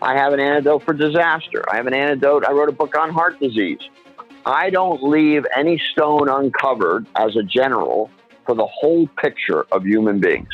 I 0.00 0.14
have 0.16 0.32
an 0.32 0.40
antidote 0.40 0.84
for 0.84 0.94
disaster. 0.94 1.64
I 1.70 1.76
have 1.76 1.86
an 1.86 1.94
antidote. 1.94 2.44
I 2.44 2.52
wrote 2.52 2.68
a 2.68 2.72
book 2.72 2.96
on 2.96 3.10
heart 3.10 3.40
disease. 3.40 3.80
I 4.46 4.70
don't 4.70 5.02
leave 5.02 5.44
any 5.56 5.80
stone 5.92 6.28
uncovered 6.28 7.06
as 7.16 7.36
a 7.36 7.42
general 7.42 8.10
for 8.46 8.54
the 8.54 8.66
whole 8.66 9.06
picture 9.20 9.66
of 9.72 9.84
human 9.84 10.20
beings. 10.20 10.48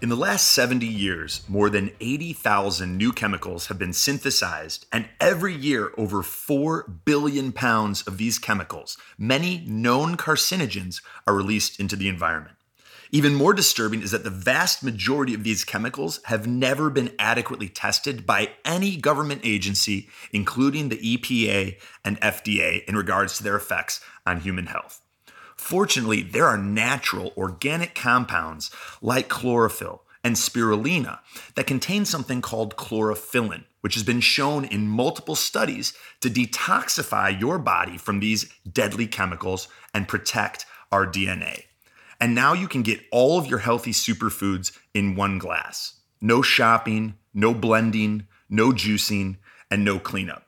in 0.00 0.08
the 0.08 0.16
last 0.16 0.48
70 0.48 0.84
years, 0.84 1.42
more 1.48 1.70
than 1.70 1.92
80,000 2.00 2.96
new 2.96 3.12
chemicals 3.12 3.68
have 3.68 3.78
been 3.78 3.92
synthesized, 3.92 4.84
and 4.92 5.08
every 5.20 5.54
year, 5.54 5.92
over 5.96 6.24
4 6.24 6.88
billion 7.04 7.52
pounds 7.52 8.02
of 8.02 8.18
these 8.18 8.36
chemicals, 8.40 8.96
many 9.16 9.62
known 9.64 10.16
carcinogens, 10.16 11.02
are 11.24 11.34
released 11.34 11.78
into 11.78 11.94
the 11.94 12.08
environment. 12.08 12.56
Even 13.14 13.34
more 13.34 13.52
disturbing 13.52 14.00
is 14.00 14.10
that 14.12 14.24
the 14.24 14.30
vast 14.30 14.82
majority 14.82 15.34
of 15.34 15.44
these 15.44 15.66
chemicals 15.66 16.18
have 16.24 16.46
never 16.46 16.88
been 16.88 17.14
adequately 17.18 17.68
tested 17.68 18.24
by 18.24 18.48
any 18.64 18.96
government 18.96 19.42
agency, 19.44 20.08
including 20.32 20.88
the 20.88 20.96
EPA 20.96 21.76
and 22.06 22.18
FDA, 22.22 22.82
in 22.86 22.96
regards 22.96 23.36
to 23.36 23.42
their 23.42 23.54
effects 23.54 24.00
on 24.26 24.40
human 24.40 24.64
health. 24.64 25.02
Fortunately, 25.56 26.22
there 26.22 26.46
are 26.46 26.56
natural 26.56 27.34
organic 27.36 27.94
compounds 27.94 28.70
like 29.02 29.28
chlorophyll 29.28 30.04
and 30.24 30.34
spirulina 30.34 31.18
that 31.54 31.66
contain 31.66 32.06
something 32.06 32.40
called 32.40 32.76
chlorophyllin, 32.76 33.64
which 33.82 33.92
has 33.92 34.04
been 34.04 34.20
shown 34.20 34.64
in 34.64 34.88
multiple 34.88 35.36
studies 35.36 35.92
to 36.20 36.30
detoxify 36.30 37.38
your 37.38 37.58
body 37.58 37.98
from 37.98 38.20
these 38.20 38.50
deadly 38.72 39.06
chemicals 39.06 39.68
and 39.92 40.08
protect 40.08 40.64
our 40.90 41.06
DNA. 41.06 41.64
And 42.22 42.36
now 42.36 42.52
you 42.52 42.68
can 42.68 42.82
get 42.82 43.00
all 43.10 43.36
of 43.36 43.48
your 43.48 43.58
healthy 43.58 43.90
superfoods 43.90 44.70
in 44.94 45.16
one 45.16 45.38
glass. 45.38 45.94
No 46.20 46.40
shopping, 46.40 47.14
no 47.34 47.52
blending, 47.52 48.28
no 48.48 48.70
juicing, 48.70 49.38
and 49.72 49.84
no 49.84 49.98
cleanup. 49.98 50.46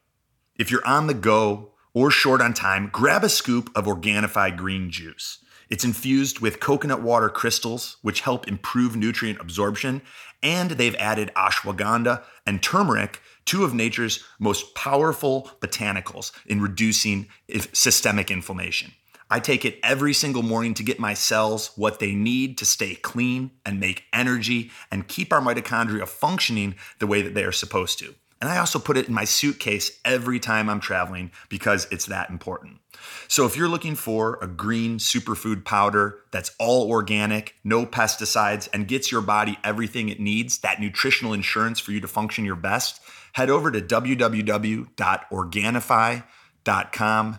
If 0.56 0.70
you're 0.70 0.86
on 0.86 1.08
the 1.08 1.14
go 1.14 1.72
or 1.92 2.12
short 2.12 2.40
on 2.40 2.54
time, 2.54 2.90
grab 2.92 3.24
a 3.24 3.28
scoop 3.28 3.70
of 3.74 3.86
Organifi 3.86 4.56
green 4.56 4.88
juice. 4.88 5.44
It's 5.68 5.82
infused 5.82 6.38
with 6.38 6.60
coconut 6.60 7.02
water 7.02 7.28
crystals, 7.28 7.96
which 8.02 8.20
help 8.20 8.46
improve 8.46 8.94
nutrient 8.94 9.40
absorption, 9.40 10.00
and 10.44 10.70
they've 10.70 10.94
added 11.00 11.32
ashwagandha 11.34 12.22
and 12.46 12.62
turmeric, 12.62 13.20
two 13.46 13.64
of 13.64 13.74
nature's 13.74 14.22
most 14.38 14.76
powerful 14.76 15.50
botanicals 15.60 16.30
in 16.46 16.60
reducing 16.60 17.26
systemic 17.72 18.30
inflammation. 18.30 18.92
I 19.34 19.40
take 19.40 19.64
it 19.64 19.80
every 19.82 20.14
single 20.14 20.44
morning 20.44 20.74
to 20.74 20.84
get 20.84 21.00
my 21.00 21.14
cells 21.14 21.72
what 21.74 21.98
they 21.98 22.14
need 22.14 22.56
to 22.58 22.64
stay 22.64 22.94
clean 22.94 23.50
and 23.66 23.80
make 23.80 24.04
energy 24.12 24.70
and 24.92 25.08
keep 25.08 25.32
our 25.32 25.40
mitochondria 25.40 26.06
functioning 26.06 26.76
the 27.00 27.08
way 27.08 27.20
that 27.20 27.34
they 27.34 27.42
are 27.42 27.50
supposed 27.50 27.98
to. 27.98 28.14
And 28.40 28.48
I 28.48 28.58
also 28.58 28.78
put 28.78 28.96
it 28.96 29.08
in 29.08 29.14
my 29.14 29.24
suitcase 29.24 29.98
every 30.04 30.38
time 30.38 30.70
I'm 30.70 30.78
traveling 30.78 31.32
because 31.48 31.88
it's 31.90 32.06
that 32.06 32.30
important. 32.30 32.78
So 33.26 33.44
if 33.44 33.56
you're 33.56 33.68
looking 33.68 33.96
for 33.96 34.38
a 34.40 34.46
green 34.46 34.98
superfood 34.98 35.64
powder 35.64 36.20
that's 36.30 36.52
all 36.60 36.88
organic, 36.88 37.56
no 37.64 37.86
pesticides, 37.86 38.68
and 38.72 38.86
gets 38.86 39.10
your 39.10 39.20
body 39.20 39.58
everything 39.64 40.10
it 40.10 40.20
needs, 40.20 40.58
that 40.58 40.80
nutritional 40.80 41.32
insurance 41.32 41.80
for 41.80 41.90
you 41.90 42.00
to 42.00 42.06
function 42.06 42.44
your 42.44 42.54
best, 42.54 43.00
head 43.32 43.50
over 43.50 43.72
to 43.72 43.80
www.organifi.com 43.80 46.22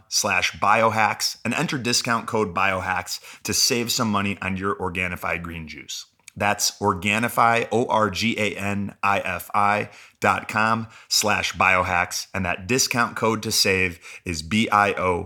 slash 0.08 0.52
biohacks 0.54 1.38
and 1.44 1.54
enter 1.54 1.78
discount 1.78 2.28
code 2.28 2.54
biohacks 2.54 3.20
to 3.44 3.54
save 3.54 3.92
some 3.92 4.10
money 4.10 4.38
on 4.42 4.58
your 4.58 4.76
Organifi 4.76 5.42
green 5.42 5.68
juice. 5.68 6.06
That's 6.38 6.72
Organifi, 6.80 7.68
O-R-G-A-N-I-F-I 7.72 8.10
dot 10.20 10.48
com 10.50 10.88
slash 11.08 11.54
biohacks. 11.54 12.28
And 12.34 12.46
that 12.46 12.68
discount 12.68 13.16
code 13.16 13.42
to 13.44 13.52
save 13.52 14.00
is 14.26 14.42
B-I-O-H-A-C-K-S. 14.42 15.26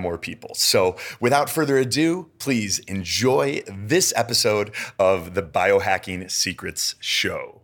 more 0.01 0.17
people. 0.17 0.53
So, 0.55 0.95
without 1.19 1.49
further 1.49 1.77
ado, 1.77 2.29
please 2.39 2.79
enjoy 2.79 3.63
this 3.67 4.11
episode 4.15 4.73
of 4.99 5.33
the 5.33 5.43
Biohacking 5.43 6.29
Secrets 6.29 6.95
Show. 6.99 7.61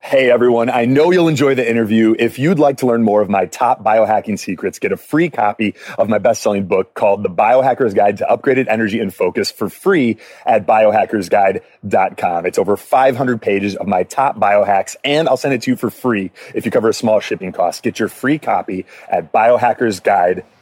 Hey 0.00 0.30
everyone, 0.30 0.70
I 0.70 0.84
know 0.84 1.10
you'll 1.10 1.28
enjoy 1.28 1.56
the 1.56 1.68
interview. 1.68 2.14
If 2.18 2.38
you'd 2.38 2.60
like 2.60 2.78
to 2.78 2.86
learn 2.86 3.02
more 3.02 3.20
of 3.20 3.28
my 3.28 3.46
top 3.46 3.82
biohacking 3.82 4.38
secrets, 4.38 4.78
get 4.78 4.92
a 4.92 4.96
free 4.96 5.28
copy 5.28 5.74
of 5.98 6.08
my 6.08 6.18
best 6.18 6.40
selling 6.40 6.66
book 6.66 6.94
called 6.94 7.24
The 7.24 7.28
Biohacker's 7.28 7.94
Guide 7.94 8.16
to 8.18 8.24
Upgraded 8.24 8.68
Energy 8.68 9.00
and 9.00 9.12
Focus 9.12 9.50
for 9.50 9.68
free 9.68 10.16
at 10.46 10.66
biohackersguide.com. 10.66 12.46
It's 12.46 12.58
over 12.58 12.76
500 12.76 13.42
pages 13.42 13.74
of 13.76 13.86
my 13.88 14.04
top 14.04 14.38
biohacks, 14.38 14.96
and 15.04 15.28
I'll 15.28 15.36
send 15.36 15.52
it 15.52 15.62
to 15.62 15.72
you 15.72 15.76
for 15.76 15.90
free 15.90 16.30
if 16.54 16.64
you 16.64 16.70
cover 16.70 16.88
a 16.88 16.94
small 16.94 17.20
shipping 17.20 17.52
cost. 17.52 17.82
Get 17.82 17.98
your 17.98 18.08
free 18.08 18.38
copy 18.38 18.86
at 19.10 19.32
biohackersguide.com. 19.32 20.57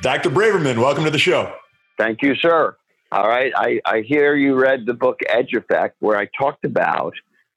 Dr. 0.00 0.30
Braverman, 0.30 0.78
welcome 0.78 1.04
to 1.04 1.10
the 1.10 1.18
show. 1.18 1.52
Thank 1.98 2.22
you, 2.22 2.34
sir. 2.36 2.76
All 3.10 3.26
right. 3.26 3.52
I, 3.56 3.80
I 3.84 4.02
hear 4.02 4.36
you 4.36 4.54
read 4.54 4.86
the 4.86 4.94
book 4.94 5.20
Edge 5.28 5.54
Effect, 5.54 5.96
where 6.00 6.16
I 6.16 6.28
talked 6.38 6.64
about 6.64 7.14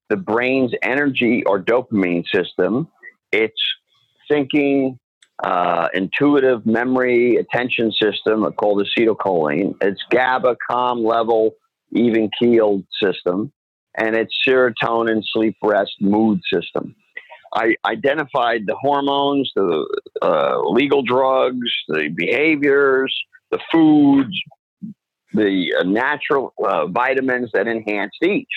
the 0.10 0.18
brain's 0.18 0.74
energy 0.82 1.44
or 1.46 1.62
dopamine 1.62 2.26
system, 2.34 2.88
its 3.32 3.62
thinking, 4.28 4.98
uh, 5.44 5.90
intuitive 5.94 6.66
memory, 6.66 7.36
attention 7.36 7.92
system 7.92 8.50
called 8.54 8.86
acetylcholine, 8.86 9.76
its 9.82 10.02
GABA, 10.10 10.58
calm 10.70 11.04
level, 11.04 11.52
even 11.92 12.30
keeled 12.40 12.84
system, 13.02 13.52
and 13.98 14.16
its 14.16 14.34
serotonin, 14.48 15.22
sleep, 15.34 15.58
rest, 15.62 15.94
mood 16.00 16.40
system. 16.52 16.96
I 17.54 17.76
identified 17.86 18.66
the 18.66 18.76
hormones, 18.76 19.52
the 19.56 19.86
uh, 20.22 20.62
legal 20.70 21.02
drugs, 21.02 21.70
the 21.90 22.08
behaviors, 22.16 23.14
the 23.52 23.60
foods, 23.72 24.34
the 25.34 25.74
uh, 25.80 25.84
natural 25.84 26.54
uh, 26.66 26.88
vitamins 26.88 27.52
that 27.54 27.68
enhanced 27.68 28.24
each. 28.24 28.48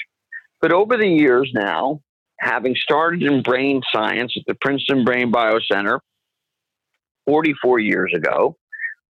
But 0.60 0.72
over 0.72 0.96
the 0.96 1.08
years 1.08 1.50
now, 1.54 2.00
having 2.38 2.76
started 2.76 3.22
in 3.22 3.42
brain 3.42 3.82
science 3.92 4.34
at 4.36 4.44
the 4.46 4.54
Princeton 4.54 5.04
Brain 5.04 5.32
Biocenter 5.32 5.98
44 7.26 7.80
years 7.80 8.12
ago, 8.14 8.56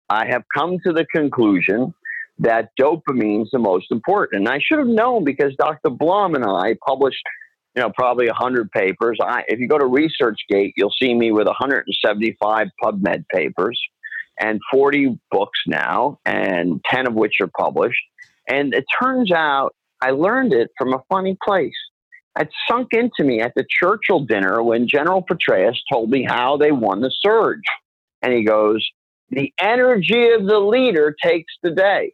I 0.09 0.25
have 0.27 0.43
come 0.53 0.77
to 0.85 0.93
the 0.93 1.05
conclusion 1.05 1.93
that 2.39 2.69
dopamine 2.79 3.43
is 3.43 3.49
the 3.51 3.59
most 3.59 3.91
important. 3.91 4.41
And 4.41 4.49
I 4.49 4.59
should 4.59 4.79
have 4.79 4.87
known 4.87 5.23
because 5.23 5.55
Dr. 5.57 5.89
Blum 5.89 6.35
and 6.35 6.45
I 6.45 6.75
published, 6.85 7.23
you 7.75 7.81
know, 7.81 7.91
probably 7.95 8.27
100 8.27 8.71
papers. 8.71 9.17
I, 9.21 9.43
if 9.47 9.59
you 9.59 9.67
go 9.67 9.77
to 9.77 9.85
ResearchGate, 9.85 10.73
you'll 10.75 10.93
see 10.99 11.13
me 11.13 11.31
with 11.31 11.47
175 11.47 12.67
PubMed 12.83 13.25
papers 13.33 13.79
and 14.39 14.59
40 14.71 15.17
books 15.31 15.59
now, 15.65 16.19
and 16.25 16.81
10 16.89 17.07
of 17.07 17.13
which 17.13 17.35
are 17.41 17.49
published. 17.57 18.01
And 18.47 18.73
it 18.73 18.85
turns 19.01 19.31
out 19.31 19.73
I 20.01 20.11
learned 20.11 20.53
it 20.53 20.71
from 20.77 20.93
a 20.93 21.01
funny 21.09 21.37
place. 21.43 21.73
It 22.37 22.49
sunk 22.69 22.89
into 22.91 23.23
me 23.23 23.39
at 23.39 23.53
the 23.55 23.65
Churchill 23.69 24.25
dinner 24.25 24.61
when 24.61 24.89
General 24.89 25.23
Petraeus 25.23 25.77
told 25.91 26.09
me 26.09 26.25
how 26.27 26.57
they 26.57 26.71
won 26.71 26.99
the 26.99 27.11
surge. 27.21 27.63
And 28.21 28.33
he 28.33 28.43
goes, 28.43 28.85
The 29.29 29.53
energy 29.57 30.31
of 30.31 30.45
the 30.45 30.59
leader 30.59 31.15
takes 31.23 31.53
the 31.63 31.71
day. 31.71 32.13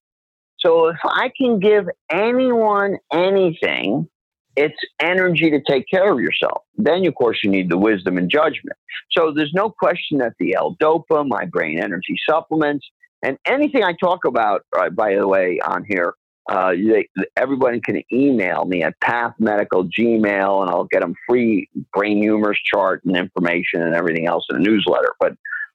So 0.63 0.87
if 0.87 0.97
I 1.03 1.31
can 1.35 1.59
give 1.59 1.85
anyone 2.11 2.97
anything, 3.11 4.07
it's 4.55 4.77
energy 4.99 5.49
to 5.49 5.61
take 5.67 5.85
care 5.91 6.11
of 6.11 6.19
yourself. 6.19 6.63
Then, 6.75 7.05
of 7.05 7.15
course, 7.15 7.39
you 7.43 7.49
need 7.49 7.69
the 7.69 7.77
wisdom 7.77 8.17
and 8.17 8.29
judgment. 8.29 8.77
So 9.11 9.31
there's 9.35 9.53
no 9.53 9.69
question 9.69 10.19
that 10.19 10.33
the 10.39 10.55
L-Dopa, 10.55 11.27
my 11.27 11.45
brain 11.45 11.79
energy 11.79 12.15
supplements, 12.29 12.85
and 13.23 13.37
anything 13.45 13.83
I 13.83 13.93
talk 13.93 14.25
about, 14.25 14.65
uh, 14.77 14.89
by 14.89 15.15
the 15.15 15.27
way, 15.27 15.59
on 15.65 15.85
here, 15.87 16.15
uh, 16.49 16.71
they, 16.71 17.07
everybody 17.37 17.79
can 17.79 18.01
email 18.11 18.65
me 18.65 18.83
at 18.83 18.99
Path 18.99 19.33
Medical 19.39 19.85
Gmail, 19.85 20.61
and 20.61 20.69
I'll 20.69 20.85
get 20.91 21.01
them 21.01 21.15
free 21.29 21.69
brain 21.93 22.21
humors 22.21 22.59
chart 22.65 23.03
and 23.05 23.15
information 23.15 23.83
and 23.83 23.95
everything 23.95 24.27
else 24.27 24.45
in 24.49 24.57
a 24.57 24.59
newsletter. 24.59 25.13
But 25.19 25.33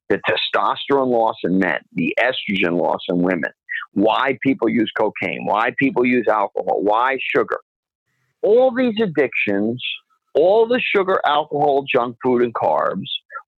the 0.08 0.20
testosterone 0.28 1.08
loss 1.08 1.36
in 1.44 1.58
men, 1.58 1.80
the 1.94 2.16
estrogen 2.20 2.80
loss 2.80 3.00
in 3.08 3.22
women, 3.22 3.52
why 3.96 4.38
people 4.42 4.68
use 4.68 4.92
cocaine, 4.96 5.46
why 5.46 5.72
people 5.78 6.04
use 6.04 6.26
alcohol, 6.28 6.82
why 6.82 7.16
sugar. 7.34 7.58
All 8.42 8.70
these 8.70 9.00
addictions, 9.02 9.82
all 10.34 10.68
the 10.68 10.78
sugar, 10.80 11.18
alcohol, 11.24 11.86
junk 11.90 12.16
food, 12.22 12.42
and 12.42 12.52
carbs, 12.52 13.08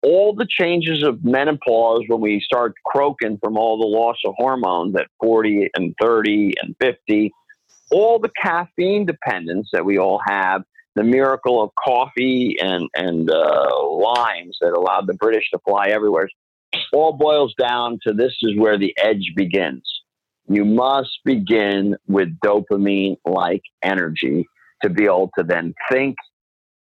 all 0.01 0.33
the 0.33 0.47
changes 0.49 1.03
of 1.03 1.25
menopause 1.25 2.03
when 2.07 2.21
we 2.21 2.39
start 2.39 2.73
croaking 2.85 3.37
from 3.43 3.57
all 3.57 3.77
the 3.79 3.85
loss 3.85 4.15
of 4.25 4.33
hormones 4.37 4.95
at 4.95 5.07
40 5.21 5.71
and 5.75 5.93
30 6.01 6.53
and 6.63 6.73
50, 6.79 7.33
all 7.91 8.17
the 8.17 8.31
caffeine 8.41 9.05
dependence 9.05 9.67
that 9.73 9.83
we 9.83 9.99
all 9.99 10.21
have, 10.25 10.63
the 10.95 11.03
miracle 11.03 11.61
of 11.61 11.71
coffee 11.75 12.55
and, 12.61 12.87
and 12.95 13.29
uh, 13.29 13.85
limes 13.89 14.57
that 14.61 14.71
allowed 14.71 15.05
the 15.05 15.15
British 15.15 15.49
to 15.49 15.59
fly 15.67 15.87
everywhere, 15.89 16.29
all 16.93 17.11
boils 17.11 17.53
down 17.59 17.99
to 18.07 18.13
this 18.13 18.33
is 18.41 18.57
where 18.57 18.77
the 18.77 18.95
edge 19.03 19.33
begins 19.35 19.98
you 20.49 20.65
must 20.65 21.19
begin 21.23 21.95
with 22.07 22.29
dopamine 22.43 23.17
like 23.23 23.61
energy 23.83 24.47
to 24.81 24.89
be 24.89 25.05
able 25.05 25.29
to 25.37 25.43
then 25.43 25.73
think, 25.91 26.15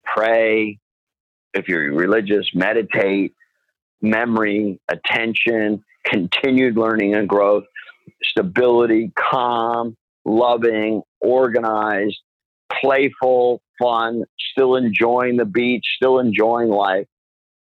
pray, 0.05 0.77
if 1.53 1.67
you're 1.67 1.91
religious, 1.91 2.47
meditate, 2.53 3.33
memory, 4.01 4.79
attention, 4.89 5.83
continued 6.05 6.77
learning 6.77 7.15
and 7.15 7.27
growth, 7.27 7.63
stability, 8.23 9.11
calm, 9.17 9.97
loving, 10.23 11.01
organized, 11.19 12.19
playful, 12.71 13.61
fun, 13.81 14.23
still 14.51 14.75
enjoying 14.75 15.37
the 15.37 15.45
beach, 15.45 15.85
still 15.95 16.19
enjoying 16.19 16.69
life, 16.69 17.07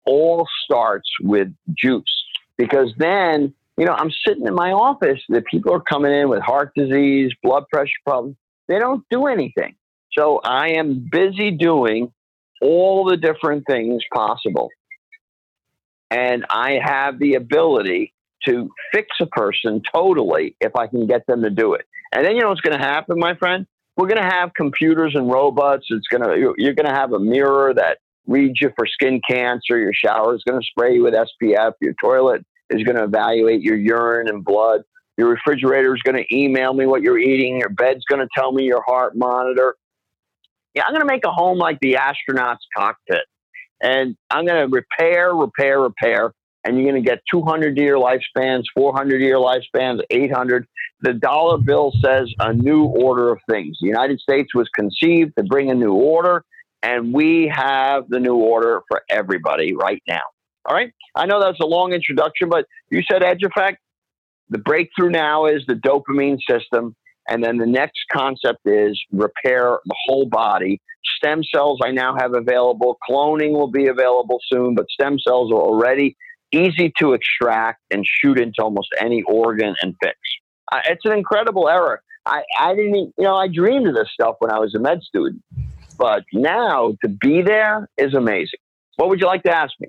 all 0.05 0.47
starts 0.63 1.09
with 1.21 1.53
juice. 1.77 2.23
Because 2.57 2.93
then 2.97 3.53
you 3.81 3.87
know, 3.87 3.93
I'm 3.93 4.11
sitting 4.27 4.45
in 4.45 4.53
my 4.53 4.73
office. 4.73 5.19
The 5.27 5.41
people 5.41 5.73
are 5.73 5.81
coming 5.81 6.13
in 6.13 6.29
with 6.29 6.43
heart 6.43 6.71
disease, 6.75 7.31
blood 7.41 7.63
pressure 7.73 7.89
problems. 8.05 8.35
They 8.67 8.77
don't 8.77 9.03
do 9.09 9.25
anything. 9.25 9.73
So 10.15 10.39
I 10.43 10.73
am 10.73 11.09
busy 11.11 11.49
doing 11.49 12.13
all 12.61 13.05
the 13.09 13.17
different 13.17 13.65
things 13.65 14.03
possible. 14.13 14.69
And 16.11 16.45
I 16.51 16.77
have 16.83 17.17
the 17.17 17.33
ability 17.33 18.13
to 18.45 18.69
fix 18.93 19.07
a 19.19 19.25
person 19.25 19.81
totally 19.91 20.55
if 20.61 20.75
I 20.75 20.85
can 20.85 21.07
get 21.07 21.25
them 21.25 21.41
to 21.41 21.49
do 21.49 21.73
it. 21.73 21.87
And 22.13 22.23
then 22.23 22.35
you 22.35 22.43
know 22.43 22.49
what's 22.49 22.61
going 22.61 22.77
to 22.77 22.85
happen, 22.85 23.17
my 23.17 23.33
friend? 23.33 23.65
We're 23.97 24.09
going 24.09 24.21
to 24.21 24.29
have 24.29 24.53
computers 24.53 25.13
and 25.15 25.27
robots. 25.27 25.87
It's 25.89 26.07
going 26.07 26.21
to 26.21 26.53
you're 26.55 26.75
going 26.75 26.85
to 26.85 26.93
have 26.93 27.13
a 27.13 27.19
mirror 27.19 27.73
that 27.73 27.97
reads 28.27 28.61
you 28.61 28.71
for 28.77 28.85
skin 28.85 29.21
cancer. 29.27 29.79
Your 29.79 29.93
shower 29.93 30.35
is 30.35 30.43
going 30.47 30.61
to 30.61 30.67
spray 30.67 30.93
you 30.93 31.03
with 31.03 31.15
SPF. 31.15 31.73
Your 31.81 31.95
toilet 31.99 32.45
is 32.71 32.83
going 32.83 32.95
to 32.95 33.03
evaluate 33.03 33.61
your 33.61 33.75
urine 33.75 34.27
and 34.27 34.43
blood. 34.43 34.81
Your 35.17 35.29
refrigerator 35.29 35.93
is 35.93 36.01
going 36.01 36.15
to 36.15 36.35
email 36.35 36.73
me 36.73 36.85
what 36.85 37.01
you're 37.01 37.19
eating. 37.19 37.57
Your 37.57 37.69
bed's 37.69 38.03
going 38.09 38.21
to 38.21 38.27
tell 38.35 38.51
me 38.51 38.63
your 38.63 38.81
heart 38.85 39.15
monitor. 39.15 39.75
Yeah, 40.73 40.83
I'm 40.87 40.93
going 40.93 41.01
to 41.01 41.07
make 41.07 41.25
a 41.25 41.31
home 41.31 41.57
like 41.57 41.79
the 41.81 41.97
astronaut's 41.97 42.65
cockpit. 42.75 43.21
And 43.81 44.15
I'm 44.29 44.45
going 44.45 44.69
to 44.69 44.73
repair, 44.73 45.33
repair, 45.35 45.81
repair. 45.81 46.33
And 46.63 46.77
you're 46.77 46.89
going 46.89 47.03
to 47.03 47.07
get 47.07 47.19
200 47.31 47.77
year 47.77 47.97
lifespans, 47.97 48.63
400 48.75 49.21
year 49.21 49.37
lifespans, 49.37 49.99
800. 50.09 50.65
The 51.01 51.13
dollar 51.13 51.57
bill 51.57 51.91
says 52.03 52.31
a 52.39 52.53
new 52.53 52.83
order 52.83 53.31
of 53.31 53.39
things. 53.49 53.77
The 53.81 53.87
United 53.87 54.19
States 54.19 54.53
was 54.53 54.69
conceived 54.69 55.33
to 55.37 55.43
bring 55.43 55.71
a 55.71 55.75
new 55.75 55.93
order, 55.93 56.45
and 56.83 57.11
we 57.11 57.51
have 57.53 58.07
the 58.09 58.19
new 58.19 58.35
order 58.35 58.81
for 58.87 59.01
everybody 59.09 59.73
right 59.73 60.01
now. 60.07 60.21
All 60.65 60.75
right. 60.75 60.91
I 61.15 61.25
know 61.25 61.41
that's 61.41 61.59
a 61.59 61.65
long 61.65 61.93
introduction, 61.93 62.49
but 62.49 62.65
you 62.89 63.01
said 63.09 63.23
edge 63.23 63.43
effect. 63.43 63.79
The 64.49 64.57
breakthrough 64.57 65.09
now 65.09 65.45
is 65.45 65.63
the 65.67 65.73
dopamine 65.73 66.37
system. 66.47 66.95
And 67.27 67.43
then 67.43 67.57
the 67.57 67.65
next 67.65 67.99
concept 68.11 68.59
is 68.65 68.99
repair 69.11 69.79
the 69.85 69.95
whole 70.05 70.25
body. 70.25 70.81
Stem 71.17 71.43
cells 71.43 71.79
I 71.83 71.91
now 71.91 72.15
have 72.17 72.33
available. 72.33 72.97
Cloning 73.09 73.51
will 73.53 73.71
be 73.71 73.87
available 73.87 74.39
soon, 74.51 74.75
but 74.75 74.89
stem 74.89 75.17
cells 75.19 75.51
are 75.51 75.61
already 75.61 76.17
easy 76.51 76.91
to 76.99 77.13
extract 77.13 77.81
and 77.91 78.05
shoot 78.05 78.39
into 78.39 78.61
almost 78.61 78.89
any 78.99 79.23
organ 79.23 79.75
and 79.81 79.95
fix. 80.03 80.17
Uh, 80.71 80.79
it's 80.89 81.05
an 81.05 81.13
incredible 81.13 81.69
era. 81.69 81.99
I, 82.25 82.43
I 82.59 82.75
didn't, 82.75 83.13
you 83.17 83.23
know, 83.23 83.35
I 83.35 83.47
dreamed 83.47 83.87
of 83.87 83.95
this 83.95 84.09
stuff 84.13 84.35
when 84.39 84.51
I 84.51 84.59
was 84.59 84.75
a 84.75 84.79
med 84.79 85.01
student, 85.01 85.41
but 85.97 86.23
now 86.33 86.95
to 87.01 87.07
be 87.07 87.41
there 87.41 87.87
is 87.97 88.13
amazing. 88.13 88.59
What 88.97 89.09
would 89.09 89.19
you 89.19 89.25
like 89.25 89.43
to 89.43 89.55
ask 89.55 89.73
me? 89.79 89.87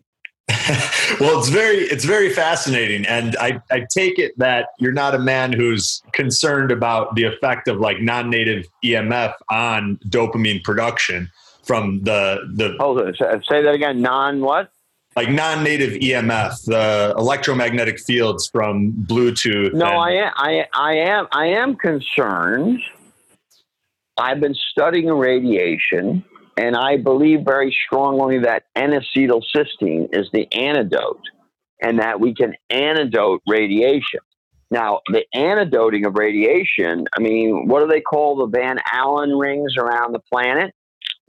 well, 1.21 1.39
it's 1.39 1.49
very 1.49 1.77
it's 1.77 2.05
very 2.05 2.31
fascinating, 2.31 3.07
and 3.07 3.37
I, 3.37 3.61
I 3.71 3.87
take 3.95 4.19
it 4.19 4.37
that 4.39 4.69
you're 4.79 4.93
not 4.93 5.15
a 5.15 5.19
man 5.19 5.53
who's 5.53 6.03
concerned 6.13 6.73
about 6.73 7.15
the 7.15 7.25
effect 7.25 7.69
of 7.69 7.79
like 7.79 8.01
non-native 8.01 8.67
EMF 8.85 9.35
on 9.51 9.99
dopamine 10.09 10.63
production 10.65 11.31
from 11.63 12.03
the 12.03 12.41
the. 12.55 12.77
Oh, 12.81 12.95
Hold 12.95 13.01
on, 13.01 13.09
uh, 13.09 13.41
say 13.49 13.63
that 13.63 13.73
again. 13.73 14.03
Non 14.03 14.41
what? 14.41 14.73
Like 15.15 15.31
non-native 15.31 16.01
EMF, 16.01 16.65
the 16.65 17.15
electromagnetic 17.17 18.01
fields 18.01 18.49
from 18.49 18.93
Bluetooth. 18.93 19.73
No, 19.75 19.87
and- 19.87 19.97
I 19.97 20.11
am 20.13 20.33
I 20.37 20.65
I 20.75 20.95
am 20.95 21.29
I 21.31 21.47
am 21.47 21.77
concerned. 21.77 22.81
I've 24.19 24.41
been 24.41 24.55
studying 24.55 25.09
radiation 25.09 26.25
and 26.57 26.77
I 26.77 26.97
believe 26.97 27.45
very 27.45 27.77
strongly 27.87 28.39
that 28.41 28.65
N-acetylcysteine 28.77 30.15
is 30.15 30.29
the 30.33 30.53
antidote 30.53 31.23
and 31.83 31.99
that 31.99 32.21
we 32.21 32.35
can 32.35 32.55
antidote 32.71 33.43
radiation. 33.47 34.21
Now, 34.71 35.01
the 35.09 35.25
antidoting 35.35 36.07
of 36.07 36.15
radiation, 36.15 37.07
I 37.17 37.21
mean, 37.21 37.69
what 37.69 37.81
do 37.81 37.89
they 37.89 38.01
call 38.01 38.37
the 38.37 38.47
Van 38.47 38.79
Allen 38.91 39.31
rings 39.31 39.75
around 39.77 40.13
the 40.13 40.21
planet? 40.33 40.75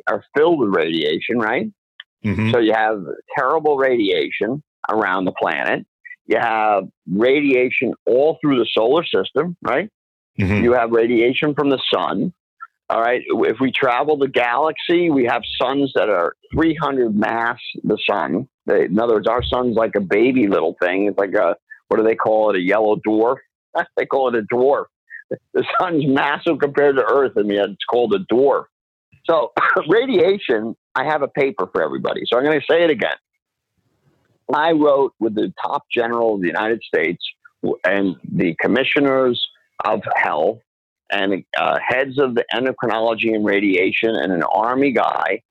Are 0.07 0.23
filled 0.35 0.59
with 0.59 0.75
radiation, 0.75 1.39
right? 1.39 1.67
Mm-hmm. 2.23 2.51
So 2.51 2.59
you 2.59 2.73
have 2.73 3.01
terrible 3.37 3.77
radiation 3.77 4.63
around 4.89 5.25
the 5.25 5.33
planet. 5.33 5.85
You 6.25 6.37
have 6.39 6.85
radiation 7.09 7.93
all 8.05 8.37
through 8.41 8.59
the 8.59 8.67
solar 8.73 9.03
system, 9.05 9.57
right? 9.61 9.89
Mm-hmm. 10.39 10.63
You 10.63 10.73
have 10.73 10.91
radiation 10.91 11.53
from 11.53 11.69
the 11.69 11.81
sun. 11.93 12.33
All 12.89 13.01
right. 13.01 13.21
If 13.25 13.57
we 13.59 13.71
travel 13.71 14.17
the 14.17 14.27
galaxy, 14.27 15.09
we 15.09 15.25
have 15.25 15.41
suns 15.61 15.91
that 15.95 16.09
are 16.09 16.35
300 16.53 17.15
mass 17.15 17.57
the 17.83 17.97
sun. 18.09 18.47
They, 18.65 18.85
in 18.85 18.99
other 18.99 19.15
words, 19.15 19.27
our 19.27 19.43
sun's 19.43 19.75
like 19.75 19.95
a 19.95 20.01
baby 20.01 20.47
little 20.47 20.75
thing. 20.81 21.07
It's 21.07 21.17
like 21.17 21.33
a, 21.33 21.55
what 21.87 21.97
do 21.97 22.03
they 22.03 22.15
call 22.15 22.49
it? 22.51 22.57
A 22.57 22.61
yellow 22.61 22.97
dwarf? 23.07 23.37
they 23.97 24.05
call 24.05 24.29
it 24.29 24.35
a 24.35 24.53
dwarf. 24.53 24.85
The 25.53 25.65
sun's 25.79 26.05
massive 26.05 26.59
compared 26.59 26.97
to 26.97 27.03
Earth, 27.03 27.33
and 27.35 27.49
yet 27.49 27.69
it's 27.69 27.85
called 27.89 28.13
a 28.13 28.19
dwarf. 28.31 28.65
So, 29.27 29.53
radiation, 29.87 30.75
I 30.93 31.05
have 31.05 31.21
a 31.21 31.27
paper 31.27 31.69
for 31.73 31.81
everybody. 31.81 32.21
So, 32.27 32.37
I'm 32.37 32.43
going 32.43 32.59
to 32.59 32.65
say 32.69 32.83
it 32.83 32.91
again. 32.91 33.15
I 34.53 34.71
wrote 34.71 35.13
with 35.19 35.35
the 35.35 35.53
top 35.63 35.83
general 35.91 36.35
of 36.35 36.41
the 36.41 36.47
United 36.47 36.83
States 36.83 37.23
and 37.85 38.17
the 38.29 38.55
commissioners 38.59 39.41
of 39.85 40.01
health 40.15 40.59
and 41.13 41.43
uh, 41.57 41.77
heads 41.85 42.17
of 42.17 42.35
the 42.35 42.43
endocrinology 42.53 43.33
and 43.33 43.45
radiation 43.45 44.15
and 44.15 44.31
an 44.31 44.43
army 44.43 44.91
guy. 44.91 45.41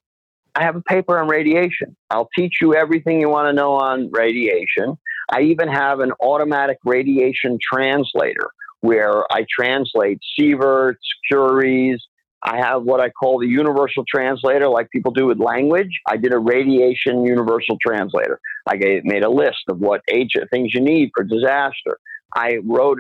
I 0.55 0.65
have 0.65 0.77
a 0.77 0.83
paper 0.83 1.19
on 1.19 1.29
radiation. 1.29 1.97
I'll 2.11 2.29
teach 2.37 2.57
you 2.61 2.75
everything 2.75 3.21
you 3.21 3.31
want 3.31 3.49
to 3.49 3.53
know 3.55 3.73
on 3.73 4.11
radiation. 4.11 4.99
I 5.31 5.43
even 5.43 5.69
have 5.69 6.01
an 6.01 6.13
automatic 6.21 6.79
radiation 6.85 7.59
translator 7.63 8.51
where 8.81 9.25
I 9.33 9.47
translate 9.49 10.19
sieverts, 10.39 10.97
curies. 11.31 11.99
I 12.43 12.59
have 12.59 12.83
what 12.83 13.01
I 13.01 13.09
call 13.09 13.39
the 13.39 13.47
universal 13.47 14.05
translator, 14.07 14.69
like 14.69 14.91
people 14.91 15.13
do 15.13 15.27
with 15.27 15.39
language. 15.39 16.01
I 16.07 16.17
did 16.17 16.35
a 16.35 16.39
radiation 16.39 17.25
universal 17.25 17.79
translator. 17.81 18.41
I 18.67 18.77
made 19.05 19.23
a 19.23 19.31
list 19.31 19.63
of 19.69 19.79
what 19.79 20.03
age 20.09 20.37
things 20.51 20.75
you 20.75 20.81
need 20.81 21.13
for 21.15 21.23
disaster. 21.23 21.99
I 22.37 22.59
wrote 22.65 22.99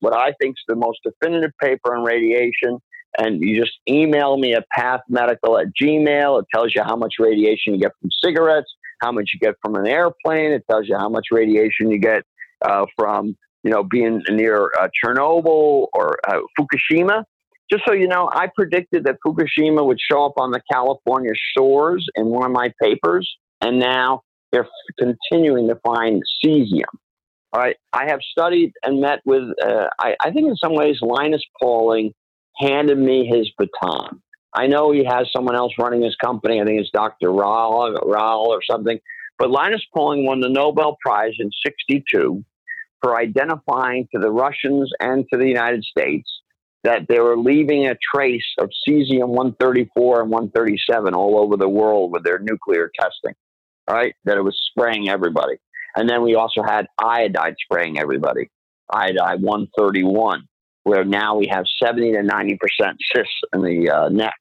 what 0.00 0.16
I 0.16 0.32
think 0.40 0.52
is 0.52 0.64
the 0.68 0.76
most 0.76 1.00
definitive 1.04 1.52
paper 1.60 1.94
on 1.94 2.04
radiation. 2.04 2.78
And 3.16 3.40
you 3.40 3.60
just 3.60 3.78
email 3.88 4.36
me 4.36 4.54
at 4.54 4.66
pathmedical 4.76 5.60
at 5.60 5.68
gmail. 5.80 6.40
It 6.40 6.46
tells 6.52 6.74
you 6.74 6.82
how 6.82 6.96
much 6.96 7.14
radiation 7.18 7.74
you 7.74 7.80
get 7.80 7.92
from 8.00 8.10
cigarettes, 8.24 8.72
how 9.02 9.12
much 9.12 9.30
you 9.32 9.40
get 9.40 9.54
from 9.62 9.76
an 9.76 9.86
airplane. 9.86 10.50
It 10.50 10.64
tells 10.68 10.88
you 10.88 10.96
how 10.98 11.08
much 11.08 11.26
radiation 11.30 11.90
you 11.90 11.98
get 11.98 12.24
uh, 12.62 12.86
from 12.96 13.36
you 13.62 13.70
know 13.70 13.84
being 13.84 14.22
near 14.28 14.70
uh, 14.80 14.88
Chernobyl 15.04 15.86
or 15.92 16.18
uh, 16.26 16.40
Fukushima. 16.58 17.24
Just 17.70 17.84
so 17.86 17.94
you 17.94 18.08
know, 18.08 18.28
I 18.32 18.48
predicted 18.54 19.04
that 19.04 19.16
Fukushima 19.24 19.86
would 19.86 19.98
show 20.00 20.26
up 20.26 20.34
on 20.36 20.50
the 20.50 20.60
California 20.70 21.32
shores 21.56 22.06
in 22.16 22.26
one 22.26 22.44
of 22.44 22.52
my 22.52 22.72
papers, 22.82 23.32
and 23.60 23.78
now 23.78 24.22
they're 24.52 24.68
continuing 24.98 25.68
to 25.68 25.76
find 25.76 26.22
cesium. 26.44 26.82
All 27.54 27.60
right, 27.60 27.76
I 27.92 28.06
have 28.08 28.18
studied 28.32 28.72
and 28.82 29.00
met 29.00 29.20
with. 29.24 29.44
Uh, 29.64 29.86
I, 29.96 30.16
I 30.20 30.32
think 30.32 30.48
in 30.48 30.56
some 30.56 30.74
ways 30.74 30.96
Linus 31.00 31.44
Pauling 31.62 32.12
handed 32.58 32.98
me 32.98 33.30
his 33.32 33.48
baton. 33.56 34.20
I 34.52 34.66
know 34.66 34.90
he 34.90 35.04
has 35.04 35.28
someone 35.32 35.54
else 35.54 35.72
running 35.78 36.02
his 36.02 36.16
company. 36.16 36.60
I 36.60 36.64
think 36.64 36.80
it's 36.80 36.90
Dr. 36.90 37.30
Rahl, 37.30 37.92
Rahl 38.04 38.48
or 38.48 38.58
something. 38.68 38.98
But 39.38 39.52
Linus 39.52 39.82
Pauling 39.94 40.26
won 40.26 40.40
the 40.40 40.48
Nobel 40.48 40.96
Prize 41.00 41.34
in 41.38 41.50
62 41.64 42.44
for 43.00 43.16
identifying 43.16 44.08
to 44.12 44.20
the 44.20 44.32
Russians 44.32 44.90
and 44.98 45.24
to 45.32 45.38
the 45.38 45.46
United 45.46 45.84
States 45.84 46.28
that 46.82 47.06
they 47.08 47.20
were 47.20 47.38
leaving 47.38 47.86
a 47.86 47.96
trace 48.14 48.42
of 48.58 48.68
cesium 48.88 49.28
134 49.28 50.22
and 50.22 50.30
137 50.30 51.14
all 51.14 51.38
over 51.38 51.56
the 51.56 51.68
world 51.68 52.10
with 52.10 52.24
their 52.24 52.40
nuclear 52.40 52.90
testing, 52.98 53.34
right? 53.88 54.14
That 54.24 54.38
it 54.38 54.42
was 54.42 54.60
spraying 54.70 55.08
everybody. 55.08 55.54
And 55.96 56.08
then 56.08 56.22
we 56.22 56.34
also 56.34 56.62
had 56.62 56.86
iodide 56.98 57.54
spraying 57.62 57.98
everybody, 57.98 58.50
iodide 58.90 59.42
131 59.42 60.48
where 60.84 61.04
now 61.04 61.34
we 61.34 61.46
have 61.46 61.64
70 61.82 62.12
to 62.12 62.18
90% 62.18 62.58
cysts 63.12 63.40
in 63.52 63.62
the 63.62 63.90
uh, 63.90 64.08
neck. 64.10 64.34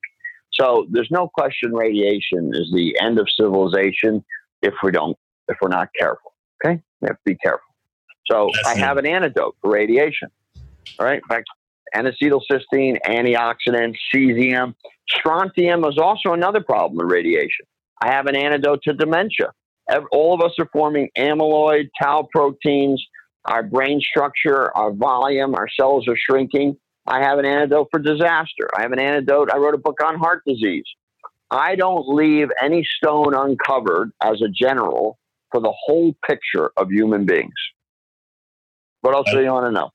So 0.52 0.86
there's 0.92 1.10
no 1.10 1.28
question 1.28 1.74
radiation 1.74 2.52
is 2.54 2.72
the 2.74 2.96
end 3.02 3.18
of 3.18 3.28
civilization 3.30 4.24
if 4.62 4.74
we 4.84 4.92
don't, 4.92 5.18
if 5.48 5.58
we're 5.62 5.70
not 5.70 5.90
careful. 5.98 6.34
Okay. 6.64 6.82
We 7.02 7.08
have 7.08 7.16
to 7.16 7.24
be 7.26 7.36
careful. 7.36 7.66
So 8.30 8.50
That's 8.54 8.68
I 8.68 8.80
have 8.80 8.98
an 8.98 9.06
antidote 9.06 9.56
for 9.62 9.72
radiation. 9.72 10.30
All 11.00 11.06
right. 11.06 11.22
In 11.22 11.28
fact, 11.28 11.48
N-acetylcysteine, 11.96 12.98
antioxidants, 13.08 13.98
cesium. 14.14 14.76
Strontium 15.10 15.86
is 15.86 15.98
also 15.98 16.34
another 16.34 16.62
problem 16.62 16.98
with 16.98 17.12
radiation. 17.12 17.66
I 18.02 18.12
have 18.12 18.26
an 18.26 18.36
antidote 18.36 18.84
to 18.84 18.94
dementia. 18.94 19.54
All 20.12 20.34
of 20.34 20.42
us 20.42 20.54
are 20.60 20.70
forming 20.72 21.10
amyloid, 21.18 21.90
tau 22.02 22.28
proteins, 22.32 23.04
our 23.46 23.64
brain 23.64 24.00
structure, 24.02 24.76
our 24.76 24.92
volume, 24.94 25.56
our 25.56 25.68
cells 25.70 26.08
are 26.08 26.18
shrinking. 26.18 26.78
I 27.06 27.22
have 27.22 27.38
an 27.38 27.46
antidote 27.46 27.90
for 27.92 28.00
disaster. 28.00 28.70
I 28.78 28.82
have 28.82 28.94
an 28.94 29.00
antidote. 29.00 29.50
I 29.52 29.58
wrote 29.58 29.74
a 29.74 29.78
book 29.78 30.00
on 30.04 30.18
heart 30.18 30.44
disease. 30.48 30.86
I 31.52 31.76
don't 31.76 32.08
leave 32.08 32.48
any 32.62 32.84
stone 32.98 33.36
uncovered 33.36 34.12
as 34.24 34.42
a 34.42 34.48
general 34.48 35.20
for 35.52 35.60
the 35.62 35.74
whole 35.86 36.16
picture 36.26 36.72
of 36.78 36.90
human 36.90 37.26
beings. 37.26 37.54
What 39.02 39.14
else 39.14 39.28
I, 39.30 39.34
do 39.34 39.44
you 39.44 39.52
want 39.52 39.68
to 39.68 39.72
know? 39.72 39.90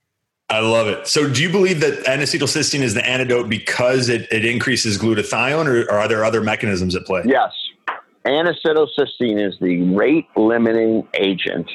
I 0.50 0.60
love 0.60 0.86
it. 0.86 1.06
So, 1.08 1.28
do 1.28 1.42
you 1.42 1.50
believe 1.50 1.80
that 1.80 2.06
N-acetylcysteine 2.06 2.80
is 2.80 2.94
the 2.94 3.06
antidote 3.06 3.48
because 3.48 4.08
it, 4.08 4.30
it 4.30 4.44
increases 4.44 4.98
glutathione, 4.98 5.66
or, 5.66 5.82
or 5.90 5.98
are 5.98 6.08
there 6.08 6.24
other 6.24 6.42
mechanisms 6.42 6.94
at 6.94 7.04
play? 7.06 7.22
Yes. 7.24 7.52
N-acetylcysteine 8.24 9.46
is 9.46 9.56
the 9.60 9.94
rate 9.94 10.26
limiting 10.36 11.08
agent 11.14 11.70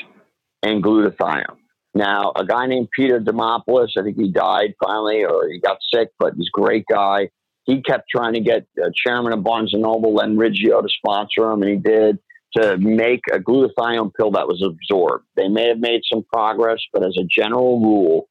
in 0.62 0.82
glutathione. 0.82 1.58
Now, 1.96 2.32
a 2.36 2.46
guy 2.46 2.66
named 2.68 2.90
Peter 2.96 3.20
Demopoulos, 3.20 3.98
I 3.98 4.04
think 4.04 4.18
he 4.18 4.32
died 4.32 4.74
finally, 4.84 5.24
or 5.24 5.48
he 5.48 5.60
got 5.60 5.78
sick, 5.94 6.10
but 6.18 6.34
he's 6.36 6.50
a 6.54 6.60
great 6.60 6.86
guy. 6.92 7.30
He 7.66 7.82
kept 7.82 8.06
trying 8.10 8.34
to 8.34 8.42
get 8.42 8.66
uh, 8.84 8.90
chairman 8.96 9.32
of 9.32 9.44
Barnes 9.44 9.74
and 9.74 9.84
Noble, 9.84 10.14
Len 10.14 10.36
Riggio, 10.36 10.82
to 10.82 10.90
sponsor 10.90 11.52
him, 11.52 11.62
and 11.62 11.72
he 11.72 11.78
did 11.78 12.20
to 12.58 12.78
make 12.78 13.22
a 13.32 13.40
glutathione 13.40 14.12
pill 14.14 14.32
that 14.32 14.48
was 14.48 14.64
absorbed. 14.64 15.26
They 15.36 15.48
may 15.48 15.70
have 15.70 15.80
made 15.80 16.02
some 16.12 16.24
progress, 16.24 16.80
but 16.92 17.06
as 17.06 17.16
a 17.18 17.24
general 17.24 17.80
rule, 17.80 18.28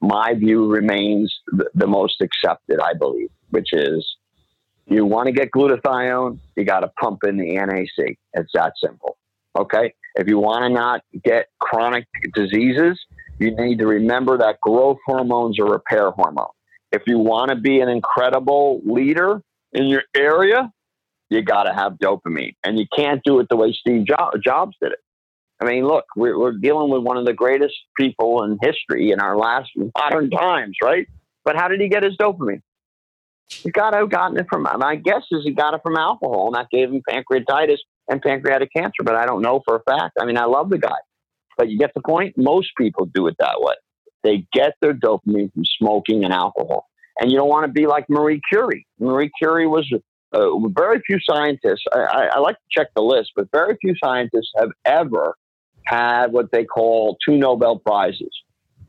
my 0.00 0.34
view 0.34 0.66
remains 0.66 1.32
the 1.74 1.86
most 1.86 2.20
accepted, 2.20 2.80
I 2.80 2.94
believe, 2.94 3.30
which 3.50 3.72
is 3.72 4.16
you 4.86 5.06
want 5.06 5.26
to 5.26 5.32
get 5.32 5.50
glutathione, 5.50 6.38
you 6.56 6.64
got 6.64 6.80
to 6.80 6.88
pump 6.88 7.24
in 7.24 7.36
the 7.36 7.54
NAC. 7.54 8.18
It's 8.34 8.50
that 8.54 8.72
simple. 8.82 9.16
Okay. 9.56 9.94
If 10.14 10.28
you 10.28 10.38
want 10.38 10.64
to 10.64 10.68
not 10.68 11.02
get 11.24 11.48
chronic 11.60 12.06
diseases, 12.34 12.98
you 13.38 13.54
need 13.56 13.78
to 13.78 13.86
remember 13.86 14.38
that 14.38 14.60
growth 14.60 14.98
hormones 15.06 15.58
are 15.58 15.66
repair 15.66 16.10
hormone. 16.10 16.52
If 16.90 17.02
you 17.06 17.18
want 17.18 17.50
to 17.50 17.56
be 17.56 17.80
an 17.80 17.88
incredible 17.88 18.82
leader 18.84 19.42
in 19.72 19.86
your 19.86 20.02
area, 20.14 20.70
you 21.30 21.42
got 21.42 21.64
to 21.64 21.72
have 21.72 21.94
dopamine. 21.94 22.54
And 22.62 22.78
you 22.78 22.86
can't 22.94 23.22
do 23.24 23.40
it 23.40 23.48
the 23.48 23.56
way 23.56 23.72
Steve 23.72 24.06
Jobs 24.06 24.76
did 24.80 24.92
it. 24.92 24.98
I 25.60 25.64
mean, 25.64 25.86
look, 25.86 26.04
we're, 26.16 26.38
we're 26.38 26.52
dealing 26.52 26.90
with 26.90 27.02
one 27.02 27.16
of 27.16 27.24
the 27.24 27.32
greatest 27.32 27.74
people 27.96 28.42
in 28.42 28.58
history 28.60 29.12
in 29.12 29.20
our 29.20 29.36
last 29.36 29.70
modern 29.96 30.28
times, 30.28 30.76
right? 30.82 31.06
But 31.44 31.56
how 31.56 31.68
did 31.68 31.80
he 31.80 31.88
get 31.88 32.02
his 32.02 32.16
dopamine? 32.16 32.62
He 33.62 33.70
got 33.70 33.94
have 33.94 34.10
gotten 34.10 34.38
it 34.38 34.46
from, 34.48 34.62
my 34.62 34.96
guess 34.96 35.22
is 35.30 35.44
he 35.44 35.52
got 35.52 35.74
it 35.74 35.80
from 35.82 35.96
alcohol, 35.96 36.46
and 36.46 36.56
that 36.56 36.68
gave 36.70 36.90
him 36.90 37.02
pancreatitis 37.08 37.78
and 38.08 38.20
pancreatic 38.20 38.70
cancer, 38.74 39.02
but 39.04 39.14
I 39.14 39.26
don't 39.26 39.42
know 39.42 39.62
for 39.64 39.76
a 39.76 39.82
fact. 39.82 40.16
I 40.20 40.24
mean, 40.24 40.38
I 40.38 40.44
love 40.44 40.70
the 40.70 40.78
guy, 40.78 40.98
but 41.56 41.68
you 41.68 41.78
get 41.78 41.92
the 41.94 42.00
point. 42.00 42.36
Most 42.36 42.70
people 42.76 43.06
do 43.06 43.26
it 43.26 43.36
that 43.38 43.56
way. 43.58 43.74
They 44.24 44.46
get 44.52 44.74
their 44.80 44.94
dopamine 44.94 45.52
from 45.52 45.64
smoking 45.78 46.24
and 46.24 46.32
alcohol. 46.32 46.88
And 47.18 47.30
you 47.30 47.36
don't 47.36 47.48
want 47.48 47.66
to 47.66 47.72
be 47.72 47.86
like 47.86 48.08
Marie 48.08 48.40
Curie. 48.48 48.86
Marie 48.98 49.30
Curie 49.38 49.66
was 49.66 49.92
uh, 50.32 50.58
very 50.68 51.00
few 51.06 51.18
scientists. 51.20 51.84
I, 51.92 51.98
I, 51.98 52.24
I 52.34 52.38
like 52.38 52.56
to 52.56 52.62
check 52.70 52.88
the 52.96 53.02
list, 53.02 53.32
but 53.36 53.48
very 53.52 53.76
few 53.80 53.94
scientists 54.02 54.50
have 54.56 54.70
ever 54.84 55.36
had 55.84 56.32
what 56.32 56.50
they 56.52 56.64
call 56.64 57.18
two 57.24 57.36
Nobel 57.36 57.78
prizes. 57.78 58.30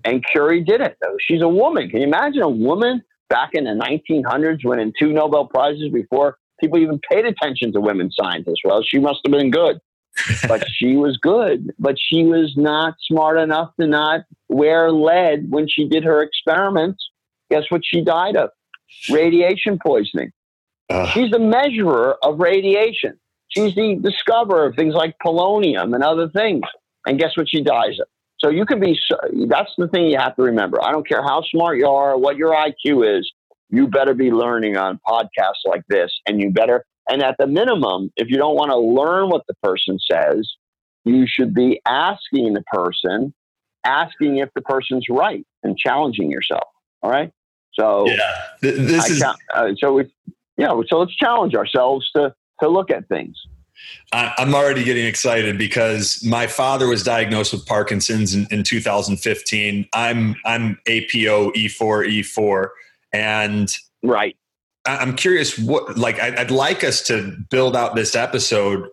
And 0.05 0.24
Curie 0.25 0.63
did 0.63 0.82
it. 0.82 0.98
Though. 1.01 1.15
She's 1.20 1.41
a 1.41 1.48
woman. 1.48 1.89
Can 1.89 2.01
you 2.01 2.08
imagine 2.08 2.41
a 2.41 2.50
woman 2.50 3.01
back 3.33 3.49
in 3.53 3.63
the 3.63 3.71
1900s 3.71 4.63
winning 4.63 4.93
two 4.97 5.11
Nobel 5.11 5.47
prizes 5.47 5.89
before 5.91 6.37
people 6.61 6.77
even 6.77 6.99
paid 7.09 7.25
attention 7.25 7.73
to 7.73 7.81
women 7.81 8.11
scientists. 8.11 8.61
Well, 8.63 8.83
she 8.83 8.99
must 8.99 9.21
have 9.25 9.31
been 9.31 9.49
good. 9.49 9.79
but 10.47 10.63
she 10.69 10.95
was 10.95 11.17
good, 11.17 11.73
but 11.79 11.95
she 11.97 12.23
was 12.23 12.53
not 12.55 12.93
smart 13.01 13.39
enough 13.39 13.71
to 13.81 13.87
not 13.87 14.21
wear 14.47 14.91
lead 14.91 15.49
when 15.49 15.67
she 15.67 15.87
did 15.87 16.03
her 16.03 16.21
experiments. 16.21 17.03
Guess 17.49 17.63
what 17.69 17.81
she 17.83 18.03
died 18.03 18.35
of? 18.35 18.51
Radiation 19.09 19.79
poisoning. 19.83 20.31
Uh. 20.87 21.07
She's 21.07 21.31
the 21.31 21.39
measurer 21.39 22.15
of 22.23 22.39
radiation. 22.39 23.19
She's 23.49 23.73
the 23.73 23.97
discoverer 24.03 24.67
of 24.67 24.75
things 24.75 24.93
like 24.93 25.15
polonium 25.25 25.95
and 25.95 26.03
other 26.03 26.29
things. 26.29 26.61
And 27.07 27.17
guess 27.17 27.35
what 27.35 27.49
she 27.49 27.63
dies 27.63 27.99
of? 27.99 28.07
So 28.43 28.50
you 28.50 28.65
can 28.65 28.79
be, 28.79 29.00
that's 29.47 29.71
the 29.77 29.88
thing 29.88 30.07
you 30.07 30.17
have 30.17 30.35
to 30.35 30.41
remember. 30.41 30.83
I 30.83 30.91
don't 30.91 31.07
care 31.07 31.23
how 31.23 31.41
smart 31.43 31.77
you 31.77 31.88
are, 31.88 32.17
what 32.17 32.35
your 32.35 32.53
IQ 32.53 33.19
is, 33.19 33.31
you 33.73 33.88
better 33.88 34.13
be 34.13 34.31
learning 34.31 34.77
on 34.77 35.00
podcasts 35.07 35.65
like 35.65 35.81
this 35.89 36.12
and 36.27 36.39
you 36.39 36.51
better 36.51 36.85
and 37.09 37.23
at 37.23 37.35
the 37.39 37.47
minimum 37.47 38.12
if 38.15 38.29
you 38.29 38.38
don't 38.38 38.55
want 38.55 38.69
to 38.69 38.77
learn 38.77 39.29
what 39.29 39.41
the 39.47 39.55
person 39.55 39.97
says 40.09 40.47
you 41.05 41.25
should 41.27 41.53
be 41.53 41.81
asking 41.88 42.53
the 42.53 42.62
person 42.71 43.33
asking 43.83 44.38
if 44.38 44.50
the 44.53 44.62
person's 44.62 45.05
right 45.09 45.45
and 45.63 45.75
challenging 45.75 46.29
yourself 46.29 46.67
all 47.01 47.09
right 47.09 47.31
so 47.73 48.07
yeah 48.07 48.43
this 48.62 49.03
I 49.03 49.07
is 49.07 49.23
uh, 49.23 49.69
so 49.77 49.93
we 49.93 50.13
yeah 50.55 50.69
so 50.88 51.00
let's 51.00 51.15
challenge 51.15 51.55
ourselves 51.55 52.09
to 52.15 52.33
to 52.62 52.69
look 52.69 52.91
at 52.91 53.07
things 53.07 53.35
I'm 54.11 54.53
already 54.53 54.83
getting 54.83 55.05
excited 55.05 55.57
because 55.57 56.23
my 56.23 56.45
father 56.47 56.87
was 56.87 57.03
diagnosed 57.03 57.51
with 57.51 57.65
Parkinson's 57.65 58.35
in, 58.35 58.47
in 58.51 58.63
2015. 58.63 59.87
I'm 59.93 60.35
I'm 60.45 60.79
APO 60.87 61.51
E4 61.51 62.21
E4, 62.21 62.69
and 63.11 63.73
right. 64.03 64.37
I'm 64.85 65.15
curious 65.15 65.57
what 65.57 65.97
like 65.97 66.19
I'd 66.19 66.51
like 66.51 66.83
us 66.83 67.01
to 67.03 67.37
build 67.49 67.75
out 67.75 67.95
this 67.95 68.15
episode 68.15 68.89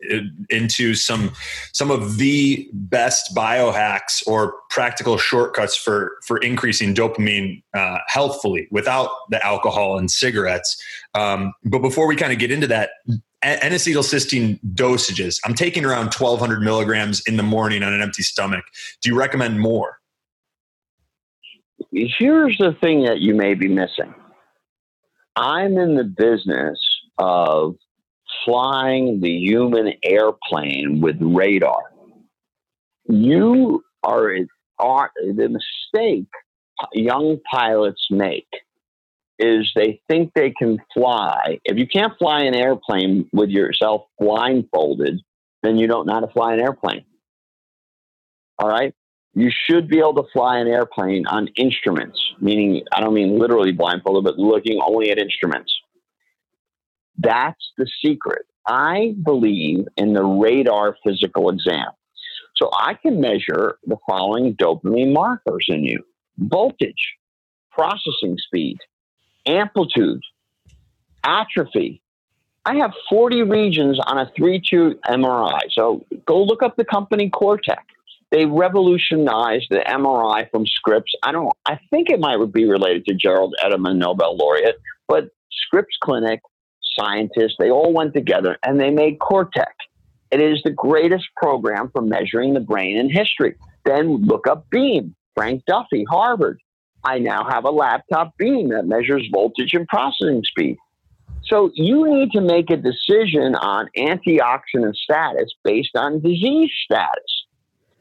into 0.48 0.94
some 0.94 1.32
some 1.72 1.90
of 1.90 2.16
the 2.16 2.68
best 2.72 3.34
biohacks 3.34 4.24
or 4.26 4.54
practical 4.70 5.18
shortcuts 5.18 5.76
for 5.76 6.12
for 6.24 6.38
increasing 6.38 6.94
dopamine 6.94 7.62
uh, 7.74 7.98
healthfully 8.06 8.68
without 8.70 9.10
the 9.30 9.44
alcohol 9.44 9.98
and 9.98 10.12
cigarettes. 10.12 10.80
Um, 11.14 11.52
but 11.64 11.80
before 11.80 12.06
we 12.06 12.14
kind 12.14 12.32
of 12.32 12.38
get 12.38 12.52
into 12.52 12.68
that, 12.68 12.90
N-acetylcysteine 13.42 14.60
dosages. 14.74 15.40
I'm 15.44 15.54
taking 15.54 15.84
around 15.84 16.12
1,200 16.12 16.60
milligrams 16.60 17.20
in 17.26 17.36
the 17.36 17.42
morning 17.42 17.82
on 17.82 17.92
an 17.92 18.02
empty 18.02 18.22
stomach. 18.22 18.64
Do 19.00 19.08
you 19.08 19.18
recommend 19.18 19.60
more? 19.60 19.98
Here's 21.90 22.56
the 22.58 22.76
thing 22.80 23.04
that 23.04 23.20
you 23.20 23.34
may 23.34 23.54
be 23.54 23.68
missing. 23.68 24.14
I'm 25.36 25.78
in 25.78 25.94
the 25.94 26.04
business 26.04 26.78
of 27.18 27.76
flying 28.44 29.20
the 29.20 29.30
human 29.30 29.94
airplane 30.02 31.00
with 31.00 31.16
radar. 31.20 31.92
You 33.08 33.82
are, 34.02 34.36
are 34.78 35.10
the 35.16 35.48
mistake 35.48 36.28
young 36.92 37.38
pilots 37.50 38.06
make 38.10 38.48
is 39.40 39.70
they 39.74 40.00
think 40.08 40.32
they 40.34 40.50
can 40.50 40.78
fly. 40.94 41.58
If 41.64 41.78
you 41.78 41.86
can't 41.86 42.12
fly 42.18 42.42
an 42.42 42.54
airplane 42.54 43.28
with 43.32 43.50
yourself 43.50 44.02
blindfolded, 44.18 45.20
then 45.62 45.76
you 45.78 45.86
don't 45.86 46.06
know 46.06 46.14
how 46.14 46.20
to 46.20 46.32
fly 46.32 46.54
an 46.54 46.60
airplane. 46.60 47.04
All 48.58 48.68
right. 48.68 48.94
you 49.34 49.50
should 49.50 49.88
be 49.88 49.98
able 49.98 50.14
to 50.14 50.28
fly 50.32 50.58
an 50.58 50.68
airplane 50.68 51.26
on 51.26 51.48
instruments, 51.56 52.20
meaning 52.40 52.82
I 52.92 53.00
don't 53.00 53.14
mean 53.14 53.38
literally 53.38 53.72
blindfolded, 53.72 54.24
but 54.24 54.38
looking 54.38 54.80
only 54.82 55.10
at 55.10 55.18
instruments. 55.18 55.72
That's 57.18 57.72
the 57.78 57.86
secret. 58.04 58.46
I 58.66 59.14
believe 59.22 59.86
in 59.96 60.12
the 60.12 60.24
radar 60.24 60.96
physical 61.04 61.48
exam. 61.50 61.86
So 62.56 62.70
I 62.78 62.94
can 62.94 63.20
measure 63.20 63.78
the 63.84 63.96
following 64.08 64.54
dopamine 64.54 65.12
markers 65.12 65.66
in 65.68 65.84
you 65.84 66.04
voltage, 66.38 67.14
processing 67.70 68.36
speed, 68.38 68.78
amplitude, 69.46 70.20
atrophy. 71.24 72.02
I 72.64 72.76
have 72.76 72.92
40 73.08 73.42
regions 73.44 73.98
on 74.06 74.18
a 74.18 74.30
3 74.36 74.62
2 74.68 75.00
MRI. 75.06 75.60
So 75.70 76.04
go 76.26 76.42
look 76.42 76.62
up 76.62 76.76
the 76.76 76.84
company 76.84 77.30
CorTechs. 77.30 77.76
They 78.30 78.46
revolutionized 78.46 79.66
the 79.70 79.82
MRI 79.86 80.48
from 80.50 80.66
Scripps. 80.66 81.12
I 81.22 81.32
don't. 81.32 81.50
I 81.66 81.78
think 81.90 82.10
it 82.10 82.20
might 82.20 82.38
be 82.52 82.64
related 82.64 83.06
to 83.06 83.14
Gerald 83.14 83.54
Edelman, 83.64 83.96
Nobel 83.96 84.36
laureate, 84.36 84.76
but 85.08 85.30
Scripps 85.50 85.96
Clinic 86.00 86.40
scientists 86.98 87.56
they 87.58 87.70
all 87.70 87.92
went 87.92 88.14
together 88.14 88.58
and 88.64 88.78
they 88.78 88.90
made 88.90 89.18
CorTechs. 89.18 89.64
It 90.30 90.40
is 90.40 90.60
the 90.62 90.70
greatest 90.70 91.26
program 91.36 91.90
for 91.90 92.02
measuring 92.02 92.54
the 92.54 92.60
brain 92.60 92.96
in 92.96 93.10
history. 93.10 93.56
Then 93.84 94.18
look 94.18 94.46
up 94.46 94.68
Beam, 94.70 95.14
Frank 95.34 95.64
Duffy, 95.66 96.04
Harvard. 96.08 96.60
I 97.04 97.18
now 97.18 97.48
have 97.48 97.64
a 97.64 97.70
laptop 97.70 98.36
Beam 98.36 98.70
that 98.70 98.86
measures 98.86 99.26
voltage 99.32 99.72
and 99.74 99.86
processing 99.88 100.42
speed. 100.44 100.76
So 101.44 101.70
you 101.74 102.08
need 102.08 102.32
to 102.32 102.40
make 102.40 102.70
a 102.70 102.76
decision 102.76 103.54
on 103.54 103.88
antioxidant 103.96 104.94
status 104.94 105.52
based 105.64 105.96
on 105.96 106.20
disease 106.20 106.70
status. 106.84 107.46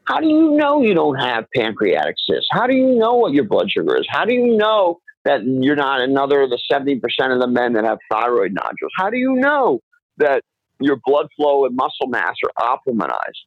How 0.04 0.20
do 0.20 0.28
you 0.28 0.56
know 0.56 0.82
you 0.82 0.94
don't 0.94 1.16
have 1.16 1.44
pancreatic 1.54 2.16
cysts? 2.18 2.48
How 2.50 2.66
do 2.66 2.74
you 2.74 2.96
know 2.96 3.14
what 3.14 3.32
your 3.32 3.44
blood 3.44 3.70
sugar 3.70 3.96
is? 3.96 4.06
How 4.08 4.24
do 4.24 4.34
you 4.34 4.56
know 4.56 5.00
that 5.24 5.40
you're 5.44 5.76
not 5.76 6.00
another 6.00 6.42
of 6.42 6.50
the 6.50 6.60
70% 6.70 7.00
of 7.32 7.40
the 7.40 7.46
men 7.46 7.74
that 7.74 7.84
have 7.84 7.98
thyroid 8.10 8.52
nodules? 8.52 8.92
How 8.96 9.10
do 9.10 9.18
you 9.18 9.34
know 9.34 9.80
that 10.18 10.42
your 10.80 10.96
blood 11.04 11.28
flow 11.36 11.64
and 11.64 11.76
muscle 11.76 12.08
mass 12.08 12.34
are 12.44 12.78
optimized? 12.78 13.44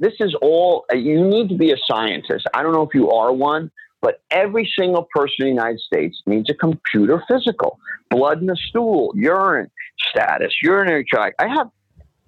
This 0.00 0.14
is 0.18 0.34
all, 0.40 0.86
you 0.92 1.22
need 1.22 1.50
to 1.50 1.56
be 1.56 1.72
a 1.72 1.76
scientist. 1.86 2.46
I 2.54 2.62
don't 2.62 2.72
know 2.72 2.82
if 2.82 2.94
you 2.94 3.10
are 3.10 3.32
one, 3.32 3.70
but 4.00 4.22
every 4.30 4.70
single 4.78 5.06
person 5.14 5.34
in 5.40 5.44
the 5.48 5.50
United 5.50 5.80
States 5.80 6.20
needs 6.26 6.48
a 6.48 6.54
computer 6.54 7.22
physical. 7.28 7.78
Blood 8.08 8.40
in 8.40 8.46
the 8.46 8.56
stool, 8.56 9.12
urine 9.14 9.70
status, 10.08 10.54
urinary 10.62 11.04
tract. 11.04 11.36
I 11.38 11.48
have, 11.48 11.68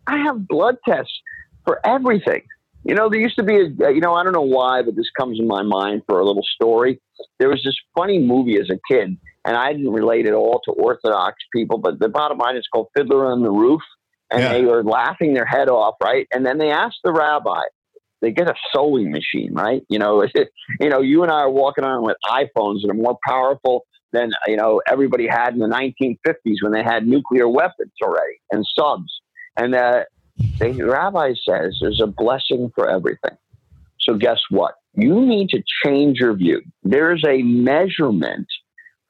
I 0.07 0.19
have 0.19 0.47
blood 0.47 0.77
tests 0.87 1.19
for 1.65 1.81
everything. 1.85 2.43
You 2.85 2.95
know, 2.95 3.09
there 3.09 3.21
used 3.21 3.37
to 3.37 3.43
be 3.43 3.57
a, 3.57 3.91
you 3.91 4.01
know, 4.01 4.13
I 4.15 4.23
don't 4.23 4.35
know 4.35 4.43
why, 4.43 4.83
but 4.83 4.95
this 4.95 5.09
comes 5.19 5.39
in 5.41 5.47
my 5.47 5.63
mind 5.63 6.03
for 6.07 6.21
a 6.21 6.27
little 6.27 6.45
story. 6.55 7.01
There 7.39 7.49
was 7.49 7.63
this 7.65 7.77
funny 7.97 8.19
movie 8.19 8.59
as 8.61 8.69
a 8.69 8.79
kid, 8.93 9.17
and 9.45 9.57
I 9.57 9.73
didn't 9.73 9.93
relate 9.93 10.27
at 10.27 10.35
all 10.35 10.61
to 10.67 10.73
Orthodox 10.73 11.37
people, 11.55 11.79
but 11.79 12.01
the 12.01 12.09
bottom 12.09 12.37
line 12.37 12.57
is 12.57 12.67
called 12.71 12.89
Fiddler 12.95 13.25
on 13.27 13.43
the 13.43 13.51
Roof. 13.51 13.81
And 14.33 14.41
Yeah. 14.43 14.53
they 14.55 14.65
were 14.65 14.83
laughing 14.83 15.35
their 15.35 15.45
head 15.45 15.69
off, 15.69 15.97
right? 16.03 16.27
And 16.33 16.45
then 16.47 16.59
they 16.59 16.71
asked 16.71 17.01
the 17.05 17.13
rabbi, 17.13 17.61
they 18.23 18.31
get 18.31 18.49
a 18.49 18.55
sewing 18.73 19.11
machine, 19.11 19.53
right? 19.53 19.83
You 19.89 19.99
know, 19.99 20.25
you 20.81 20.89
know, 20.89 21.01
you 21.01 21.23
and 21.23 21.31
I 21.31 21.41
are 21.41 21.51
walking 21.51 21.85
around 21.85 22.05
with 22.05 22.17
iPhones 22.25 22.83
that 22.83 22.91
are 22.91 22.95
more 22.95 23.19
powerful 23.27 23.85
than 24.13 24.31
you 24.47 24.57
know 24.57 24.81
everybody 24.87 25.27
had 25.27 25.55
in 25.55 25.59
the 25.59 25.67
1950s 25.67 26.57
when 26.63 26.73
they 26.73 26.83
had 26.83 27.07
nuclear 27.07 27.49
weapons 27.49 27.93
already 28.03 28.41
and 28.51 28.65
subs. 28.79 29.21
And 29.57 29.75
uh, 29.75 30.05
the 30.61 30.73
rabbi 30.85 31.35
says 31.49 31.79
there's 31.81 32.01
a 32.03 32.07
blessing 32.07 32.71
for 32.75 32.89
everything. 32.89 33.37
So 34.01 34.15
guess 34.15 34.41
what? 34.51 34.75
You 34.95 35.21
need 35.21 35.49
to 35.51 35.63
change 35.85 36.19
your 36.19 36.35
view. 36.35 36.63
There's 36.83 37.25
a 37.27 37.43
measurement 37.43 38.47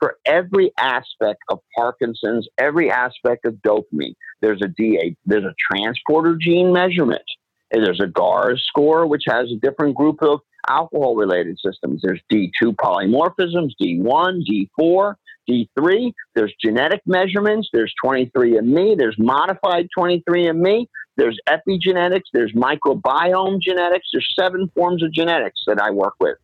for 0.02 0.16
every 0.26 0.72
aspect 0.80 1.38
of 1.48 1.60
Parkinson's, 1.76 2.48
every 2.58 2.90
aspect 2.90 3.44
of 3.44 3.54
dopamine. 3.64 4.16
There's 4.40 4.60
a 4.60 4.66
DA, 4.66 5.14
there's 5.24 5.44
a 5.44 5.54
transporter 5.70 6.36
gene 6.40 6.72
measurement. 6.72 7.22
There's 7.70 8.00
a 8.02 8.08
GARS 8.08 8.64
score, 8.66 9.06
which 9.06 9.22
has 9.28 9.46
a 9.52 9.60
different 9.64 9.94
group 9.94 10.20
of 10.20 10.40
alcohol 10.68 11.14
related 11.14 11.56
systems. 11.64 12.02
There's 12.02 12.20
D2 12.32 12.74
polymorphisms, 12.74 13.70
D1, 13.80 14.40
D4, 14.80 15.14
D3. 15.48 16.12
There's 16.34 16.52
genetic 16.60 17.02
measurements. 17.06 17.68
There's 17.72 17.94
23andMe. 18.04 18.98
There's 18.98 19.16
modified 19.20 19.86
23andMe. 19.96 20.88
There's 21.16 21.38
epigenetics. 21.48 22.24
There's 22.32 22.52
microbiome 22.54 23.60
genetics. 23.60 24.08
There's 24.12 24.28
seven 24.36 24.68
forms 24.74 25.04
of 25.04 25.12
genetics 25.12 25.60
that 25.68 25.80
I 25.80 25.92
work 25.92 26.14
with. 26.18 26.38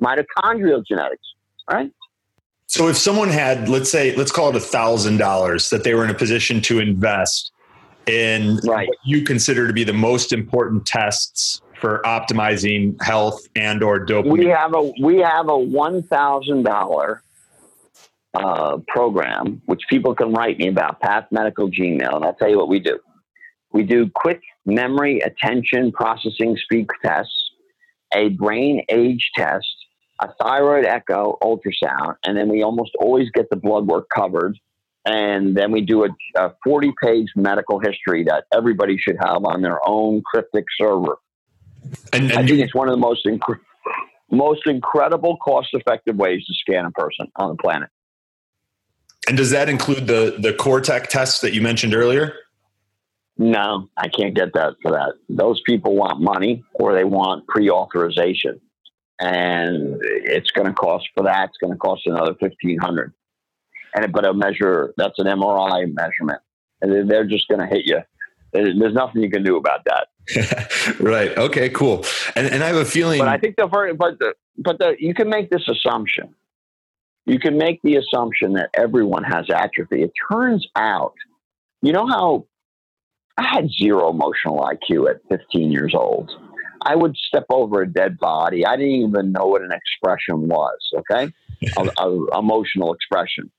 Mitochondrial 0.00 0.82
genetics, 0.86 1.34
right? 1.70 1.92
So 2.72 2.88
if 2.88 2.96
someone 2.96 3.28
had, 3.28 3.68
let's 3.68 3.90
say, 3.90 4.16
let's 4.16 4.32
call 4.32 4.48
it 4.48 4.56
a 4.56 4.60
thousand 4.60 5.18
dollars 5.18 5.68
that 5.68 5.84
they 5.84 5.92
were 5.92 6.04
in 6.04 6.10
a 6.10 6.14
position 6.14 6.62
to 6.62 6.78
invest 6.78 7.52
in 8.06 8.60
Right. 8.64 8.88
what 8.88 8.96
you 9.04 9.24
consider 9.24 9.66
to 9.66 9.74
be 9.74 9.84
the 9.84 9.92
most 9.92 10.32
important 10.32 10.86
tests 10.86 11.60
for 11.78 12.00
optimizing 12.06 12.96
health 13.02 13.46
and 13.56 13.82
or 13.82 14.06
dopamine. 14.06 14.38
We 14.38 14.46
have 14.46 14.74
a 14.74 14.90
we 15.02 15.18
have 15.18 15.50
a 15.50 15.58
one 15.58 16.02
thousand 16.04 16.62
dollar 16.62 17.22
uh, 18.32 18.78
program 18.88 19.60
which 19.66 19.82
people 19.90 20.14
can 20.14 20.32
write 20.32 20.58
me 20.58 20.68
about 20.68 20.98
Path 20.98 21.26
Medical 21.30 21.70
Gmail, 21.70 22.16
and 22.16 22.24
I'll 22.24 22.32
tell 22.32 22.48
you 22.48 22.56
what 22.56 22.68
we 22.68 22.80
do. 22.80 22.98
We 23.72 23.82
do 23.82 24.10
quick 24.14 24.40
memory, 24.64 25.20
attention, 25.20 25.92
processing 25.92 26.56
speed 26.56 26.86
tests, 27.04 27.50
a 28.14 28.30
brain 28.30 28.82
age 28.88 29.30
test, 29.36 29.66
a 30.22 30.32
thyroid 30.40 30.84
echo, 30.84 31.36
ultrasound, 31.42 32.14
and 32.24 32.36
then 32.36 32.48
we 32.48 32.62
almost 32.62 32.92
always 33.00 33.28
get 33.30 33.50
the 33.50 33.56
blood 33.56 33.86
work 33.86 34.06
covered. 34.14 34.56
And 35.04 35.56
then 35.56 35.72
we 35.72 35.80
do 35.80 36.04
a, 36.04 36.08
a 36.36 36.52
40 36.62 36.92
page 37.02 37.26
medical 37.34 37.80
history 37.80 38.22
that 38.24 38.44
everybody 38.54 38.96
should 38.98 39.16
have 39.20 39.44
on 39.44 39.60
their 39.60 39.80
own 39.86 40.22
cryptic 40.24 40.64
server. 40.78 41.16
and, 42.12 42.32
I 42.32 42.46
think 42.46 42.60
it's 42.60 42.74
one 42.74 42.88
of 42.88 42.92
the 42.92 43.00
most 43.00 43.26
inc- 43.26 43.58
most 44.30 44.66
incredible, 44.66 45.36
cost 45.38 45.68
effective 45.72 46.16
ways 46.16 46.44
to 46.46 46.54
scan 46.54 46.84
a 46.84 46.90
person 46.92 47.26
on 47.36 47.50
the 47.50 47.56
planet. 47.56 47.90
and 49.28 49.36
does 49.36 49.50
that 49.50 49.68
include 49.68 50.06
the 50.06 50.36
the 50.38 50.52
CorTechs 50.52 51.08
tests 51.08 51.40
that 51.40 51.52
you 51.52 51.60
mentioned 51.60 51.94
earlier? 51.94 52.34
No, 53.38 53.88
I 53.96 54.08
can't 54.08 54.34
get 54.34 54.52
that 54.54 54.74
for 54.82 54.92
that. 54.92 55.14
Those 55.28 55.60
people 55.62 55.96
want 55.96 56.20
money 56.20 56.62
or 56.74 56.94
they 56.94 57.04
want 57.04 57.46
pre 57.48 57.70
authorization, 57.70 58.60
and 59.22 59.98
it's 60.02 60.50
going 60.50 60.66
to 60.66 60.72
cost 60.74 61.06
for 61.16 61.22
that. 61.24 61.50
It's 61.50 61.58
going 61.58 61.72
to 61.72 61.78
cost 61.78 62.02
another 62.06 62.34
fifteen 62.40 62.78
hundred. 62.78 63.12
And 63.94 64.12
but 64.12 64.26
a 64.26 64.34
measure 64.34 64.92
that's 64.96 65.18
an 65.18 65.26
MRI 65.26 65.92
measurement, 65.94 66.40
and 66.80 67.10
they're- 67.10 67.24
just 67.26 67.46
going 67.48 67.60
to 67.60 67.66
hit 67.66 67.86
you. 67.86 68.00
There's 68.52 68.94
nothing 68.94 69.22
you 69.22 69.30
can 69.30 69.44
do 69.44 69.56
about 69.56 69.86
that. 69.86 70.96
right. 71.00 71.36
Okay. 71.38 71.70
Cool. 71.70 72.04
And 72.36 72.46
and 72.46 72.62
I 72.62 72.66
have 72.66 72.76
a 72.76 72.84
feeling. 72.84 73.18
But 73.18 73.28
I 73.28 73.38
think 73.38 73.56
the 73.56 73.66
very, 73.66 73.94
but 73.94 74.18
the, 74.18 74.34
but 74.58 74.78
the, 74.78 74.94
you 74.98 75.14
can 75.14 75.30
make 75.30 75.50
this 75.50 75.66
assumption. 75.68 76.34
You 77.24 77.38
can 77.38 77.56
make 77.56 77.80
the 77.82 77.96
assumption 77.96 78.54
that 78.54 78.70
everyone 78.74 79.22
has 79.24 79.46
atrophy. 79.48 80.02
It 80.02 80.12
turns 80.30 80.66
out, 80.76 81.14
you 81.80 81.92
know 81.92 82.06
how 82.06 82.46
I 83.38 83.46
had 83.46 83.70
zero 83.70 84.10
emotional 84.10 84.58
IQ 84.58 85.08
at 85.08 85.20
15 85.28 85.70
years 85.70 85.94
old. 85.94 86.30
I 86.84 86.96
would 86.96 87.16
step 87.16 87.46
over 87.50 87.82
a 87.82 87.86
dead 87.86 88.18
body. 88.18 88.66
I 88.66 88.76
didn't 88.76 88.92
even 88.92 89.32
know 89.32 89.46
what 89.46 89.62
an 89.62 89.72
expression 89.72 90.48
was. 90.48 90.78
Okay, 90.98 91.32
a, 91.78 92.02
a- 92.02 92.38
emotional 92.38 92.92
expression. 92.92 93.50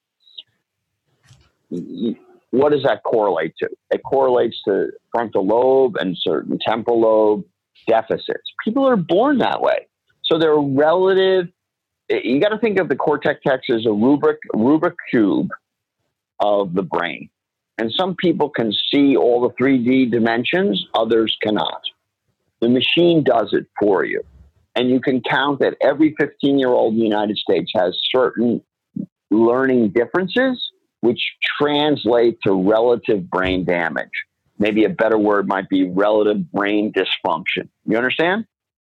What 2.51 2.71
does 2.71 2.83
that 2.83 3.01
correlate 3.03 3.53
to? 3.59 3.69
It 3.91 4.01
correlates 4.03 4.61
to 4.67 4.89
frontal 5.11 5.45
lobe 5.47 5.95
and 5.95 6.15
certain 6.19 6.59
temporal 6.65 7.01
lobe 7.01 7.45
deficits. 7.87 8.43
People 8.63 8.87
are 8.87 8.95
born 8.95 9.39
that 9.39 9.61
way. 9.61 9.87
So 10.23 10.37
they're 10.37 10.55
relative. 10.55 11.47
You 12.09 12.39
got 12.39 12.49
to 12.49 12.59
think 12.59 12.79
of 12.79 12.89
the 12.89 12.95
cortex 12.95 13.39
text 13.45 13.69
as 13.69 13.85
a 13.85 13.91
rubric, 13.91 14.37
rubric 14.53 14.95
cube 15.09 15.49
of 16.39 16.73
the 16.73 16.83
brain. 16.83 17.29
And 17.79 17.91
some 17.97 18.15
people 18.15 18.49
can 18.49 18.71
see 18.91 19.15
all 19.15 19.41
the 19.41 19.49
3D 19.61 20.11
dimensions, 20.11 20.85
others 20.93 21.35
cannot. 21.41 21.81
The 22.63 22.69
machine 22.69 23.25
does 23.25 23.49
it 23.51 23.65
for 23.77 24.05
you. 24.05 24.21
And 24.73 24.89
you 24.89 25.01
can 25.01 25.21
count 25.21 25.59
that 25.59 25.75
every 25.81 26.15
15 26.17 26.57
year 26.57 26.69
old 26.69 26.93
in 26.93 26.99
the 26.99 27.05
United 27.05 27.37
States 27.37 27.69
has 27.75 27.99
certain 28.09 28.61
learning 29.29 29.89
differences, 29.89 30.71
which 31.01 31.19
translate 31.59 32.37
to 32.45 32.53
relative 32.53 33.29
brain 33.29 33.65
damage. 33.65 34.07
Maybe 34.59 34.85
a 34.85 34.89
better 34.89 35.17
word 35.17 35.45
might 35.45 35.67
be 35.67 35.89
relative 35.89 36.49
brain 36.53 36.93
dysfunction. 36.93 37.67
You 37.85 37.97
understand? 37.97 38.45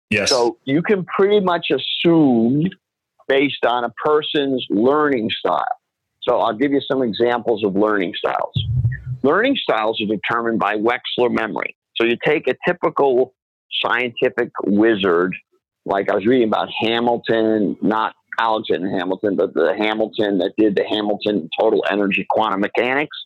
yes. 0.09 0.29
So 0.29 0.57
you 0.65 0.81
can 0.81 1.05
pretty 1.05 1.39
much 1.39 1.67
assume 1.69 2.69
based 3.27 3.65
on 3.65 3.83
a 3.83 3.91
person's 4.03 4.65
learning 4.71 5.29
style. 5.29 5.77
So 6.23 6.39
I'll 6.39 6.57
give 6.57 6.71
you 6.71 6.81
some 6.81 7.03
examples 7.03 7.63
of 7.63 7.75
learning 7.75 8.15
styles. 8.17 8.59
Learning 9.21 9.55
styles 9.55 10.01
are 10.01 10.07
determined 10.07 10.57
by 10.57 10.75
Wechsler 10.75 11.29
memory. 11.29 11.75
So 11.95 12.03
you 12.03 12.17
take 12.25 12.47
a 12.47 12.55
typical 12.67 13.35
scientific 13.81 14.51
wizard, 14.65 15.35
like 15.85 16.09
I 16.09 16.15
was 16.15 16.25
reading 16.25 16.47
about 16.47 16.69
Hamilton, 16.81 17.77
not 17.81 18.15
Alexander 18.39 18.89
Hamilton, 18.89 19.35
but 19.35 19.53
the 19.53 19.75
Hamilton 19.77 20.37
that 20.39 20.53
did 20.57 20.75
the 20.75 20.83
Hamilton 20.83 21.49
total 21.59 21.83
energy 21.89 22.25
quantum 22.29 22.61
mechanics. 22.61 23.17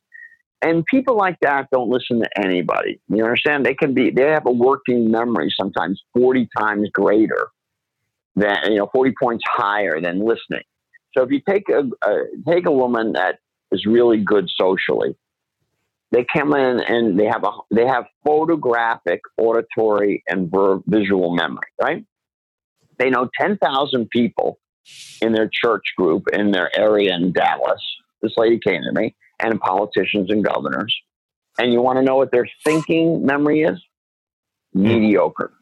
And 0.61 0.85
people 0.85 1.17
like 1.17 1.37
that 1.41 1.67
don't 1.71 1.89
listen 1.89 2.21
to 2.21 2.29
anybody. 2.37 2.99
You 3.09 3.23
understand? 3.23 3.65
They 3.65 3.75
can 3.75 3.93
be, 3.93 4.11
they 4.11 4.29
have 4.29 4.45
a 4.45 4.51
working 4.51 5.11
memory 5.11 5.53
sometimes 5.59 6.01
40 6.13 6.47
times 6.57 6.89
greater 6.93 7.49
than, 8.35 8.57
you 8.69 8.77
know, 8.77 8.89
40 8.93 9.13
points 9.21 9.43
higher 9.47 9.99
than 9.99 10.19
listening. 10.19 10.63
So 11.15 11.23
if 11.23 11.31
you 11.31 11.41
take 11.47 11.69
a, 11.69 11.83
a 12.07 12.23
take 12.47 12.65
a 12.65 12.71
woman 12.71 13.13
that 13.13 13.39
is 13.71 13.85
really 13.85 14.23
good 14.23 14.49
socially, 14.57 15.15
they 16.13 16.25
come 16.31 16.53
in 16.53 16.79
and 16.79 17.19
they 17.19 17.25
have 17.25 17.43
a 17.43 17.51
they 17.71 17.87
have 17.87 18.05
photographic, 18.23 19.21
auditory, 19.37 20.23
and 20.27 20.53
visual 20.85 21.35
memory. 21.35 21.67
Right? 21.81 22.05
They 22.99 23.09
know 23.09 23.29
ten 23.37 23.57
thousand 23.57 24.09
people 24.11 24.59
in 25.21 25.33
their 25.33 25.49
church 25.51 25.83
group 25.97 26.27
in 26.31 26.51
their 26.51 26.69
area 26.77 27.15
in 27.15 27.33
Dallas. 27.33 27.81
This 28.21 28.33
lady 28.37 28.59
came 28.59 28.81
to 28.83 28.91
me, 28.93 29.15
and 29.39 29.59
politicians 29.59 30.29
and 30.29 30.45
governors. 30.45 30.95
And 31.57 31.73
you 31.73 31.81
want 31.81 31.97
to 31.97 32.03
know 32.03 32.15
what 32.15 32.31
their 32.31 32.47
thinking 32.63 33.25
memory 33.25 33.63
is? 33.63 33.81
Hmm. 34.73 34.83
Mediocre. 34.83 35.53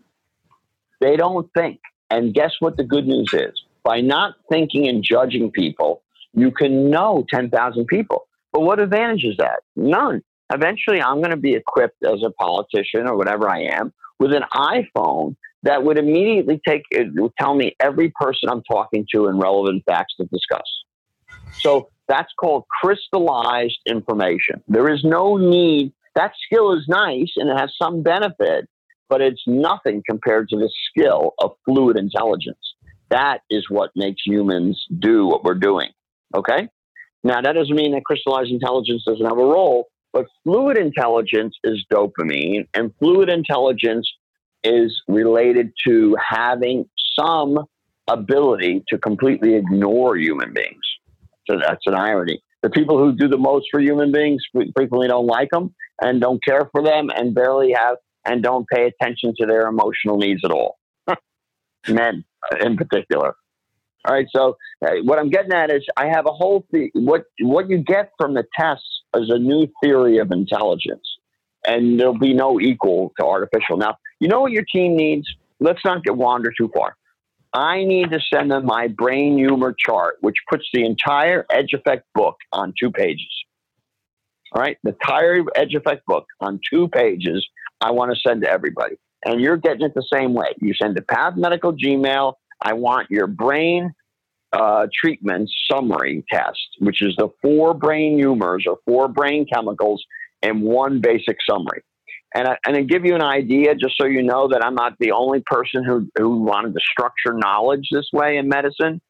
They 0.99 1.15
don't 1.15 1.49
think. 1.57 1.79
And 2.09 2.33
guess 2.33 2.51
what 2.59 2.75
the 2.75 2.83
good 2.83 3.07
news 3.07 3.33
is? 3.33 3.53
By 3.83 4.01
not 4.01 4.35
thinking 4.49 4.87
and 4.87 5.01
judging 5.03 5.49
people, 5.49 6.03
you 6.33 6.51
can 6.51 6.89
know 6.89 7.25
10,000 7.29 7.85
people. 7.87 8.27
But 8.51 8.61
what 8.61 8.79
advantage 8.79 9.23
is 9.23 9.37
that? 9.37 9.61
None. 9.75 10.21
Eventually, 10.53 11.01
I'm 11.01 11.17
going 11.17 11.31
to 11.31 11.37
be 11.37 11.53
equipped 11.53 12.03
as 12.03 12.23
a 12.23 12.31
politician 12.31 13.07
or 13.07 13.15
whatever 13.15 13.49
I 13.49 13.63
am 13.63 13.93
with 14.19 14.33
an 14.33 14.43
iPhone 14.53 15.35
that 15.63 15.83
would 15.83 15.97
immediately 15.97 16.59
take 16.67 16.83
it 16.91 17.07
would 17.13 17.33
tell 17.39 17.55
me 17.55 17.75
every 17.79 18.11
person 18.11 18.49
I'm 18.49 18.63
talking 18.63 19.05
to 19.13 19.27
and 19.27 19.41
relevant 19.41 19.83
facts 19.85 20.15
to 20.17 20.25
discuss. 20.25 20.67
So 21.59 21.89
that's 22.07 22.31
called 22.39 22.65
crystallized 22.81 23.79
information. 23.85 24.61
There 24.67 24.91
is 24.91 25.03
no 25.03 25.37
need. 25.37 25.93
That 26.15 26.33
skill 26.45 26.73
is 26.73 26.85
nice 26.87 27.31
and 27.37 27.49
it 27.49 27.57
has 27.57 27.71
some 27.81 28.03
benefit, 28.03 28.67
but 29.07 29.21
it's 29.21 29.43
nothing 29.47 30.03
compared 30.09 30.49
to 30.49 30.57
the 30.57 30.69
skill 30.89 31.33
of 31.39 31.51
fluid 31.65 31.97
intelligence. 31.97 32.75
That 33.09 33.41
is 33.49 33.69
what 33.69 33.91
makes 33.95 34.21
humans 34.25 34.83
do 34.99 35.27
what 35.27 35.43
we're 35.43 35.53
doing. 35.53 35.89
Okay? 36.35 36.69
Now, 37.23 37.41
that 37.41 37.53
doesn't 37.53 37.75
mean 37.75 37.91
that 37.91 38.03
crystallized 38.03 38.49
intelligence 38.49 39.03
doesn't 39.05 39.25
have 39.25 39.37
a 39.37 39.45
role, 39.45 39.90
but 40.13 40.25
fluid 40.43 40.77
intelligence 40.77 41.55
is 41.63 41.85
dopamine, 41.91 42.67
and 42.73 42.93
fluid 42.99 43.29
intelligence 43.29 44.09
is 44.63 45.01
related 45.07 45.71
to 45.87 46.15
having 46.23 46.85
some 47.17 47.57
ability 48.07 48.83
to 48.89 48.97
completely 48.97 49.55
ignore 49.55 50.17
human 50.17 50.53
beings. 50.53 50.83
So 51.49 51.57
that's 51.57 51.85
an 51.85 51.95
irony. 51.95 52.41
The 52.61 52.69
people 52.69 52.97
who 52.97 53.13
do 53.13 53.27
the 53.27 53.37
most 53.37 53.67
for 53.71 53.79
human 53.79 54.11
beings 54.11 54.43
frequently 54.53 55.07
don't 55.07 55.25
like 55.25 55.49
them 55.51 55.73
and 56.01 56.21
don't 56.21 56.43
care 56.43 56.69
for 56.71 56.83
them 56.83 57.09
and 57.09 57.33
barely 57.33 57.73
have 57.73 57.97
and 58.25 58.43
don't 58.43 58.67
pay 58.69 58.85
attention 58.85 59.33
to 59.39 59.47
their 59.47 59.67
emotional 59.67 60.17
needs 60.17 60.41
at 60.45 60.51
all. 60.51 60.77
Men 61.87 62.23
in 62.59 62.77
particular. 62.77 63.35
All 64.05 64.13
right. 64.13 64.27
So 64.35 64.57
uh, 64.85 64.91
what 65.03 65.19
I'm 65.19 65.29
getting 65.29 65.53
at 65.53 65.71
is 65.71 65.85
I 65.97 66.07
have 66.07 66.25
a 66.25 66.31
whole 66.31 66.65
th- 66.73 66.91
what 66.93 67.23
what 67.41 67.69
you 67.69 67.77
get 67.79 68.11
from 68.19 68.33
the 68.33 68.43
tests 68.59 69.00
is 69.15 69.29
a 69.29 69.37
new 69.37 69.67
theory 69.83 70.17
of 70.17 70.31
intelligence, 70.31 71.07
and 71.65 71.99
there'll 71.99 72.17
be 72.17 72.33
no 72.33 72.59
equal 72.59 73.13
to 73.19 73.25
artificial. 73.25 73.77
Now, 73.77 73.97
you 74.19 74.27
know 74.27 74.41
what 74.41 74.51
your 74.51 74.65
team 74.71 74.95
needs. 74.95 75.27
Let's 75.59 75.83
not 75.85 76.03
get 76.03 76.15
wander 76.15 76.51
too 76.55 76.69
far. 76.75 76.95
I 77.53 77.83
need 77.83 78.11
to 78.11 78.19
send 78.33 78.51
them 78.51 78.65
my 78.65 78.87
brain 78.87 79.37
humor 79.37 79.75
chart, 79.77 80.17
which 80.21 80.37
puts 80.49 80.65
the 80.73 80.85
entire 80.85 81.45
Edge 81.49 81.73
Effect 81.73 82.05
book 82.15 82.37
on 82.53 82.73
two 82.79 82.91
pages. 82.91 83.29
All 84.53 84.61
right, 84.61 84.77
the 84.83 84.91
entire 84.91 85.43
Edge 85.55 85.75
Effect 85.75 86.05
book 86.05 86.25
on 86.39 86.59
two 86.69 86.87
pages. 86.87 87.45
I 87.81 87.91
want 87.91 88.13
to 88.13 88.19
send 88.19 88.43
to 88.43 88.49
everybody, 88.49 88.95
and 89.25 89.41
you're 89.41 89.57
getting 89.57 89.81
it 89.81 89.93
the 89.93 90.05
same 90.13 90.33
way. 90.33 90.53
You 90.61 90.73
send 90.73 90.95
to 90.95 91.01
Path 91.01 91.35
Medical 91.35 91.73
Gmail 91.73 92.35
I 92.61 92.73
want 92.73 93.09
your 93.09 93.27
brain 93.27 93.93
uh, 94.53 94.87
treatment 94.93 95.49
summary 95.71 96.25
test, 96.31 96.59
which 96.79 97.01
is 97.01 97.15
the 97.17 97.29
four 97.41 97.73
brain 97.73 98.17
humors 98.17 98.65
or 98.67 98.77
four 98.85 99.07
brain 99.07 99.45
chemicals 99.51 100.03
and 100.41 100.61
one 100.61 101.01
basic 101.01 101.37
summary. 101.49 101.83
And, 102.33 102.47
I, 102.47 102.57
and 102.65 102.75
to 102.75 102.83
give 102.83 103.05
you 103.05 103.15
an 103.15 103.23
idea, 103.23 103.75
just 103.75 103.95
so 103.99 104.07
you 104.07 104.23
know 104.23 104.47
that 104.49 104.63
I'm 104.63 104.75
not 104.75 104.93
the 104.99 105.11
only 105.11 105.41
person 105.45 105.83
who, 105.83 106.09
who 106.17 106.37
wanted 106.37 106.73
to 106.73 106.79
structure 106.79 107.33
knowledge 107.33 107.87
this 107.91 108.09
way 108.13 108.37
in 108.37 108.47
medicine. 108.47 109.01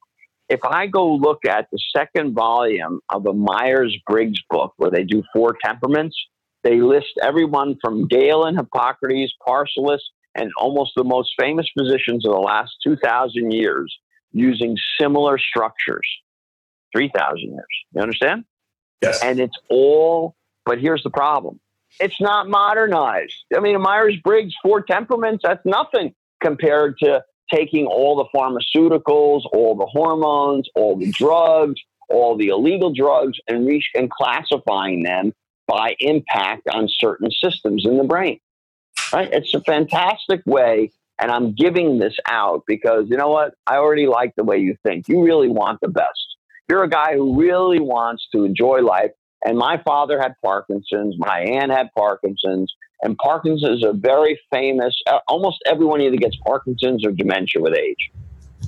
If 0.50 0.64
I 0.66 0.88
go 0.88 1.14
look 1.16 1.46
at 1.46 1.68
the 1.72 1.80
second 1.96 2.34
volume 2.34 3.00
of 3.10 3.26
a 3.26 3.34
Myers 3.34 3.96
Briggs 4.08 4.42
book 4.50 4.74
where 4.78 4.92
they 4.92 5.04
do 5.04 5.24
four 5.34 5.56
temperaments, 5.64 6.16
they 6.64 6.82
list 6.82 7.14
everyone 7.24 7.78
from 7.82 8.08
Galen, 8.08 8.58
Hippocrates, 8.58 9.34
Paracelsus, 9.48 10.02
and 10.36 10.52
almost 10.58 10.92
the 10.96 11.04
most 11.04 11.32
famous 11.40 11.68
physicians 11.78 12.26
of 12.26 12.34
the 12.34 12.40
last 12.40 12.72
2,000 12.84 13.52
years 13.52 13.96
using 14.32 14.78
similar 15.00 15.38
structures. 15.38 16.08
3,000 16.94 17.40
years. 17.40 17.66
You 17.94 18.02
understand? 18.02 18.46
Yes. 19.02 19.24
And 19.24 19.40
it's 19.40 19.58
all, 19.70 20.36
but 20.66 20.80
here's 20.80 21.04
the 21.04 21.10
problem 21.10 21.60
it's 22.00 22.22
not 22.22 22.48
modernized. 22.48 23.34
I 23.56 23.60
mean, 23.60 23.80
Myers 23.82 24.16
Briggs, 24.24 24.54
four 24.64 24.82
temperaments, 24.82 25.44
that's 25.46 25.66
nothing 25.66 26.14
compared 26.42 26.98
to 27.00 27.24
taking 27.54 27.86
all 27.86 28.16
the 28.16 28.38
pharmaceuticals, 28.38 29.42
all 29.54 29.76
the 29.76 29.86
hormones, 29.86 30.70
all 30.76 30.96
the 30.96 31.12
drugs, 31.12 31.82
all 32.10 32.38
the 32.38 32.48
illegal 32.48 32.94
drugs, 32.94 33.40
and, 33.48 33.68
re- 33.68 33.84
and 33.94 34.10
classifying 34.10 35.04
them 35.04 35.34
by 35.68 35.96
impact 36.00 36.68
on 36.72 36.88
certain 36.90 37.30
systems 37.32 37.86
in 37.86 37.98
the 37.98 38.04
brain. 38.04 38.40
Right? 39.14 39.30
It's 39.32 39.54
a 39.54 39.62
fantastic 39.62 40.42
way. 40.46 40.92
And 41.20 41.32
I'm 41.32 41.54
giving 41.54 42.00
this 42.00 42.16
out 42.28 42.64
because 42.66 43.06
you 43.08 43.18
know 43.18 43.30
what? 43.30 43.54
I 43.68 43.76
already 43.76 44.08
like 44.08 44.34
the 44.36 44.44
way 44.44 44.58
you 44.58 44.76
think. 44.86 45.08
You 45.08 45.24
really 45.24 45.50
want 45.50 45.80
the 45.82 45.88
best. 45.88 46.36
You're 46.68 46.84
a 46.84 46.90
guy 46.90 47.14
who 47.14 47.40
really 47.40 47.80
wants 47.80 48.28
to 48.34 48.44
enjoy 48.44 48.82
life. 48.82 49.12
And 49.44 49.58
my 49.58 49.82
father 49.84 50.20
had 50.20 50.34
Parkinson's. 50.44 51.16
My 51.18 51.40
aunt 51.40 51.72
had 51.72 51.90
Parkinson's. 51.96 52.74
And 53.04 53.18
Parkinson's 53.18 53.80
is 53.80 53.84
a 53.84 53.94
very 53.94 54.40
famous, 54.52 54.96
uh, 55.08 55.20
almost 55.28 55.58
everyone 55.66 56.02
either 56.02 56.18
gets 56.18 56.38
Parkinson's 56.46 57.06
or 57.06 57.12
dementia 57.12 57.62
with 57.62 57.76
age. 57.76 58.12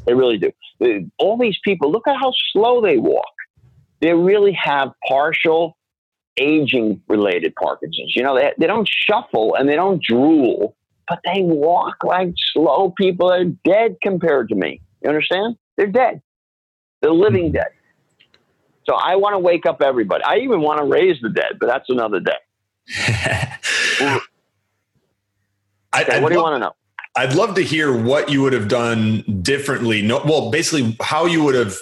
They 0.05 0.13
really 0.13 0.37
do. 0.37 0.51
All 1.19 1.37
these 1.37 1.57
people, 1.63 1.91
look 1.91 2.07
at 2.07 2.15
how 2.15 2.33
slow 2.51 2.81
they 2.81 2.97
walk. 2.97 3.33
They 3.99 4.13
really 4.13 4.51
have 4.53 4.91
partial 5.07 5.77
aging 6.37 7.01
related 7.07 7.53
Parkinson's. 7.55 8.15
You 8.15 8.23
know, 8.23 8.35
they, 8.35 8.51
they 8.57 8.67
don't 8.67 8.89
shuffle 8.89 9.55
and 9.55 9.69
they 9.69 9.75
don't 9.75 10.01
drool, 10.01 10.75
but 11.07 11.19
they 11.25 11.41
walk 11.41 11.97
like 12.03 12.33
slow 12.53 12.93
people 12.97 13.29
They're 13.29 13.45
dead 13.45 13.97
compared 14.01 14.49
to 14.49 14.55
me. 14.55 14.81
You 15.01 15.09
understand? 15.09 15.57
They're 15.77 15.87
dead. 15.87 16.21
They're 17.01 17.13
living 17.13 17.51
dead. 17.51 17.67
So 18.85 18.95
I 18.95 19.15
want 19.15 19.33
to 19.33 19.39
wake 19.39 19.65
up 19.65 19.81
everybody. 19.81 20.23
I 20.23 20.37
even 20.37 20.61
want 20.61 20.79
to 20.79 20.85
raise 20.85 21.19
the 21.21 21.29
dead, 21.29 21.57
but 21.59 21.67
that's 21.67 21.89
another 21.89 22.19
day. 22.19 22.31
I, 25.93 26.01
okay, 26.01 26.21
what 26.21 26.29
do 26.29 26.35
you 26.35 26.41
want 26.41 26.55
to 26.55 26.59
know? 26.59 26.73
I'd 27.15 27.35
love 27.35 27.55
to 27.55 27.61
hear 27.61 27.95
what 27.95 28.29
you 28.29 28.41
would 28.41 28.53
have 28.53 28.67
done 28.67 29.23
differently. 29.41 30.01
No, 30.01 30.21
well, 30.25 30.49
basically, 30.49 30.97
how 31.01 31.25
you 31.25 31.43
would 31.43 31.55
have 31.55 31.75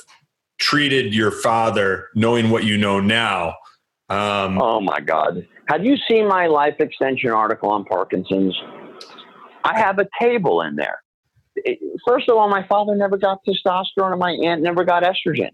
treated 0.60 1.16
your 1.16 1.32
father, 1.32 2.10
knowing 2.14 2.50
what 2.50 2.66
you 2.66 2.78
know 2.78 3.00
now, 3.00 3.56
um, 4.12 4.62
oh 4.62 4.82
my 4.82 5.00
God. 5.00 5.48
Have 5.70 5.86
you 5.86 5.96
seen 6.10 6.28
my 6.28 6.48
life 6.48 6.76
extension 6.80 7.30
article 7.30 7.70
on 7.70 7.86
Parkinson's? 7.86 8.54
I 9.64 9.80
have 9.80 10.00
a 10.00 10.08
table 10.20 10.62
in 10.62 10.76
there. 10.76 11.02
first 12.08 12.30
of 12.30 12.38
all, 12.38 12.50
my 12.50 12.66
father 12.68 12.96
never 12.96 13.18
got 13.18 13.40
testosterone 13.46 14.12
and 14.12 14.20
my 14.20 14.32
aunt 14.32 14.62
never 14.62 14.84
got 14.84 15.04
estrogen. 15.04 15.52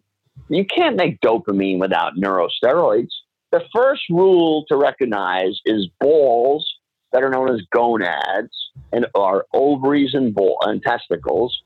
You 0.50 0.66
can't 0.66 0.96
make 0.96 1.20
dopamine 1.22 1.80
without 1.80 2.14
neurosteroids. 2.16 3.10
The 3.52 3.62
first 3.74 4.04
rule 4.10 4.66
to 4.70 4.76
recognize 4.76 5.60
is 5.66 5.88
balls 6.00 6.68
that 7.12 7.24
are 7.24 7.30
known 7.30 7.54
as 7.54 7.62
gonads 7.72 8.54
and 8.92 9.08
are 9.16 9.46
ovaries 9.54 10.14
and, 10.14 10.34
ball, 10.34 10.58
and 10.62 10.82
testicles 10.82 11.62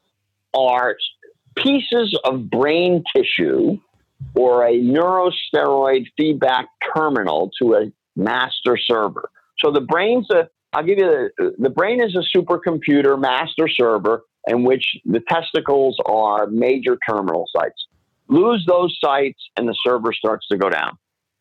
are 0.54 0.96
pieces 1.56 2.18
of 2.24 2.50
brain 2.50 3.04
tissue 3.16 3.78
or 4.36 4.66
a 4.66 4.74
neurosteroid 4.74 6.06
feedback 6.18 6.68
terminal 6.96 7.52
to 7.60 7.74
a 7.76 7.92
master 8.16 8.78
server. 8.78 9.30
So 9.60 9.72
the 9.72 9.82
brain's 9.82 10.30
a, 10.32 10.50
I'll 10.74 10.84
give 10.84 11.00
you 11.00 11.32
the, 11.38 11.56
the 11.58 11.70
brain 11.70 12.02
is 12.02 12.16
a 12.16 12.38
supercomputer 12.38 13.20
master 13.20 13.68
server 13.68 14.24
in 14.48 14.64
which 14.64 14.86
the 15.06 15.20
testicles 15.30 15.98
are 16.06 16.48
major 16.48 16.98
terminal 17.08 17.46
sites. 17.56 17.88
Lose 18.28 18.66
those 18.68 18.98
sites 19.04 19.40
and 19.58 19.68
the 19.68 19.76
server 19.86 20.14
starts 20.14 20.48
to 20.48 20.58
go 20.58 20.70
down. 20.70 20.98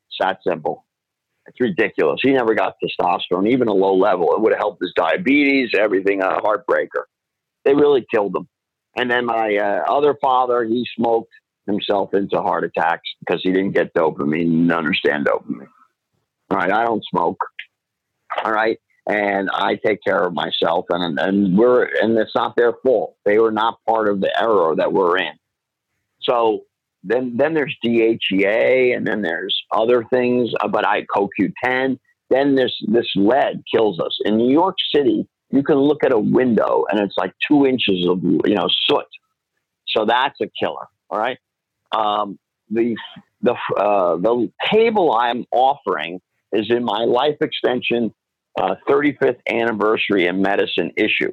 It's 0.08 0.16
that 0.20 0.38
simple. 0.46 0.84
It's 1.46 1.60
ridiculous. 1.60 2.20
He 2.22 2.32
never 2.32 2.54
got 2.54 2.74
testosterone, 2.82 3.50
even 3.50 3.68
a 3.68 3.72
low 3.72 3.94
level. 3.94 4.34
It 4.34 4.40
would 4.40 4.52
have 4.52 4.58
helped 4.58 4.82
his 4.82 4.92
diabetes, 4.94 5.70
everything, 5.78 6.20
a 6.22 6.40
heartbreaker. 6.40 7.04
They 7.64 7.74
really 7.74 8.06
killed 8.12 8.34
him. 8.34 8.48
And 8.96 9.10
then 9.10 9.26
my 9.26 9.56
uh, 9.56 9.92
other 9.92 10.16
father, 10.20 10.64
he 10.64 10.86
smoked 10.96 11.32
himself 11.66 12.14
into 12.14 12.40
heart 12.42 12.64
attacks 12.64 13.08
because 13.20 13.40
he 13.42 13.52
didn't 13.52 13.72
get 13.72 13.94
dopamine, 13.94 14.50
didn't 14.50 14.72
understand 14.72 15.26
dopamine. 15.26 15.68
All 16.50 16.58
right, 16.58 16.72
I 16.72 16.84
don't 16.84 17.04
smoke. 17.10 17.38
All 18.44 18.52
right, 18.52 18.78
and 19.06 19.50
I 19.52 19.76
take 19.84 20.02
care 20.04 20.22
of 20.22 20.34
myself, 20.34 20.86
and 20.90 21.18
and 21.18 21.56
we're 21.56 21.84
and 22.00 22.16
it's 22.18 22.34
not 22.34 22.54
their 22.56 22.74
fault. 22.82 23.16
They 23.24 23.38
were 23.38 23.52
not 23.52 23.78
part 23.88 24.08
of 24.08 24.20
the 24.20 24.30
era 24.40 24.74
that 24.76 24.92
we're 24.92 25.18
in. 25.18 25.32
So 26.22 26.64
then 27.02 27.36
then 27.36 27.54
there's 27.54 27.76
DHEA, 27.84 28.96
and 28.96 29.06
then 29.06 29.22
there's 29.22 29.58
other 29.72 30.04
things. 30.12 30.50
uh, 30.60 30.68
But 30.68 30.86
I 30.86 31.06
CoQ10. 31.14 31.98
Then 32.28 32.54
this 32.54 32.72
this 32.86 33.06
lead 33.16 33.62
kills 33.74 33.98
us 33.98 34.18
in 34.24 34.36
New 34.36 34.52
York 34.52 34.76
City. 34.94 35.26
You 35.50 35.62
can 35.64 35.76
look 35.76 36.04
at 36.04 36.12
a 36.12 36.18
window, 36.18 36.84
and 36.90 37.00
it's 37.00 37.16
like 37.16 37.32
two 37.48 37.66
inches 37.66 38.06
of 38.08 38.22
you 38.22 38.54
know 38.54 38.68
soot. 38.88 39.06
So 39.88 40.04
that's 40.04 40.40
a 40.40 40.46
killer. 40.62 40.86
All 41.08 41.18
right. 41.18 41.38
Um, 41.92 42.38
the 42.70 42.96
the 43.42 43.54
uh, 43.76 44.16
the 44.16 44.52
table 44.70 45.12
I'm 45.16 45.44
offering 45.50 46.20
is 46.52 46.70
in 46.70 46.84
my 46.84 47.04
life 47.04 47.36
extension 47.40 48.14
uh, 48.58 48.74
35th 48.88 49.38
anniversary 49.48 50.26
in 50.26 50.42
medicine 50.42 50.92
issue. 50.96 51.32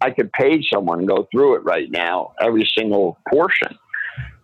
I 0.00 0.10
could 0.10 0.32
page 0.32 0.68
someone 0.72 1.00
and 1.00 1.08
go 1.08 1.28
through 1.30 1.56
it 1.56 1.64
right 1.64 1.90
now, 1.90 2.32
every 2.40 2.68
single 2.76 3.18
portion. 3.30 3.78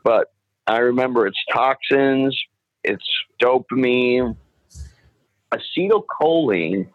But 0.05 0.33
I 0.67 0.79
remember 0.79 1.27
it's 1.27 1.39
toxins, 1.53 2.39
it's 2.85 3.07
dopamine, 3.43 4.37
acetylcholine 5.53 6.89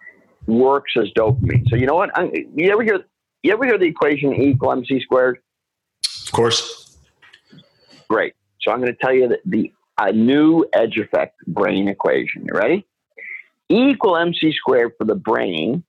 works 0.45 0.93
as 0.97 1.09
dopamine. 1.17 1.67
So 1.69 1.75
you 1.75 1.87
know 1.87 1.95
what? 1.95 2.17
I, 2.17 2.31
you 2.55 2.71
ever 2.71 2.83
hear 2.83 2.99
you 3.43 3.53
ever 3.53 3.65
hear 3.65 3.77
the 3.77 3.85
equation 3.85 4.33
E 4.33 4.49
equal 4.49 4.71
mc 4.71 5.01
squared? 5.01 5.39
Of 6.25 6.31
course. 6.31 6.97
Great. 8.07 8.33
So 8.61 8.71
I'm 8.71 8.79
going 8.79 8.93
to 8.93 8.97
tell 9.01 9.13
you 9.13 9.27
that 9.29 9.39
the 9.45 9.71
a 9.97 10.11
new 10.11 10.65
edge 10.73 10.97
effect 10.97 11.35
brain 11.47 11.87
equation. 11.87 12.45
You 12.45 12.53
ready? 12.53 12.85
E 13.71 13.91
equal 13.91 14.17
mc 14.17 14.51
squared 14.53 14.93
for 14.97 15.05
the 15.05 15.15
brain. 15.15 15.83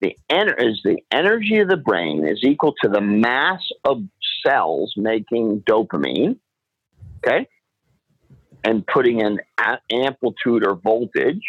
The 0.00 0.16
is 0.30 0.80
the 0.82 0.98
energy 1.10 1.58
of 1.58 1.68
the 1.68 1.76
brain 1.76 2.26
is 2.26 2.40
equal 2.42 2.74
to 2.82 2.88
the 2.88 3.02
mass 3.02 3.60
of 3.84 4.02
cells 4.44 4.94
making 4.96 5.60
dopamine. 5.68 6.38
Okay, 7.18 7.46
and 8.64 8.86
putting 8.86 9.22
an 9.22 9.40
a- 9.58 9.80
amplitude 9.92 10.66
or 10.66 10.76
voltage 10.76 11.44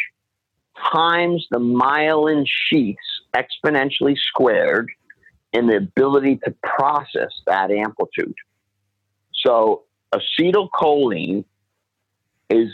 times 0.91 1.45
the 1.51 1.59
myelin 1.59 2.45
sheaths 2.45 2.99
exponentially 3.35 4.17
squared 4.17 4.89
in 5.53 5.67
the 5.67 5.77
ability 5.77 6.39
to 6.43 6.53
process 6.63 7.31
that 7.45 7.71
amplitude. 7.71 8.35
So 9.33 9.83
acetylcholine 10.13 11.45
is 12.49 12.69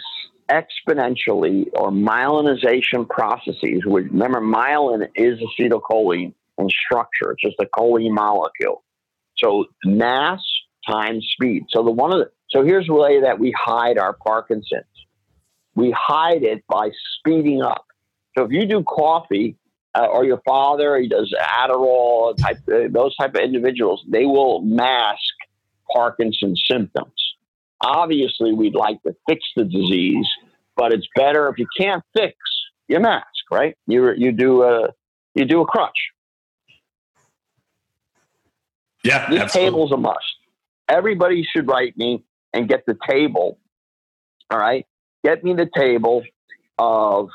exponentially 0.50 1.68
or 1.74 1.92
myelinization 1.92 3.08
processes. 3.08 3.82
Which, 3.86 4.06
remember, 4.06 4.42
myelin 4.42 5.08
is 5.16 5.40
acetylcholine 5.40 6.34
in 6.58 6.70
structure. 6.70 7.32
It's 7.32 7.42
just 7.42 7.56
a 7.60 7.66
choline 7.66 8.14
molecule. 8.14 8.84
So 9.38 9.66
mass 9.86 10.42
times 10.88 11.28
speed. 11.34 11.66
So 11.70 11.84
the 11.84 11.92
one 11.92 12.14
of 12.14 12.20
the 12.20 12.32
so 12.50 12.64
here's 12.64 12.88
the 12.88 12.94
way 12.94 13.22
that 13.22 13.40
we 13.40 13.54
hide 13.58 13.98
our 13.98 14.14
Parkinson's. 14.14 14.86
We 15.76 15.92
hide 15.92 16.44
it 16.44 16.64
by 16.68 16.92
speeding 17.20 17.62
up. 17.62 17.86
So 18.38 18.46
if 18.46 18.52
you 18.52 18.66
do 18.66 18.84
coffee, 18.84 19.58
uh, 19.98 20.06
or 20.06 20.26
your 20.26 20.42
father, 20.46 20.98
he 20.98 21.08
does 21.08 21.34
Adderall, 21.42 22.38
type 22.38 22.58
uh, 22.72 22.88
those 22.90 23.16
type 23.16 23.36
of 23.36 23.42
individuals, 23.42 24.04
they 24.08 24.26
will 24.26 24.62
mask 24.62 25.34
Parkinson's 25.92 26.62
symptoms. 26.70 27.27
Obviously, 27.82 28.54
we'd 28.54 28.76
like 28.76 29.02
to 29.04 29.16
fix 29.28 29.42
the 29.56 29.64
disease, 29.64 30.28
but 30.76 30.94
it's 30.94 31.08
better 31.16 31.48
if 31.50 31.58
you 31.60 31.68
can't 31.78 32.04
fix, 32.16 32.36
your 32.88 33.00
mask, 33.02 33.26
right? 33.52 33.76
You 33.88 34.12
you 34.14 34.32
do 34.32 34.64
a 34.64 34.90
you 35.36 35.46
do 35.46 35.62
a 35.62 35.66
crutch. 35.66 35.98
Yeah, 39.04 39.30
This 39.30 39.40
absolutely. 39.42 39.70
table's 39.70 39.92
a 39.92 39.98
must. 39.98 40.18
Everybody 40.90 41.44
should 41.56 41.68
write 41.68 41.96
me 41.98 42.24
and 42.54 42.68
get 42.68 42.86
the 42.86 42.98
table. 43.08 43.60
All 44.50 44.58
right, 44.58 44.86
get 45.24 45.44
me 45.44 45.54
the 45.54 45.70
table 45.76 46.24
of 46.80 47.30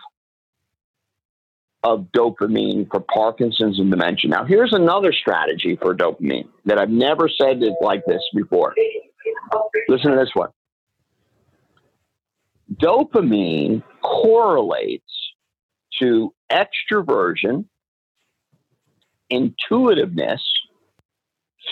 of 1.85 2.07
dopamine 2.17 2.89
for 2.91 3.01
Parkinson's 3.01 3.79
and 3.81 3.91
dementia. 3.91 4.31
Now, 4.31 4.45
here's 4.45 4.73
another 4.73 5.13
strategy 5.13 5.77
for 5.81 5.95
dopamine 5.95 6.49
that 6.65 6.79
I've 6.79 6.91
never 6.91 7.29
said 7.29 7.61
it 7.63 7.75
like 7.81 8.05
this 8.07 8.23
before. 8.35 8.73
Listen 9.89 10.13
to 10.13 10.17
this 10.17 10.31
one. 10.35 10.51
Dopamine 12.75 13.83
correlates 14.03 15.05
to 16.01 16.33
extroversion, 16.51 17.67
intuitiveness, 19.31 20.41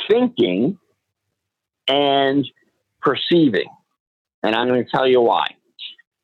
thinking, 0.09 0.79
and 1.89 2.47
perceiving. 3.01 3.69
And 4.43 4.55
I'm 4.55 4.69
going 4.69 4.85
to 4.85 4.91
tell 4.91 5.07
you 5.07 5.21
why. 5.21 5.47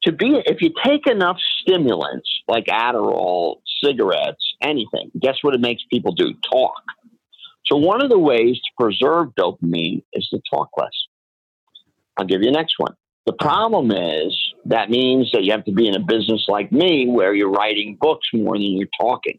To 0.03 0.13
be, 0.13 0.41
if 0.47 0.63
you 0.63 0.71
take 0.85 1.07
enough 1.07 1.39
stimulants 1.63 2.29
like 2.47 2.67
Adderall, 2.67 3.57
cigarettes, 3.83 4.55
anything, 4.63 5.11
guess 5.21 5.37
what 5.43 5.55
it 5.55 5.61
makes 5.61 5.83
people 5.91 6.13
do? 6.13 6.33
Talk. 6.49 6.83
So 7.65 7.77
one 7.77 8.03
of 8.03 8.11
the 8.11 8.19
ways 8.19 8.57
to 8.57 8.85
preserve 8.85 9.35
dopamine 9.39 10.05
is 10.13 10.29
to 10.29 10.41
talk 10.49 10.69
less. 10.77 10.93
I'll 12.17 12.27
give 12.27 12.43
you 12.43 12.47
the 12.47 12.57
next 12.57 12.75
one. 12.79 12.95
The 13.27 13.33
problem 13.33 13.91
is 13.91 14.37
that 14.67 14.89
means 14.89 15.31
that 15.33 15.45
you 15.45 15.53
have 15.53 15.65
to 15.65 15.73
be 15.73 15.89
in 15.89 15.97
a 15.97 16.01
business 16.01 16.45
like 16.49 16.71
me 16.71 17.09
where 17.09 17.35
you're 17.35 17.51
writing 17.51 17.97
books 18.01 18.29
more 18.33 18.55
than 18.55 18.63
you're 18.63 18.89
talking. 18.99 19.39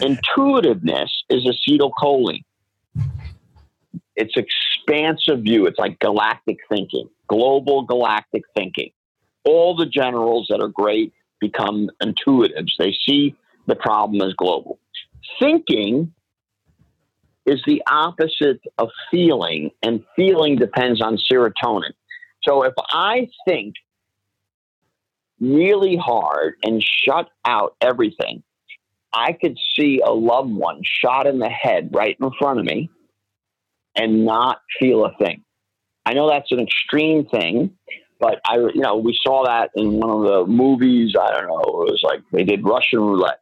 Intuitiveness 0.00 1.10
is 1.30 1.46
acetylcholine. 1.46 2.44
It's 4.16 4.34
expansive 4.36 5.42
view. 5.42 5.66
It's 5.66 5.78
like 5.78 5.98
galactic 6.00 6.58
thinking, 6.68 7.08
global 7.28 7.82
galactic 7.82 8.42
thinking. 8.54 8.90
All 9.44 9.74
the 9.74 9.86
generals 9.86 10.48
that 10.50 10.60
are 10.60 10.68
great 10.68 11.12
become 11.40 11.90
intuitives. 12.02 12.72
They 12.78 12.96
see 13.06 13.34
the 13.66 13.76
problem 13.76 14.20
as 14.20 14.34
global. 14.34 14.78
Thinking 15.40 16.12
is 17.46 17.60
the 17.66 17.82
opposite 17.90 18.60
of 18.78 18.88
feeling, 19.10 19.70
and 19.82 20.04
feeling 20.14 20.56
depends 20.56 21.02
on 21.02 21.18
serotonin. 21.30 21.92
So 22.44 22.64
if 22.64 22.74
I 22.90 23.28
think 23.46 23.74
really 25.40 25.96
hard 25.96 26.54
and 26.64 26.82
shut 26.82 27.28
out 27.44 27.76
everything, 27.80 28.42
I 29.12 29.32
could 29.32 29.58
see 29.76 30.00
a 30.04 30.10
loved 30.10 30.52
one 30.52 30.80
shot 30.84 31.26
in 31.26 31.38
the 31.38 31.48
head 31.48 31.90
right 31.92 32.16
in 32.20 32.30
front 32.38 32.60
of 32.60 32.64
me 32.64 32.90
and 33.94 34.24
not 34.24 34.60
feel 34.80 35.04
a 35.04 35.12
thing. 35.22 35.44
I 36.06 36.14
know 36.14 36.28
that's 36.28 36.50
an 36.50 36.60
extreme 36.60 37.26
thing, 37.26 37.76
but 38.18 38.40
I, 38.46 38.56
you 38.56 38.80
know, 38.80 38.96
we 38.96 39.18
saw 39.22 39.44
that 39.44 39.70
in 39.76 39.98
one 39.98 40.10
of 40.10 40.22
the 40.22 40.52
movies. 40.52 41.14
I 41.20 41.32
don't 41.32 41.48
know. 41.48 41.60
It 41.60 41.90
was 41.90 42.02
like 42.02 42.20
they 42.32 42.44
did 42.44 42.64
Russian 42.64 43.00
roulette. 43.00 43.40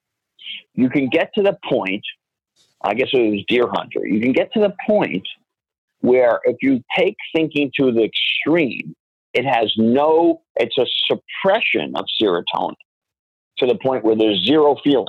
You 0.74 0.90
can 0.90 1.08
get 1.08 1.32
to 1.34 1.42
the 1.42 1.56
point. 1.68 2.04
I 2.82 2.94
guess 2.94 3.08
it 3.12 3.30
was 3.30 3.44
Deer 3.46 3.66
Hunter. 3.70 4.06
You 4.06 4.20
can 4.20 4.32
get 4.32 4.52
to 4.54 4.60
the 4.60 4.74
point 4.86 5.26
where 6.00 6.40
if 6.44 6.56
you 6.62 6.82
take 6.96 7.16
thinking 7.34 7.70
to 7.78 7.92
the 7.92 8.04
extreme, 8.04 8.94
it 9.32 9.44
has 9.44 9.72
no. 9.76 10.42
It's 10.56 10.76
a 10.78 10.86
suppression 11.06 11.92
of 11.94 12.04
serotonin 12.20 12.74
to 13.58 13.66
the 13.66 13.76
point 13.76 14.04
where 14.04 14.16
there's 14.16 14.44
zero 14.44 14.76
feeling. 14.82 15.06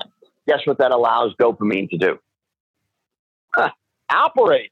Guess 0.47 0.62
what 0.65 0.77
that 0.80 0.91
allows 0.91 1.34
dopamine 1.39 1.89
to 1.89 1.97
do? 1.97 2.19
Operate. 4.10 4.71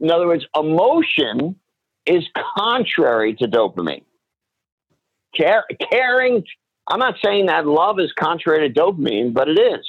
In 0.00 0.10
other 0.10 0.26
words, 0.26 0.46
emotion 0.54 1.56
is 2.06 2.24
contrary 2.56 3.34
to 3.34 3.48
dopamine. 3.48 4.04
Care, 5.34 5.64
caring, 5.90 6.44
I'm 6.88 7.00
not 7.00 7.16
saying 7.24 7.46
that 7.46 7.66
love 7.66 7.98
is 7.98 8.12
contrary 8.18 8.68
to 8.68 8.80
dopamine, 8.80 9.34
but 9.34 9.48
it 9.48 9.58
is. 9.58 9.86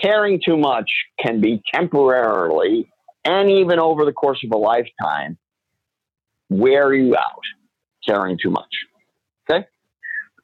Caring 0.00 0.40
too 0.44 0.56
much 0.56 0.90
can 1.18 1.40
be 1.40 1.62
temporarily 1.72 2.90
and 3.24 3.50
even 3.50 3.78
over 3.78 4.04
the 4.04 4.12
course 4.12 4.40
of 4.44 4.50
a 4.52 4.56
lifetime 4.58 5.38
wear 6.50 6.92
you 6.94 7.16
out 7.16 7.40
caring 8.06 8.38
too 8.42 8.50
much. 8.50 8.68
Okay? 9.50 9.66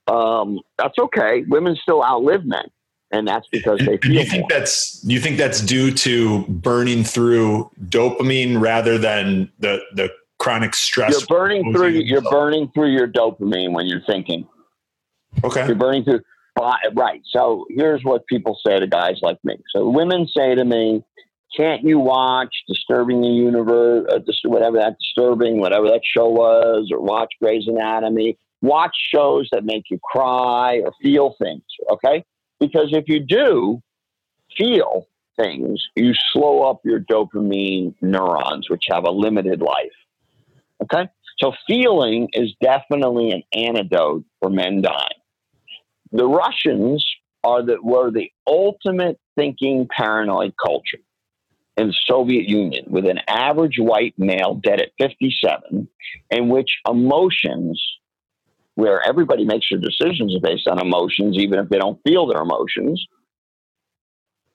Um, 0.06 0.60
that's 0.78 0.98
okay. 0.98 1.44
Women 1.48 1.76
still 1.82 2.02
outlive 2.02 2.44
men, 2.44 2.64
and 3.10 3.26
that's 3.28 3.46
because 3.52 3.78
they 3.80 3.92
And 3.92 4.00
do 4.00 4.12
you 4.12 4.20
feel 4.22 4.30
think 4.30 4.40
more. 4.42 4.48
that's 4.58 5.04
you 5.04 5.20
think 5.20 5.36
that's 5.38 5.60
due 5.60 5.92
to 5.92 6.44
burning 6.48 7.04
through 7.04 7.70
dopamine 7.86 8.60
rather 8.60 8.98
than 8.98 9.50
the 9.58 9.80
the 9.94 10.10
chronic 10.38 10.74
stress? 10.74 11.12
You're 11.12 11.26
burning 11.26 11.72
through. 11.72 11.88
You're 11.88 12.02
yourself. 12.18 12.32
burning 12.32 12.70
through 12.74 12.92
your 12.92 13.06
dopamine 13.08 13.72
when 13.72 13.86
you're 13.86 14.02
thinking. 14.06 14.48
Okay. 15.44 15.66
You're 15.66 15.76
burning 15.76 16.04
through. 16.04 16.20
Right. 16.94 17.22
So 17.30 17.64
here's 17.70 18.02
what 18.04 18.26
people 18.26 18.58
say 18.66 18.78
to 18.80 18.86
guys 18.86 19.18
like 19.22 19.38
me. 19.44 19.56
So 19.74 19.88
women 19.88 20.26
say 20.36 20.54
to 20.54 20.64
me, 20.64 21.02
can't 21.56 21.82
you 21.82 21.98
watch 21.98 22.54
Disturbing 22.68 23.20
the 23.20 23.28
Universe, 23.28 24.06
uh, 24.10 24.20
whatever 24.44 24.78
that 24.78 24.98
disturbing, 24.98 25.58
whatever 25.58 25.88
that 25.88 26.02
show 26.04 26.28
was, 26.28 26.90
or 26.92 27.00
watch 27.00 27.32
Grey's 27.40 27.66
Anatomy? 27.66 28.38
Watch 28.62 28.94
shows 29.12 29.48
that 29.52 29.64
make 29.64 29.84
you 29.90 29.98
cry 30.04 30.80
or 30.84 30.92
feel 31.02 31.34
things, 31.42 31.62
okay? 31.90 32.24
Because 32.60 32.90
if 32.92 33.08
you 33.08 33.20
do 33.20 33.82
feel 34.56 35.06
things, 35.36 35.82
you 35.96 36.12
slow 36.32 36.62
up 36.62 36.80
your 36.84 37.00
dopamine 37.00 37.94
neurons, 38.00 38.68
which 38.68 38.84
have 38.90 39.04
a 39.04 39.10
limited 39.10 39.60
life, 39.60 39.92
okay? 40.82 41.08
So 41.38 41.52
feeling 41.66 42.28
is 42.34 42.52
definitely 42.60 43.32
an 43.32 43.42
antidote 43.54 44.24
for 44.40 44.50
men 44.50 44.82
dying. 44.82 45.08
The 46.12 46.26
Russians 46.26 47.04
are 47.42 47.64
the, 47.64 47.78
were 47.82 48.10
the 48.10 48.30
ultimate 48.46 49.18
thinking 49.36 49.88
paranoid 49.96 50.52
culture 50.62 50.98
in 51.80 51.88
the 51.88 51.98
Soviet 52.06 52.46
Union 52.46 52.84
with 52.88 53.06
an 53.06 53.20
average 53.26 53.76
white 53.78 54.14
male 54.18 54.54
dead 54.54 54.80
at 54.80 54.90
57, 55.00 55.88
in 56.30 56.48
which 56.48 56.78
emotions, 56.88 57.82
where 58.74 59.00
everybody 59.06 59.44
makes 59.44 59.68
their 59.70 59.78
decisions 59.78 60.36
based 60.42 60.68
on 60.68 60.78
emotions, 60.78 61.38
even 61.38 61.58
if 61.58 61.68
they 61.70 61.78
don't 61.78 61.98
feel 62.06 62.26
their 62.26 62.42
emotions, 62.42 63.04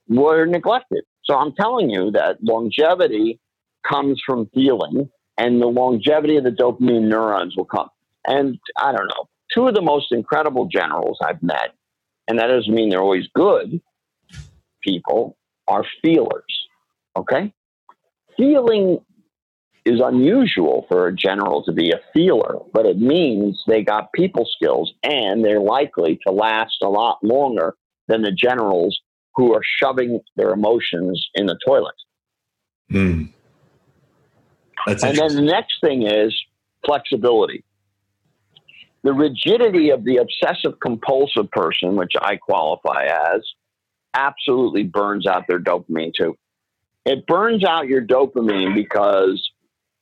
were 0.07 0.45
neglected. 0.45 1.03
So 1.23 1.35
I'm 1.35 1.53
telling 1.53 1.89
you 1.89 2.11
that 2.11 2.37
longevity 2.43 3.39
comes 3.83 4.21
from 4.23 4.47
feeling, 4.53 5.09
and 5.37 5.59
the 5.59 5.67
longevity 5.67 6.37
of 6.37 6.43
the 6.43 6.51
dopamine 6.51 7.07
neurons 7.07 7.55
will 7.57 7.65
come. 7.65 7.89
And 8.27 8.59
I 8.77 8.91
don't 8.91 9.07
know, 9.07 9.27
two 9.51 9.67
of 9.67 9.73
the 9.73 9.81
most 9.81 10.11
incredible 10.11 10.67
generals 10.67 11.17
I've 11.23 11.41
met, 11.41 11.73
and 12.27 12.37
that 12.37 12.47
doesn't 12.47 12.73
mean 12.73 12.89
they're 12.89 13.01
always 13.01 13.27
good 13.33 13.81
people, 14.83 15.35
are 15.67 15.83
feelers. 16.03 16.54
Okay? 17.15 17.53
Feeling 18.37 18.99
is 19.85 20.01
unusual 20.03 20.85
for 20.89 21.07
a 21.07 21.15
general 21.15 21.63
to 21.63 21.71
be 21.71 21.91
a 21.91 21.99
feeler, 22.13 22.57
but 22.73 22.85
it 22.85 22.97
means 22.97 23.63
they 23.67 23.83
got 23.83 24.11
people 24.13 24.47
skills 24.51 24.91
and 25.03 25.45
they're 25.45 25.59
likely 25.59 26.19
to 26.25 26.33
last 26.33 26.77
a 26.81 26.89
lot 26.89 27.19
longer 27.23 27.75
than 28.07 28.23
the 28.23 28.31
generals 28.31 28.99
who 29.35 29.53
are 29.53 29.61
shoving 29.63 30.19
their 30.35 30.51
emotions 30.51 31.29
in 31.35 31.45
the 31.45 31.57
toilet. 31.65 31.95
Hmm. 32.89 33.25
That's 34.87 35.03
and 35.03 35.17
then 35.17 35.35
the 35.35 35.41
next 35.41 35.75
thing 35.81 36.03
is 36.03 36.33
flexibility. 36.85 37.63
The 39.03 39.13
rigidity 39.13 39.91
of 39.91 40.03
the 40.03 40.17
obsessive 40.17 40.79
compulsive 40.79 41.49
person, 41.51 41.95
which 41.95 42.13
I 42.19 42.37
qualify 42.37 43.05
as, 43.05 43.41
absolutely 44.15 44.83
burns 44.83 45.27
out 45.27 45.43
their 45.47 45.59
dopamine 45.59 46.13
too 46.13 46.35
it 47.05 47.27
burns 47.27 47.63
out 47.63 47.87
your 47.87 48.01
dopamine 48.01 48.73
because 48.73 49.51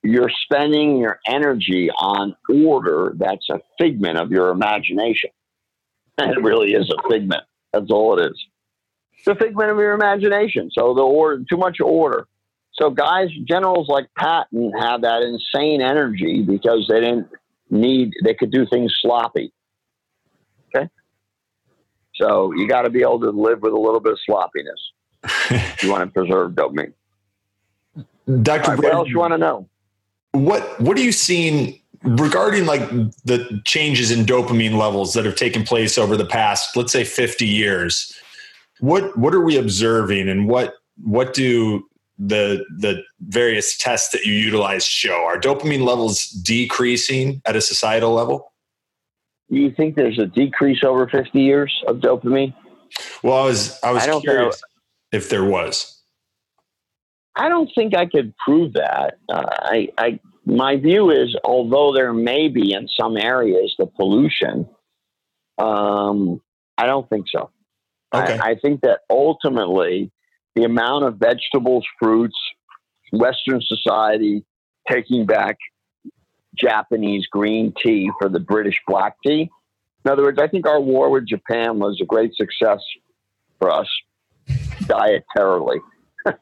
you're 0.04 0.32
spending 0.44 0.98
your 0.98 1.20
energy 1.28 1.90
on 1.92 2.36
order 2.50 3.14
that's 3.18 3.50
a 3.50 3.60
figment 3.78 4.18
of 4.18 4.32
your 4.32 4.50
imagination. 4.50 5.30
And 6.18 6.32
it 6.32 6.44
really 6.44 6.74
is 6.74 6.90
a 6.90 7.10
figment. 7.10 7.44
That's 7.72 7.90
all 7.90 8.18
it 8.20 8.32
is. 8.32 8.46
It's 9.18 9.28
a 9.28 9.36
figment 9.36 9.72
of 9.72 9.78
your 9.78 9.94
imagination. 9.94 10.70
So 10.72 10.94
the 10.94 11.02
order, 11.02 11.44
too 11.50 11.58
much 11.58 11.80
order. 11.80 12.28
So 12.74 12.90
guys, 12.90 13.30
generals 13.48 13.88
like 13.88 14.08
Patton 14.18 14.72
have 14.80 15.02
that 15.02 15.22
insane 15.22 15.82
energy 15.82 16.44
because 16.44 16.88
they 16.90 17.00
didn't 17.00 17.28
need, 17.70 18.14
they 18.24 18.34
could 18.34 18.52
do 18.52 18.66
things 18.66 18.94
sloppy. 19.02 19.54
Okay. 20.76 20.90
So 22.16 22.52
you 22.54 22.68
got 22.68 22.84
to 22.84 22.90
be 22.90 23.02
able 23.02 23.22
to 23.22 23.30
live 23.30 23.62
with 23.62 23.74
a 23.74 23.80
little 23.80 24.00
bit 24.00 24.14
of 24.14 24.20
sloppiness 24.26 24.93
you 25.82 25.92
want 25.92 26.04
to 26.04 26.08
preserve 26.12 26.54
dopamine. 26.54 26.94
Dr. 28.42 28.72
Right, 28.72 28.78
what 28.78 28.94
else 28.94 29.10
you 29.10 29.20
want 29.20 29.34
to 29.34 29.38
know? 29.38 29.68
What 30.32 30.80
What 30.80 30.98
are 30.98 31.02
you 31.02 31.12
seeing 31.12 31.80
regarding 32.04 32.66
like 32.66 32.90
the 33.26 33.62
changes 33.66 34.12
in 34.12 34.26
dopamine 34.26 34.78
levels 34.78 35.14
that 35.14 35.26
have 35.26 35.36
taken 35.36 35.64
place 35.64 35.98
over 35.98 36.18
the 36.18 36.26
past, 36.26 36.76
let's 36.76 36.92
say, 36.92 37.04
fifty 37.04 37.46
years? 37.46 38.14
What 38.80 39.18
What 39.18 39.34
are 39.34 39.42
we 39.42 39.58
observing, 39.58 40.30
and 40.30 40.48
what 40.48 40.76
what 41.04 41.34
do 41.34 41.88
the 42.18 42.64
the 42.78 43.04
various 43.28 43.78
tests 43.78 44.12
that 44.12 44.26
you 44.26 44.34
utilize 44.34 44.86
show? 44.86 45.26
Are 45.26 45.40
dopamine 45.40 45.86
levels 45.86 46.26
decreasing 46.26 47.42
at 47.46 47.56
a 47.56 47.62
societal 47.62 48.14
level? 48.14 48.54
Do 49.50 49.58
you 49.58 49.72
think 49.72 49.96
there's 49.96 50.18
a 50.18 50.26
decrease 50.26 50.84
over 50.84 51.08
fifty 51.08 51.42
years 51.42 51.84
of 51.88 51.98
dopamine? 51.98 52.54
Well, 53.22 53.38
I 53.38 53.46
was 53.46 53.80
I 53.84 53.92
was 53.92 54.04
I 54.04 54.20
curious 54.20 54.62
if 55.14 55.30
there 55.30 55.46
was. 55.46 56.02
I 57.36 57.48
don't 57.48 57.70
think 57.74 57.96
I 57.96 58.08
could 58.08 58.34
prove 58.46 58.74
that. 58.74 59.16
Uh, 59.32 59.46
I, 59.48 59.88
I, 59.98 60.20
my 60.46 60.76
view 60.76 61.12
is, 61.12 61.36
although 61.44 61.94
there 61.94 62.14
may 62.14 62.50
be 62.50 62.74
in 62.74 62.88
some 63.00 63.16
areas 63.16 63.74
the 63.80 63.86
pollution, 63.86 64.68
um, 65.58 66.42
I 66.78 66.88
don't 66.88 67.08
think 67.10 67.28
so. 67.32 67.52
Okay. 68.14 68.38
I, 68.38 68.52
I 68.52 68.56
think 68.56 68.82
that 68.82 69.02
ultimately, 69.10 70.12
the 70.56 70.64
amount 70.64 71.06
of 71.06 71.18
vegetables, 71.18 71.86
fruits, 72.00 72.38
Western 73.12 73.62
society 73.62 74.44
taking 74.90 75.26
back 75.26 75.58
Japanese 76.56 77.26
green 77.28 77.74
tea 77.84 78.12
for 78.20 78.30
the 78.30 78.40
British 78.40 78.80
black 78.88 79.16
tea. 79.26 79.50
In 80.06 80.12
other 80.12 80.24
words, 80.24 80.40
I 80.42 80.48
think 80.48 80.68
our 80.68 80.82
war 80.82 81.10
with 81.10 81.28
Japan 81.28 81.80
was 81.80 82.00
a 82.02 82.06
great 82.06 82.36
success 82.36 82.80
for 83.60 83.72
us 83.72 83.88
dietarily. 84.84 85.80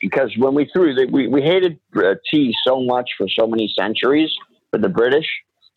because 0.00 0.34
when 0.38 0.54
we 0.54 0.68
threw, 0.72 0.94
the, 0.94 1.06
we, 1.10 1.28
we 1.28 1.42
hated 1.42 1.78
uh, 1.96 2.14
tea 2.30 2.54
so 2.66 2.80
much 2.80 3.10
for 3.16 3.26
so 3.28 3.46
many 3.46 3.72
centuries 3.78 4.30
for 4.70 4.78
the 4.78 4.88
British. 4.88 5.26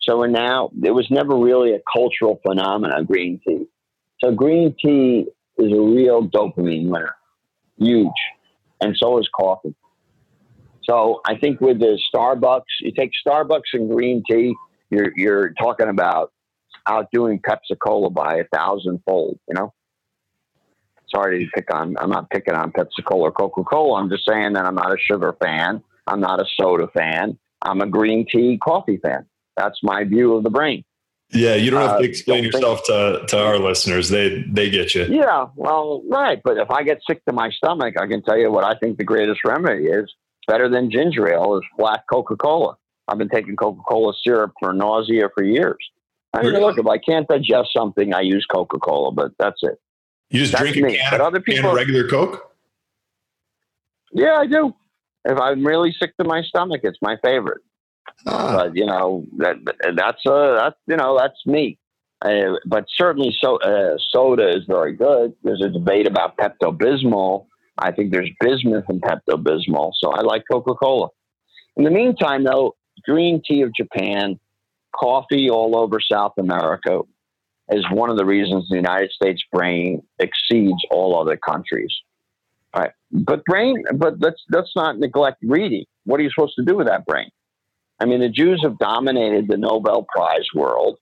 So 0.00 0.22
now, 0.24 0.70
it 0.82 0.90
was 0.90 1.06
never 1.10 1.36
really 1.36 1.74
a 1.74 1.80
cultural 1.92 2.40
phenomenon, 2.46 3.04
green 3.04 3.40
tea. 3.46 3.66
So 4.22 4.32
green 4.32 4.74
tea 4.84 5.26
is 5.58 5.72
a 5.72 5.80
real 5.80 6.28
dopamine 6.28 6.88
winner, 6.88 7.14
huge. 7.78 8.10
And 8.80 8.96
so 8.96 9.18
is 9.18 9.28
coffee. 9.34 9.74
So 10.82 11.20
I 11.24 11.36
think 11.38 11.60
with 11.60 11.78
the 11.78 11.98
Starbucks, 12.12 12.62
you 12.80 12.92
take 12.92 13.12
Starbucks 13.24 13.74
and 13.74 13.88
green 13.88 14.24
tea, 14.28 14.54
you're, 14.90 15.12
you're 15.14 15.52
talking 15.54 15.88
about 15.88 16.32
outdoing 16.86 17.40
Pepsi 17.40 17.78
Cola 17.78 18.10
by 18.10 18.38
a 18.38 18.44
thousand 18.52 19.00
fold, 19.06 19.38
you 19.48 19.54
know? 19.54 19.72
Sorry 21.14 21.44
to 21.44 21.50
pick 21.54 21.72
on. 21.74 21.96
I'm 21.98 22.10
not 22.10 22.30
picking 22.30 22.54
on 22.54 22.72
Pepsi 22.72 23.04
Cola 23.04 23.28
or 23.28 23.32
Coca 23.32 23.62
Cola. 23.64 24.00
I'm 24.00 24.10
just 24.10 24.26
saying 24.28 24.54
that 24.54 24.64
I'm 24.64 24.74
not 24.74 24.92
a 24.92 24.98
sugar 24.98 25.34
fan. 25.42 25.82
I'm 26.06 26.20
not 26.20 26.40
a 26.40 26.44
soda 26.58 26.88
fan. 26.88 27.38
I'm 27.62 27.80
a 27.80 27.86
green 27.86 28.26
tea 28.30 28.58
coffee 28.58 28.96
fan. 28.96 29.26
That's 29.56 29.78
my 29.82 30.04
view 30.04 30.34
of 30.34 30.42
the 30.42 30.50
brain. 30.50 30.84
Yeah, 31.30 31.54
you 31.54 31.70
don't 31.70 31.80
have 31.80 31.98
to 31.98 32.04
uh, 32.04 32.08
explain 32.08 32.44
uh, 32.44 32.46
yourself 32.48 32.84
to, 32.84 33.24
to 33.28 33.38
our 33.38 33.58
listeners. 33.58 34.08
They 34.10 34.42
they 34.42 34.68
get 34.68 34.94
you. 34.94 35.04
Yeah, 35.04 35.46
well, 35.56 36.02
right. 36.10 36.40
But 36.44 36.58
if 36.58 36.70
I 36.70 36.82
get 36.82 36.98
sick 37.08 37.24
to 37.24 37.32
my 37.32 37.50
stomach, 37.50 37.94
I 37.98 38.06
can 38.06 38.22
tell 38.22 38.36
you 38.36 38.50
what 38.50 38.64
I 38.64 38.74
think 38.78 38.98
the 38.98 39.04
greatest 39.04 39.40
remedy 39.44 39.86
is. 39.86 40.12
Better 40.46 40.68
than 40.68 40.90
ginger 40.90 41.32
ale 41.32 41.56
is 41.56 41.62
flat 41.78 42.02
Coca 42.12 42.36
Cola. 42.36 42.76
I've 43.08 43.18
been 43.18 43.28
taking 43.28 43.56
Coca 43.56 43.80
Cola 43.88 44.12
syrup 44.26 44.52
for 44.60 44.72
nausea 44.72 45.28
for 45.34 45.44
years. 45.44 45.78
I 46.34 46.42
mean, 46.42 46.52
look, 46.54 46.78
if 46.78 46.86
I 46.86 46.98
can't 46.98 47.28
digest 47.28 47.70
something, 47.76 48.14
I 48.14 48.22
use 48.22 48.46
Coca 48.46 48.78
Cola, 48.78 49.12
but 49.12 49.32
that's 49.38 49.62
it. 49.62 49.78
You 50.32 50.40
just 50.40 50.52
That's 50.52 50.62
drink 50.62 50.76
a 50.78 50.80
me. 50.80 50.96
can, 50.96 51.10
but 51.10 51.20
other 51.20 51.40
people, 51.40 51.62
can 51.62 51.70
of 51.70 51.76
regular 51.76 52.08
Coke? 52.08 52.50
Yeah, 54.12 54.34
I 54.34 54.46
do. 54.46 54.74
If 55.24 55.38
I'm 55.38 55.64
really 55.64 55.94
sick 55.98 56.16
to 56.16 56.24
my 56.24 56.42
stomach, 56.42 56.80
it's 56.84 56.98
my 57.02 57.16
favorite. 57.22 57.60
Ah. 58.26 58.56
But 58.56 58.76
you 58.76 58.86
know 58.86 59.24
that 59.38 59.56
that's 59.96 60.26
uh 60.26 60.54
that's 60.56 60.76
you 60.86 60.96
know 60.96 61.16
that's 61.18 61.46
me. 61.46 61.78
Uh, 62.24 62.54
but 62.66 62.84
certainly, 62.96 63.36
so 63.40 63.56
uh, 63.60 63.96
soda 64.10 64.48
is 64.48 64.64
very 64.68 64.94
good. 64.94 65.34
There's 65.42 65.62
a 65.62 65.68
debate 65.68 66.06
about 66.06 66.36
Pepto 66.36 66.76
Bismol. 66.76 67.46
I 67.78 67.90
think 67.90 68.12
there's 68.12 68.30
bismuth 68.40 68.84
in 68.88 69.00
Pepto 69.00 69.34
Bismol, 69.36 69.92
so 70.00 70.10
I 70.12 70.22
like 70.22 70.44
Coca 70.50 70.74
Cola. 70.74 71.08
In 71.76 71.84
the 71.84 71.90
meantime, 71.90 72.44
though, 72.44 72.76
green 73.04 73.42
tea 73.44 73.62
of 73.62 73.74
Japan, 73.74 74.38
coffee 74.94 75.50
all 75.50 75.76
over 75.76 75.98
South 76.00 76.34
America, 76.38 77.00
is 77.70 77.84
one 77.90 78.10
of 78.10 78.16
the 78.16 78.24
reasons 78.24 78.68
the 78.68 78.76
United 78.76 79.10
States 79.10 79.42
brain 79.52 80.02
exceeds 80.18 80.84
all 80.90 81.20
other 81.20 81.36
countries. 81.36 81.94
All 82.74 82.82
right. 82.82 82.92
But 83.10 83.44
brain, 83.44 83.82
but 83.94 84.20
let's 84.20 84.42
let's 84.50 84.72
not 84.74 84.98
neglect 84.98 85.38
reading. 85.42 85.84
What 86.04 86.20
are 86.20 86.22
you 86.22 86.30
supposed 86.30 86.56
to 86.56 86.64
do 86.64 86.76
with 86.76 86.86
that 86.86 87.06
brain? 87.06 87.30
I 88.00 88.04
mean, 88.04 88.20
the 88.20 88.28
Jews 88.28 88.60
have 88.64 88.78
dominated 88.78 89.48
the 89.48 89.56
Nobel 89.56 90.06
Prize 90.12 90.46
world. 90.54 90.98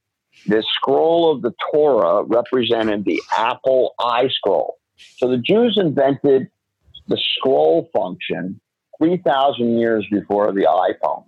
This 0.46 0.64
scroll 0.74 1.32
of 1.32 1.42
the 1.42 1.52
Torah 1.72 2.24
represented 2.24 3.04
the 3.04 3.20
Apple 3.36 3.94
iScroll. 4.00 4.72
So 5.16 5.28
the 5.28 5.38
Jews 5.38 5.78
invented 5.80 6.48
the 7.08 7.18
scroll 7.36 7.88
function 7.92 8.60
3,000 8.98 9.78
years 9.78 10.06
before 10.10 10.52
the 10.52 10.64
iPhone, 10.64 11.24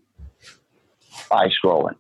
iScrolling. 1.30 1.97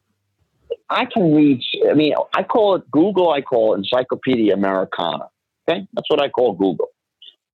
I 0.90 1.04
can 1.06 1.34
read. 1.34 1.60
I 1.88 1.94
mean, 1.94 2.14
I 2.36 2.42
call 2.42 2.76
it 2.76 2.90
Google. 2.90 3.30
I 3.30 3.40
call 3.40 3.74
it 3.74 3.78
Encyclopedia 3.78 4.54
Americana. 4.54 5.28
Okay, 5.68 5.86
that's 5.92 6.10
what 6.10 6.22
I 6.22 6.28
call 6.28 6.54
Google. 6.54 6.88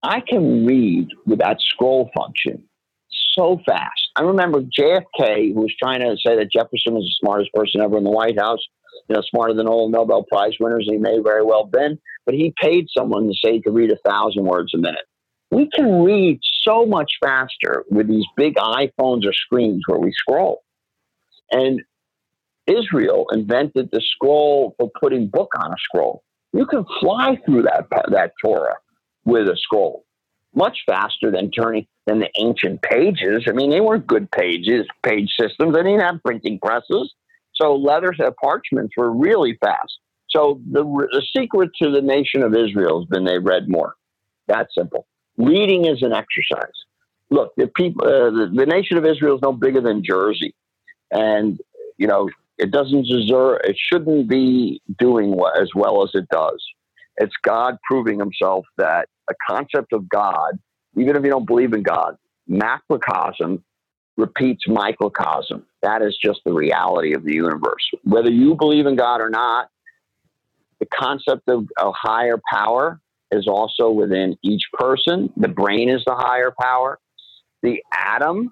I 0.03 0.21
can 0.21 0.65
read 0.65 1.09
with 1.27 1.41
that 1.41 1.61
scroll 1.61 2.11
function 2.17 2.69
so 3.39 3.61
fast. 3.67 4.09
I 4.17 4.23
remember 4.23 4.61
JFK, 4.61 5.55
who 5.55 5.61
was 5.61 5.75
trying 5.81 6.01
to 6.01 6.17
say 6.25 6.37
that 6.37 6.51
Jefferson 6.53 6.95
was 6.95 7.05
the 7.05 7.27
smartest 7.27 7.53
person 7.53 7.81
ever 7.81 7.97
in 7.99 8.05
the 8.05 8.11
White 8.11 8.39
House, 8.39 8.61
you 9.09 9.15
know, 9.15 9.23
smarter 9.23 9.55
than 9.55 9.67
all 9.67 9.89
Nobel 9.89 10.25
Prize 10.25 10.55
winners, 10.61 10.87
and 10.89 10.97
he 10.97 11.01
may 11.01 11.19
very 11.23 11.43
well 11.43 11.65
have 11.65 11.73
been, 11.73 11.99
but 12.27 12.35
he 12.35 12.53
paid 12.61 12.87
someone 12.97 13.27
to 13.29 13.35
say 13.35 13.53
he 13.53 13.63
could 13.63 13.75
read 13.75 13.93
a 13.93 14.09
thousand 14.09 14.45
words 14.45 14.73
a 14.75 14.79
minute. 14.79 15.07
We 15.51 15.71
can 15.71 16.03
read 16.03 16.41
so 16.63 16.85
much 16.85 17.13
faster 17.23 17.85
with 17.91 18.09
these 18.09 18.27
big 18.37 18.57
iPhones 18.57 19.27
or 19.27 19.33
screens 19.33 19.83
where 19.87 19.99
we 19.99 20.13
scroll. 20.13 20.63
And 21.51 21.81
Israel 22.69 23.27
invented 23.33 23.91
the 23.93 24.01
scroll 24.01 24.75
for 24.79 24.91
putting 25.01 25.29
book 25.29 25.51
on 25.59 25.73
a 25.73 25.77
scroll. 25.79 26.23
You 26.53 26.67
can 26.67 26.85
fly 27.01 27.39
through 27.45 27.63
that 27.63 27.87
that 28.11 28.33
Torah 28.43 28.77
with 29.25 29.49
a 29.49 29.57
scroll 29.57 30.05
much 30.55 30.79
faster 30.87 31.31
than 31.31 31.51
turning 31.51 31.87
than 32.07 32.21
the 32.21 32.31
ancient 32.37 32.83
pages. 32.83 33.45
I 33.47 33.53
mean, 33.53 33.71
they 33.71 33.81
weren't 33.81 34.07
good 34.07 34.31
pages, 34.31 34.87
page 35.03 35.31
systems. 35.39 35.75
They 35.75 35.83
didn't 35.83 36.01
have 36.01 36.23
printing 36.25 36.59
presses, 36.59 37.13
so 37.55 37.75
leather 37.77 38.13
uh, 38.19 38.31
parchments 38.43 38.95
were 38.97 39.13
really 39.13 39.59
fast. 39.63 39.99
So 40.31 40.61
the, 40.71 40.83
the 40.85 41.23
secret 41.37 41.71
to 41.83 41.91
the 41.91 42.03
nation 42.03 42.43
of 42.43 42.55
Israel 42.55 43.01
has 43.01 43.09
been 43.09 43.25
they 43.25 43.39
read 43.39 43.69
more. 43.69 43.95
That 44.47 44.69
simple. 44.77 45.07
Reading 45.37 45.85
is 45.85 46.03
an 46.03 46.13
exercise. 46.13 46.73
Look, 47.31 47.53
the 47.57 47.69
people, 47.69 48.07
uh, 48.07 48.31
the, 48.31 48.51
the 48.55 48.67
nation 48.67 48.97
of 48.97 49.05
Israel 49.05 49.37
is 49.37 49.43
no 49.43 49.53
bigger 49.53 49.81
than 49.81 50.03
Jersey, 50.03 50.55
and 51.11 51.59
you 51.99 52.07
know 52.07 52.29
it 52.59 52.71
doesn't 52.71 53.07
deserve. 53.07 53.61
It 53.65 53.77
shouldn't 53.79 54.29
be 54.29 54.83
doing 54.99 55.39
as 55.61 55.71
well 55.75 56.03
as 56.03 56.11
it 56.15 56.29
does. 56.31 56.63
It's 57.17 57.35
God 57.43 57.77
proving 57.89 58.19
Himself 58.19 58.67
that 58.77 59.09
a 59.31 59.35
concept 59.49 59.93
of 59.93 60.09
God, 60.09 60.59
even 60.97 61.17
if 61.17 61.25
you 61.25 61.31
don't 61.31 61.47
believe 61.47 61.73
in 61.73 61.83
God, 61.83 62.17
macrocosm 62.47 63.63
repeats 64.17 64.67
microcosm. 64.67 65.65
That 65.83 66.03
is 66.03 66.17
just 66.23 66.41
the 66.45 66.53
reality 66.53 67.15
of 67.15 67.25
the 67.25 67.35
universe. 67.35 67.89
Whether 68.05 68.31
you 68.31 68.57
believe 68.57 68.87
in 68.87 68.97
God 68.97 69.21
or 69.21 69.31
not, 69.31 69.69
the 70.81 70.87
concept 70.87 71.49
of 71.49 71.67
a 71.79 71.93
higher 71.93 72.41
power 72.51 73.01
is 73.31 73.47
also 73.47 73.91
within 73.91 74.37
each 74.43 74.63
person. 74.73 75.33
The 75.37 75.49
brain 75.49 75.89
is 75.89 76.03
the 76.07 76.15
higher 76.15 76.53
power. 76.61 76.99
The 77.63 77.83
atom 77.93 78.51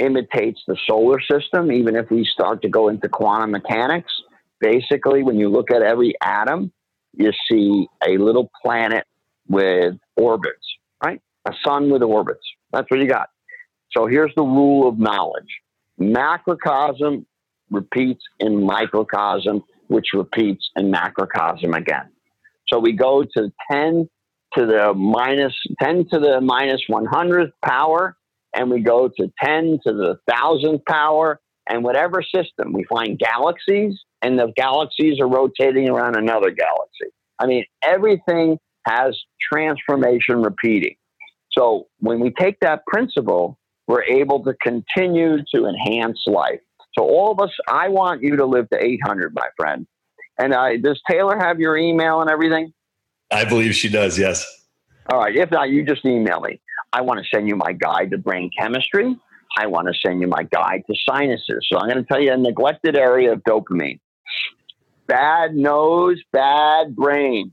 imitates 0.00 0.60
the 0.66 0.76
solar 0.86 1.20
system, 1.20 1.70
even 1.70 1.94
if 1.94 2.10
we 2.10 2.24
start 2.24 2.62
to 2.62 2.68
go 2.68 2.88
into 2.88 3.08
quantum 3.08 3.52
mechanics. 3.52 4.12
Basically, 4.60 5.22
when 5.22 5.38
you 5.38 5.48
look 5.48 5.70
at 5.70 5.82
every 5.82 6.14
atom, 6.22 6.72
you 7.12 7.32
see 7.48 7.86
a 8.06 8.18
little 8.18 8.50
planet 8.62 9.06
with 9.48 9.94
orbits, 10.16 10.66
right? 11.04 11.20
A 11.46 11.52
sun 11.64 11.90
with 11.90 12.02
orbits. 12.02 12.44
That's 12.72 12.90
what 12.90 13.00
you 13.00 13.08
got. 13.08 13.30
So 13.96 14.06
here's 14.06 14.32
the 14.36 14.42
rule 14.42 14.88
of 14.88 14.98
knowledge 14.98 15.48
macrocosm 15.98 17.26
repeats 17.70 18.22
in 18.38 18.64
microcosm, 18.64 19.62
which 19.88 20.08
repeats 20.14 20.70
in 20.76 20.90
macrocosm 20.90 21.74
again. 21.74 22.10
So 22.68 22.78
we 22.78 22.92
go 22.92 23.22
to 23.22 23.52
10 23.70 24.08
to 24.54 24.66
the 24.66 24.94
minus 24.94 25.54
10 25.80 26.08
to 26.12 26.18
the 26.18 26.40
minus 26.40 26.80
100th 26.88 27.52
power, 27.64 28.16
and 28.54 28.70
we 28.70 28.80
go 28.80 29.08
to 29.08 29.32
10 29.42 29.80
to 29.86 29.92
the 29.92 30.18
thousandth 30.28 30.84
power, 30.86 31.40
and 31.68 31.84
whatever 31.84 32.22
system 32.22 32.72
we 32.72 32.84
find 32.84 33.18
galaxies, 33.18 33.94
and 34.22 34.38
the 34.38 34.52
galaxies 34.56 35.20
are 35.20 35.28
rotating 35.28 35.88
around 35.88 36.16
another 36.16 36.50
galaxy. 36.50 37.14
I 37.38 37.46
mean, 37.46 37.64
everything 37.82 38.58
has 38.86 39.16
transformation 39.52 40.42
repeating. 40.42 40.96
So 41.52 41.88
when 41.98 42.20
we 42.20 42.30
take 42.30 42.58
that 42.60 42.84
principle, 42.86 43.58
we're 43.86 44.04
able 44.04 44.42
to 44.44 44.54
continue 44.62 45.38
to 45.54 45.66
enhance 45.66 46.18
life. 46.26 46.60
So 46.98 47.04
all 47.04 47.32
of 47.32 47.40
us, 47.40 47.50
I 47.68 47.88
want 47.88 48.22
you 48.22 48.36
to 48.36 48.46
live 48.46 48.68
to 48.70 48.84
800, 48.84 49.34
my 49.34 49.48
friend. 49.56 49.86
And 50.38 50.52
does 50.82 51.00
Taylor 51.08 51.38
have 51.38 51.60
your 51.60 51.76
email 51.76 52.20
and 52.20 52.30
everything? 52.30 52.72
I 53.30 53.44
believe 53.44 53.74
she 53.74 53.88
does. 53.88 54.18
Yes. 54.18 54.46
All 55.12 55.20
right. 55.20 55.36
If 55.36 55.50
not, 55.50 55.70
you 55.70 55.84
just 55.84 56.04
email 56.04 56.40
me. 56.40 56.60
I 56.92 57.02
want 57.02 57.20
to 57.20 57.26
send 57.32 57.48
you 57.48 57.56
my 57.56 57.72
guide 57.72 58.10
to 58.10 58.18
brain 58.18 58.50
chemistry. 58.56 59.16
I 59.56 59.66
want 59.66 59.88
to 59.88 59.94
send 59.94 60.20
you 60.20 60.26
my 60.26 60.42
guide 60.44 60.84
to 60.88 60.94
sinuses. 61.08 61.66
So 61.70 61.78
I'm 61.78 61.88
going 61.88 62.02
to 62.02 62.04
tell 62.04 62.20
you 62.20 62.32
a 62.32 62.36
neglected 62.36 62.96
area 62.96 63.32
of 63.32 63.42
dopamine. 63.42 64.00
Bad 65.06 65.54
nose, 65.54 66.20
bad 66.32 66.94
brain. 66.94 67.52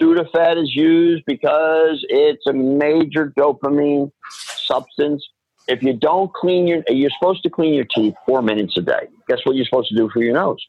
Sudafed 0.00 0.62
is 0.62 0.74
used 0.74 1.24
because 1.26 2.04
it's 2.08 2.46
a 2.46 2.52
major 2.52 3.32
dopamine 3.38 4.10
substance. 4.30 5.24
If 5.66 5.82
you 5.82 5.94
don't 5.94 6.32
clean 6.32 6.66
your, 6.66 6.82
you're 6.88 7.10
supposed 7.18 7.42
to 7.44 7.50
clean 7.50 7.74
your 7.74 7.86
teeth 7.94 8.14
four 8.26 8.42
minutes 8.42 8.76
a 8.76 8.82
day. 8.82 9.08
Guess 9.28 9.38
what 9.44 9.56
you're 9.56 9.64
supposed 9.64 9.88
to 9.88 9.96
do 9.96 10.10
for 10.10 10.22
your 10.22 10.34
nose? 10.34 10.64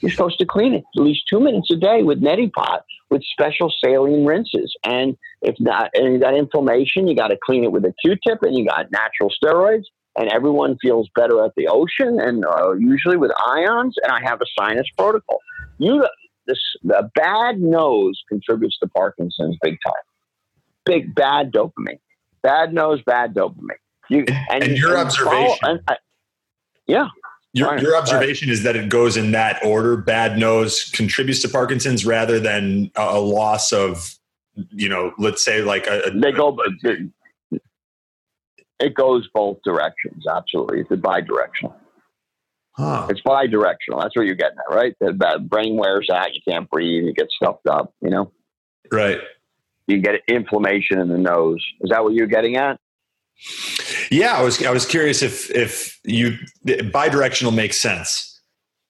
You're 0.00 0.12
supposed 0.12 0.38
to 0.38 0.46
clean 0.46 0.74
it 0.74 0.84
at 0.96 1.02
least 1.02 1.24
two 1.28 1.40
minutes 1.40 1.70
a 1.70 1.76
day 1.76 2.02
with 2.02 2.22
neti 2.22 2.50
pot 2.50 2.84
with 3.10 3.22
special 3.24 3.72
saline 3.84 4.24
rinses. 4.24 4.74
And 4.84 5.16
if 5.42 5.56
not, 5.58 5.90
and 5.94 6.14
you 6.14 6.20
got 6.20 6.36
inflammation, 6.36 7.08
you 7.08 7.16
got 7.16 7.28
to 7.28 7.38
clean 7.44 7.64
it 7.64 7.72
with 7.72 7.84
a 7.84 7.94
Q-tip, 8.02 8.42
and 8.42 8.56
you 8.56 8.66
got 8.66 8.90
natural 8.90 9.30
steroids. 9.30 9.84
And 10.16 10.28
everyone 10.32 10.76
feels 10.82 11.08
better 11.14 11.44
at 11.44 11.52
the 11.56 11.68
ocean, 11.68 12.18
and 12.20 12.44
uh, 12.44 12.72
usually 12.72 13.16
with 13.16 13.30
ions. 13.46 13.94
And 14.02 14.10
I 14.10 14.20
have 14.28 14.40
a 14.40 14.46
sinus 14.58 14.86
protocol. 14.98 15.38
You 15.78 16.04
this 16.46 16.58
a 16.92 17.04
bad 17.14 17.60
nose 17.60 18.20
contributes 18.28 18.78
to 18.80 18.88
Parkinson's 18.88 19.56
big 19.62 19.78
time. 19.84 19.92
Big 20.84 21.14
bad 21.14 21.52
dopamine. 21.52 22.00
Bad 22.42 22.72
nose, 22.72 23.00
bad 23.06 23.34
dopamine. 23.34 23.76
You, 24.08 24.24
and, 24.50 24.64
and 24.64 24.76
your 24.76 24.96
and 24.96 25.06
observation. 25.06 25.56
Follow, 25.60 25.72
and, 25.74 25.80
uh, 25.86 25.94
yeah. 26.86 27.06
Your, 27.52 27.76
your 27.78 27.96
observation 27.96 28.48
is 28.48 28.62
that 28.62 28.76
it 28.76 28.88
goes 28.88 29.16
in 29.16 29.32
that 29.32 29.64
order. 29.64 29.96
Bad 29.96 30.38
nose 30.38 30.88
contributes 30.94 31.42
to 31.42 31.48
Parkinson's 31.48 32.06
rather 32.06 32.38
than 32.38 32.92
a, 32.94 33.02
a 33.02 33.20
loss 33.20 33.72
of, 33.72 34.14
you 34.70 34.88
know, 34.88 35.12
let's 35.18 35.44
say 35.44 35.62
like 35.62 35.88
a. 35.88 36.02
a 36.02 36.10
they 36.12 36.30
go. 36.30 36.56
Uh, 36.56 37.56
it 38.78 38.94
goes 38.94 39.28
both 39.34 39.58
directions. 39.64 40.24
Absolutely, 40.30 40.80
it's 40.80 41.00
bi-directional. 41.02 41.76
Huh. 42.72 43.08
It's 43.10 43.20
bi-directional. 43.20 44.00
That's 44.00 44.14
what 44.16 44.26
you're 44.26 44.36
getting 44.36 44.58
at, 44.58 44.74
right? 44.74 44.94
The 45.00 45.38
brain 45.42 45.76
wears 45.76 46.08
out. 46.08 46.32
You 46.34 46.40
can't 46.48 46.70
breathe. 46.70 47.04
You 47.04 47.12
get 47.12 47.30
stuffed 47.30 47.66
up. 47.66 47.92
You 48.00 48.10
know. 48.10 48.32
Right. 48.92 49.18
You 49.88 49.98
get 49.98 50.20
inflammation 50.28 51.00
in 51.00 51.08
the 51.08 51.18
nose. 51.18 51.64
Is 51.80 51.90
that 51.90 52.04
what 52.04 52.14
you're 52.14 52.28
getting 52.28 52.56
at? 52.56 52.78
Yeah, 54.10 54.36
I 54.36 54.42
was. 54.42 54.62
I 54.64 54.70
was 54.70 54.86
curious 54.86 55.22
if 55.22 55.50
if 55.50 55.98
you 56.04 56.36
bi-directional 56.92 57.52
makes 57.52 57.80
sense, 57.80 58.40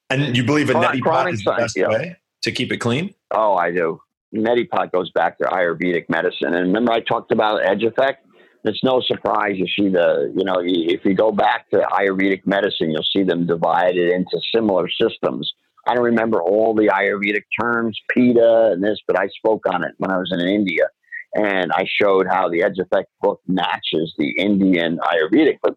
and 0.08 0.36
you 0.36 0.44
believe 0.44 0.70
a 0.70 0.74
oh, 0.74 0.80
neti 0.80 1.00
pot 1.02 1.32
is 1.32 1.42
the 1.44 1.52
best 1.52 1.76
yeah. 1.76 1.88
way 1.88 2.16
to 2.42 2.52
keep 2.52 2.72
it 2.72 2.78
clean. 2.78 3.14
Oh, 3.30 3.54
I 3.54 3.70
do. 3.70 4.00
Neti 4.34 4.68
pot 4.68 4.92
goes 4.92 5.10
back 5.10 5.38
to 5.38 5.44
Ayurvedic 5.44 6.08
medicine, 6.08 6.54
and 6.54 6.68
remember 6.68 6.92
I 6.92 7.00
talked 7.00 7.32
about 7.32 7.64
edge 7.64 7.82
effect 7.82 8.26
it's 8.64 8.84
no 8.84 9.00
surprise 9.00 9.54
you 9.56 9.66
see 9.66 9.88
the, 9.88 10.32
you 10.36 10.44
know, 10.44 10.60
if 10.62 11.04
you 11.04 11.14
go 11.14 11.32
back 11.32 11.70
to 11.70 11.78
Ayurvedic 11.78 12.46
medicine, 12.46 12.90
you'll 12.90 13.06
see 13.10 13.22
them 13.22 13.46
divided 13.46 14.12
into 14.12 14.38
similar 14.54 14.88
systems. 14.88 15.50
I 15.86 15.94
don't 15.94 16.04
remember 16.04 16.42
all 16.42 16.74
the 16.74 16.88
Ayurvedic 16.88 17.44
terms, 17.58 17.98
Pitta 18.14 18.70
and 18.72 18.84
this, 18.84 18.98
but 19.06 19.18
I 19.18 19.28
spoke 19.28 19.62
on 19.66 19.82
it 19.82 19.92
when 19.96 20.10
I 20.10 20.18
was 20.18 20.30
in 20.32 20.46
India. 20.46 20.88
And 21.34 21.70
I 21.72 21.84
showed 21.86 22.26
how 22.28 22.48
the 22.48 22.62
Edge 22.62 22.78
Effect 22.78 23.08
book 23.20 23.40
matches 23.46 24.14
the 24.18 24.30
Indian 24.30 24.98
Ayurvedic. 24.98 25.58
But, 25.62 25.76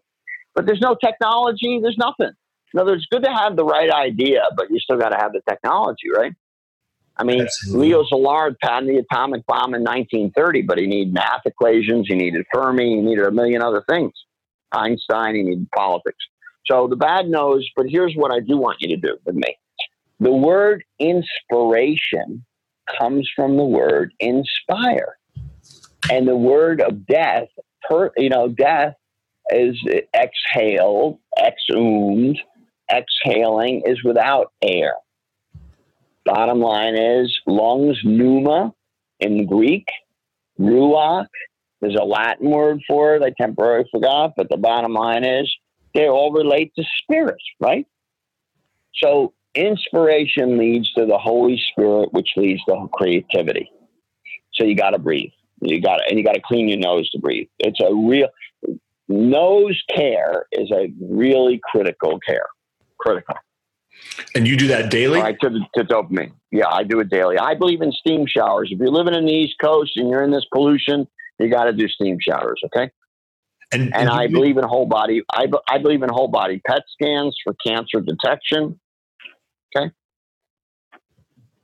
but 0.54 0.66
there's 0.66 0.80
no 0.80 0.96
technology, 0.96 1.78
there's 1.80 1.98
nothing. 1.98 2.32
In 2.72 2.80
other 2.80 2.92
words, 2.92 3.02
it's 3.02 3.08
good 3.10 3.24
to 3.24 3.32
have 3.32 3.54
the 3.54 3.64
right 3.64 3.90
idea, 3.90 4.42
but 4.56 4.68
you 4.70 4.80
still 4.80 4.98
got 4.98 5.10
to 5.10 5.16
have 5.16 5.32
the 5.32 5.40
technology, 5.48 6.10
right? 6.12 6.32
I 7.16 7.22
mean, 7.22 7.42
Absolutely. 7.42 7.88
Leo 7.88 8.04
Szilard 8.04 8.56
patented 8.60 8.96
the 8.96 9.06
atomic 9.08 9.46
bomb 9.46 9.74
in 9.74 9.82
1930, 9.82 10.62
but 10.62 10.78
he 10.78 10.86
needed 10.86 11.14
math 11.14 11.42
equations, 11.46 12.06
he 12.08 12.16
needed 12.16 12.44
Fermi, 12.52 12.96
he 12.96 13.00
needed 13.00 13.24
a 13.24 13.30
million 13.30 13.62
other 13.62 13.84
things. 13.88 14.12
Einstein, 14.72 15.36
he 15.36 15.42
needed 15.42 15.70
politics. 15.70 16.18
So 16.66 16.88
the 16.88 16.96
bad 16.96 17.28
nose, 17.28 17.68
but 17.76 17.86
here's 17.88 18.14
what 18.14 18.32
I 18.32 18.40
do 18.40 18.56
want 18.56 18.80
you 18.80 18.88
to 18.88 18.96
do 18.96 19.16
with 19.24 19.36
me. 19.36 19.56
The 20.18 20.32
word 20.32 20.84
inspiration 20.98 22.44
comes 22.98 23.30
from 23.36 23.56
the 23.56 23.64
word 23.64 24.12
inspire. 24.18 25.16
And 26.10 26.28
the 26.28 26.36
word 26.36 26.80
of 26.80 27.06
death, 27.06 27.48
per, 27.88 28.10
you 28.16 28.28
know, 28.28 28.48
death 28.48 28.94
is 29.50 29.76
exhaled, 30.14 31.18
exhumed. 31.42 32.38
Exhaling 32.90 33.82
is 33.86 34.02
without 34.04 34.52
air. 34.62 34.94
Bottom 36.24 36.60
line 36.60 36.96
is 36.96 37.38
lungs, 37.46 37.98
pneuma 38.04 38.74
in 39.20 39.46
Greek, 39.46 39.86
ruach. 40.58 41.26
There's 41.80 41.96
a 41.96 42.04
Latin 42.04 42.50
word 42.50 42.80
for 42.88 43.16
it. 43.16 43.22
I 43.22 43.32
temporarily 43.38 43.88
forgot, 43.90 44.32
but 44.36 44.48
the 44.48 44.56
bottom 44.56 44.94
line 44.94 45.24
is 45.24 45.52
they 45.94 46.08
all 46.08 46.32
relate 46.32 46.72
to 46.76 46.84
spirits, 47.02 47.44
right? 47.60 47.86
So 49.02 49.34
inspiration 49.54 50.58
leads 50.58 50.92
to 50.94 51.06
the 51.06 51.18
Holy 51.18 51.60
Spirit, 51.70 52.12
which 52.12 52.30
leads 52.36 52.64
to 52.64 52.88
creativity. 52.92 53.70
So 54.54 54.64
you 54.64 54.76
got 54.76 54.90
to 54.90 54.98
breathe. 54.98 55.32
You 55.60 55.80
got 55.80 55.96
to, 55.96 56.04
and 56.08 56.18
you 56.18 56.24
got 56.24 56.34
to 56.34 56.42
clean 56.44 56.68
your 56.68 56.78
nose 56.78 57.08
to 57.10 57.18
breathe. 57.18 57.48
It's 57.58 57.80
a 57.80 57.94
real 57.94 58.28
nose 59.08 59.82
care 59.94 60.46
is 60.52 60.70
a 60.70 60.92
really 61.00 61.60
critical 61.70 62.18
care. 62.20 62.46
Critical. 62.98 63.36
And 64.34 64.46
you 64.46 64.56
do 64.56 64.66
that 64.68 64.90
daily? 64.90 65.18
All 65.18 65.24
right, 65.24 65.38
to, 65.40 65.50
to 65.76 65.84
dopamine. 65.84 66.32
Yeah, 66.50 66.68
I 66.68 66.82
do 66.84 67.00
it 67.00 67.10
daily. 67.10 67.38
I 67.38 67.54
believe 67.54 67.80
in 67.80 67.92
steam 67.92 68.26
showers. 68.26 68.70
If 68.72 68.78
you're 68.78 68.88
living 68.88 69.14
in 69.14 69.26
the 69.26 69.32
East 69.32 69.54
Coast 69.62 69.96
and 69.96 70.08
you're 70.08 70.22
in 70.22 70.30
this 70.30 70.46
pollution, 70.52 71.06
you 71.38 71.48
got 71.48 71.64
to 71.64 71.72
do 71.72 71.88
steam 71.88 72.18
showers. 72.20 72.60
Okay. 72.66 72.90
And, 73.72 73.94
And 73.94 74.08
you 74.08 74.14
I 74.14 74.26
believe 74.26 74.56
in 74.56 74.64
whole 74.64 74.86
body. 74.86 75.22
I, 75.32 75.46
I 75.68 75.78
believe 75.78 76.02
in 76.02 76.08
whole 76.10 76.28
body 76.28 76.60
PET 76.66 76.82
scans 76.92 77.36
for 77.42 77.54
cancer 77.64 78.00
detection. 78.00 78.78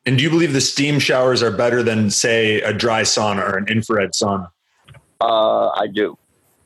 And 0.07 0.17
do 0.17 0.25
you 0.25 0.31
believe 0.31 0.53
the 0.53 0.61
steam 0.61 0.99
showers 0.99 1.43
are 1.43 1.51
better 1.51 1.83
than, 1.83 2.11
say, 2.11 2.61
a 2.63 2.73
dry 2.73 3.03
sauna 3.03 3.43
or 3.43 3.59
an 3.59 3.69
infrared 3.69 4.13
sauna? 4.13 4.51
Uh, 5.21 5.69
I 5.69 5.87
do. 5.93 6.17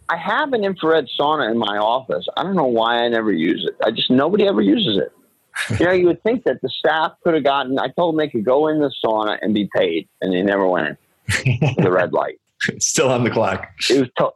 I 0.08 0.16
have 0.16 0.52
an 0.52 0.64
infrared 0.64 1.08
sauna 1.18 1.50
in 1.50 1.58
my 1.58 1.76
office. 1.76 2.26
I 2.36 2.42
don't 2.42 2.54
know 2.54 2.66
why 2.66 2.98
I 2.98 3.08
never 3.08 3.32
use 3.32 3.66
it. 3.68 3.74
I 3.84 3.90
just 3.90 4.10
nobody 4.10 4.46
ever 4.46 4.60
uses 4.60 4.98
it. 4.98 5.12
You 5.78 5.86
know, 5.86 5.92
you 5.92 6.06
would 6.06 6.20
think 6.24 6.42
that 6.44 6.60
the 6.62 6.68
staff 6.68 7.12
could 7.22 7.34
have 7.34 7.44
gotten. 7.44 7.78
I 7.78 7.86
told 7.88 8.14
them 8.14 8.18
they 8.18 8.28
could 8.28 8.44
go 8.44 8.66
in 8.66 8.80
the 8.80 8.92
sauna 9.04 9.38
and 9.40 9.54
be 9.54 9.70
paid, 9.74 10.08
and 10.20 10.32
they 10.32 10.42
never 10.42 10.66
went 10.66 10.98
in. 11.46 11.58
the 11.78 11.92
red 11.92 12.12
light. 12.12 12.40
Still 12.80 13.08
on 13.08 13.22
the 13.22 13.30
clock. 13.30 13.68
It 13.88 14.00
was 14.00 14.10
to- 14.18 14.32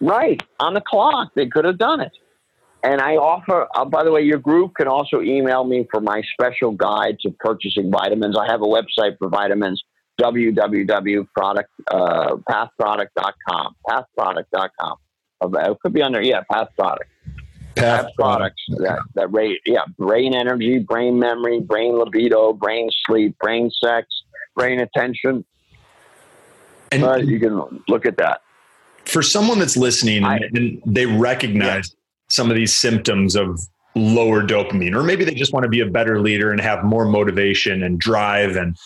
right 0.00 0.42
on 0.60 0.74
the 0.74 0.82
clock. 0.82 1.32
They 1.34 1.46
could 1.46 1.64
have 1.64 1.78
done 1.78 2.00
it. 2.00 2.12
And 2.82 3.00
I 3.00 3.16
offer. 3.16 3.66
Uh, 3.74 3.84
by 3.84 4.04
the 4.04 4.12
way, 4.12 4.22
your 4.22 4.38
group 4.38 4.74
can 4.76 4.86
also 4.88 5.20
email 5.20 5.64
me 5.64 5.86
for 5.90 6.00
my 6.00 6.22
special 6.32 6.70
guide 6.72 7.18
to 7.20 7.30
purchasing 7.40 7.90
vitamins. 7.90 8.36
I 8.38 8.46
have 8.46 8.62
a 8.62 8.66
website 8.66 9.18
for 9.18 9.28
vitamins. 9.28 9.82
www.product 10.20 11.70
uh, 11.90 12.36
pathproduct.com 12.50 13.74
Uh, 15.40 15.48
it 15.70 15.78
could 15.80 15.92
be 15.92 16.02
under 16.02 16.20
yeah 16.20 16.42
path 16.50 16.68
product 16.76 17.08
Path 17.76 18.04
path 18.06 18.10
products 18.16 18.62
that 18.78 18.98
that 19.14 19.32
rate 19.32 19.60
yeah 19.64 19.84
brain 19.96 20.34
energy 20.34 20.80
brain 20.80 21.18
memory 21.18 21.60
brain 21.60 21.96
libido 21.96 22.52
brain 22.52 22.88
sleep 23.06 23.36
brain 23.38 23.70
sex 23.84 24.08
brain 24.56 24.80
attention 24.80 25.44
And 26.90 27.04
uh, 27.04 27.16
you 27.16 27.38
can 27.38 27.54
look 27.86 28.04
at 28.06 28.16
that 28.16 28.40
for 29.04 29.22
someone 29.22 29.58
that's 29.60 29.76
listening 29.76 30.24
I- 30.24 30.38
and 30.52 30.82
they 30.84 31.06
recognize 31.06 31.94
some 32.28 32.50
of 32.50 32.56
these 32.56 32.74
symptoms 32.74 33.36
of 33.36 33.60
lower 33.94 34.42
dopamine, 34.42 34.94
or 34.94 35.02
maybe 35.02 35.24
they 35.24 35.34
just 35.34 35.52
want 35.52 35.64
to 35.64 35.68
be 35.68 35.80
a 35.80 35.86
better 35.86 36.20
leader 36.20 36.52
and 36.52 36.60
have 36.60 36.84
more 36.84 37.04
motivation 37.04 37.82
and 37.82 37.98
drive, 37.98 38.56
and 38.56 38.76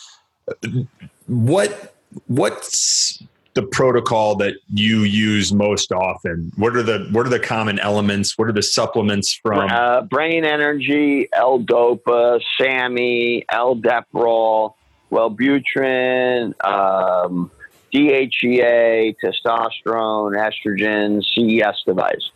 what 1.26 1.94
what's 2.26 3.22
the 3.54 3.62
protocol 3.62 4.34
that 4.36 4.54
you 4.72 5.00
use 5.00 5.52
most 5.52 5.92
often? 5.92 6.52
What 6.56 6.74
are 6.76 6.82
the 6.82 7.08
what 7.12 7.26
are 7.26 7.30
the 7.30 7.40
common 7.40 7.78
elements? 7.78 8.38
What 8.38 8.48
are 8.48 8.52
the 8.52 8.62
supplements 8.62 9.34
from? 9.34 9.70
uh, 9.70 10.02
brain 10.02 10.44
energy, 10.44 11.28
L-Dopa, 11.32 12.40
SAMe, 12.58 13.44
L-Deprol, 13.50 14.74
Wellbutrin, 15.10 16.54
um, 16.64 17.50
DHEA, 17.92 19.14
testosterone, 19.22 20.34
estrogen, 20.36 21.22
CES 21.22 21.82
device. 21.86 22.30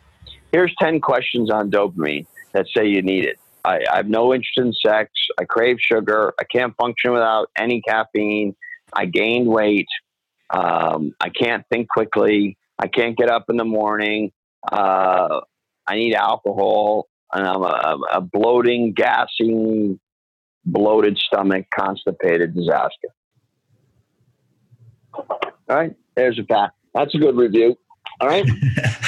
Here's 0.56 0.74
10 0.80 1.02
questions 1.02 1.50
on 1.50 1.70
dopamine 1.70 2.24
that 2.54 2.64
say 2.74 2.86
you 2.86 3.02
need 3.02 3.26
it. 3.26 3.38
I, 3.62 3.80
I 3.92 3.96
have 3.98 4.08
no 4.08 4.32
interest 4.32 4.56
in 4.56 4.72
sex. 4.72 5.10
I 5.38 5.44
crave 5.44 5.76
sugar. 5.78 6.32
I 6.40 6.44
can't 6.44 6.74
function 6.78 7.12
without 7.12 7.50
any 7.58 7.82
caffeine. 7.82 8.56
I 8.90 9.04
gained 9.04 9.48
weight. 9.48 9.88
Um, 10.48 11.14
I 11.20 11.28
can't 11.28 11.62
think 11.70 11.90
quickly. 11.90 12.56
I 12.78 12.86
can't 12.88 13.18
get 13.18 13.28
up 13.28 13.50
in 13.50 13.58
the 13.58 13.66
morning. 13.66 14.32
Uh, 14.72 15.40
I 15.86 15.96
need 15.96 16.14
alcohol 16.14 17.08
and 17.34 17.46
I'm 17.46 17.62
a, 17.62 17.98
a 18.14 18.20
bloating, 18.22 18.94
gassing, 18.94 20.00
bloated 20.64 21.18
stomach, 21.18 21.66
constipated 21.78 22.54
disaster. 22.54 23.08
All 25.12 25.36
right, 25.68 25.94
there's 26.14 26.38
a 26.38 26.44
fact. 26.44 26.76
That's 26.94 27.14
a 27.14 27.18
good 27.18 27.36
review. 27.36 27.76
All 28.22 28.28
right. 28.28 28.48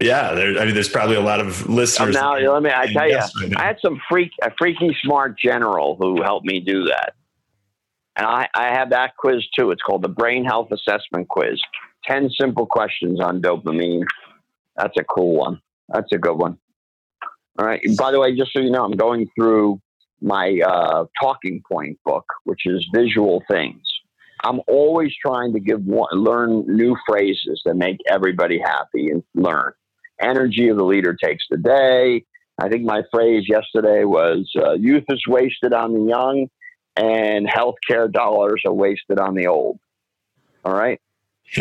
yeah, 0.00 0.34
there, 0.34 0.58
I 0.58 0.64
mean, 0.64 0.74
there's 0.74 0.88
probably 0.88 1.16
a 1.16 1.20
lot 1.20 1.40
of 1.40 1.66
Um, 1.68 1.74
listeners. 1.74 2.14
now, 2.14 2.36
let 2.38 2.62
me. 2.62 2.70
I 2.70 2.86
tell 2.92 3.08
you, 3.08 3.16
right 3.16 3.56
I 3.56 3.64
had 3.66 3.76
some 3.82 4.00
freak, 4.10 4.30
a 4.42 4.50
freaky 4.58 4.96
smart 5.02 5.38
general 5.38 5.96
who 5.98 6.22
helped 6.22 6.46
me 6.46 6.60
do 6.60 6.84
that, 6.84 7.14
and 8.16 8.26
I, 8.26 8.48
I 8.54 8.68
have 8.74 8.90
that 8.90 9.16
quiz 9.16 9.46
too. 9.58 9.70
It's 9.70 9.82
called 9.82 10.02
the 10.02 10.08
Brain 10.08 10.44
Health 10.44 10.68
Assessment 10.72 11.28
Quiz. 11.28 11.60
Ten 12.04 12.30
simple 12.30 12.66
questions 12.66 13.20
on 13.20 13.40
dopamine. 13.42 14.04
That's 14.76 14.96
a 14.98 15.04
cool 15.04 15.36
one. 15.36 15.60
That's 15.88 16.12
a 16.12 16.18
good 16.18 16.36
one. 16.36 16.58
All 17.58 17.66
right. 17.66 17.80
By 17.98 18.12
the 18.12 18.20
way, 18.20 18.36
just 18.36 18.52
so 18.52 18.60
you 18.60 18.70
know, 18.70 18.84
I'm 18.84 18.92
going 18.92 19.28
through 19.36 19.80
my 20.20 20.60
uh, 20.64 21.06
talking 21.20 21.60
point 21.70 21.98
book, 22.04 22.24
which 22.44 22.62
is 22.66 22.86
visual 22.94 23.42
things. 23.50 23.80
I'm 24.44 24.60
always 24.68 25.12
trying 25.20 25.52
to 25.54 25.60
give 25.60 25.84
one, 25.84 26.08
learn 26.12 26.64
new 26.68 26.96
phrases 27.08 27.60
that 27.64 27.74
make 27.74 27.96
everybody 28.08 28.60
happy 28.60 29.10
and 29.10 29.22
learn. 29.34 29.72
Energy 30.20 30.68
of 30.68 30.76
the 30.76 30.84
leader 30.84 31.14
takes 31.14 31.44
the 31.50 31.56
day. 31.56 32.24
I 32.60 32.68
think 32.68 32.84
my 32.84 33.02
phrase 33.12 33.44
yesterday 33.48 34.04
was 34.04 34.50
uh, 34.56 34.72
youth 34.72 35.04
is 35.08 35.22
wasted 35.28 35.72
on 35.72 35.92
the 35.92 36.00
young 36.10 36.48
and 36.96 37.46
healthcare 37.48 38.10
dollars 38.10 38.62
are 38.66 38.72
wasted 38.72 39.18
on 39.20 39.34
the 39.34 39.46
old. 39.46 39.78
All 40.64 40.74
right. 40.74 41.00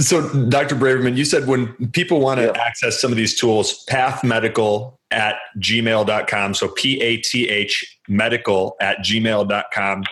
So, 0.00 0.28
Dr. 0.48 0.76
Braverman, 0.76 1.16
you 1.16 1.24
said 1.24 1.48
when 1.48 1.74
people 1.90 2.20
want 2.20 2.38
to 2.38 2.46
Yeah. 2.46 2.62
access 2.62 3.00
some 3.00 3.10
of 3.10 3.16
these 3.16 3.34
tools, 3.38 3.84
pathmedical 3.90 4.96
at 5.10 5.36
gmail.com. 5.58 6.54
So, 6.54 6.68
P 6.68 7.00
A 7.00 7.16
T 7.16 7.48
H 7.48 7.98
medical 8.06 8.76
at 8.80 8.98
gmail.com. 8.98 10.04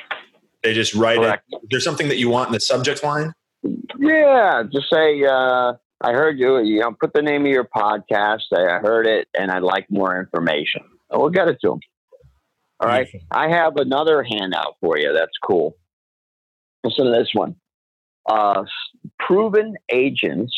They 0.65 0.75
just 0.75 0.93
write 0.95 1.19
Correct. 1.19 1.45
it. 1.53 1.57
Is 1.63 1.69
there 1.71 1.81
something 1.81 2.09
that 2.09 2.17
you 2.19 2.29
want 2.29 2.49
in 2.49 2.53
the 2.55 2.59
subject 2.61 3.05
line? 3.05 3.33
Yeah, 4.09 4.63
just 4.73 4.87
say 4.93 5.23
uh, 5.25 5.75
I 6.01 6.13
heard 6.13 6.39
you. 6.39 6.59
You 6.59 6.81
know, 6.81 6.93
put 6.99 7.13
the 7.13 7.23
name 7.23 7.43
of 7.43 7.53
your 7.53 7.65
podcast. 7.65 8.43
I 8.55 8.79
heard 8.79 9.07
it, 9.07 9.29
and 9.39 9.51
I'd 9.51 9.63
like 9.63 9.87
more 9.91 10.19
information. 10.19 10.83
We'll 11.11 11.31
get 11.31 11.49
it 11.49 11.59
to 11.63 11.71
them. 11.71 11.81
All 12.81 12.89
right. 12.89 13.09
I 13.31 13.49
have 13.49 13.77
another 13.77 14.23
handout 14.23 14.77
for 14.81 14.99
you. 14.99 15.13
That's 15.13 15.37
cool. 15.43 15.77
Listen 16.85 17.07
to 17.07 17.13
this 17.13 17.31
one. 17.33 17.57
Uh, 18.29 18.65
proven 19.21 19.77
agents 19.91 20.55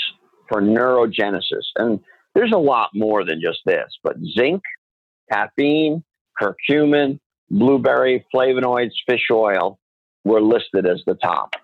for 0.49 0.61
neurogenesis, 0.61 1.65
and 1.77 2.01
there's 2.35 2.53
a 2.53 2.59
lot 2.59 2.91
more 2.95 3.25
than 3.25 3.41
just 3.41 3.61
this. 3.67 3.87
But 4.03 4.17
zinc, 4.37 4.63
caffeine, 5.31 6.03
curcumin, 6.41 7.21
blueberry, 7.51 8.25
flavonoids, 8.35 8.93
fish 9.07 9.27
oil 9.31 9.79
were 10.25 10.41
listed 10.41 10.87
as 10.87 11.03
the 11.07 11.15
top. 11.15 11.55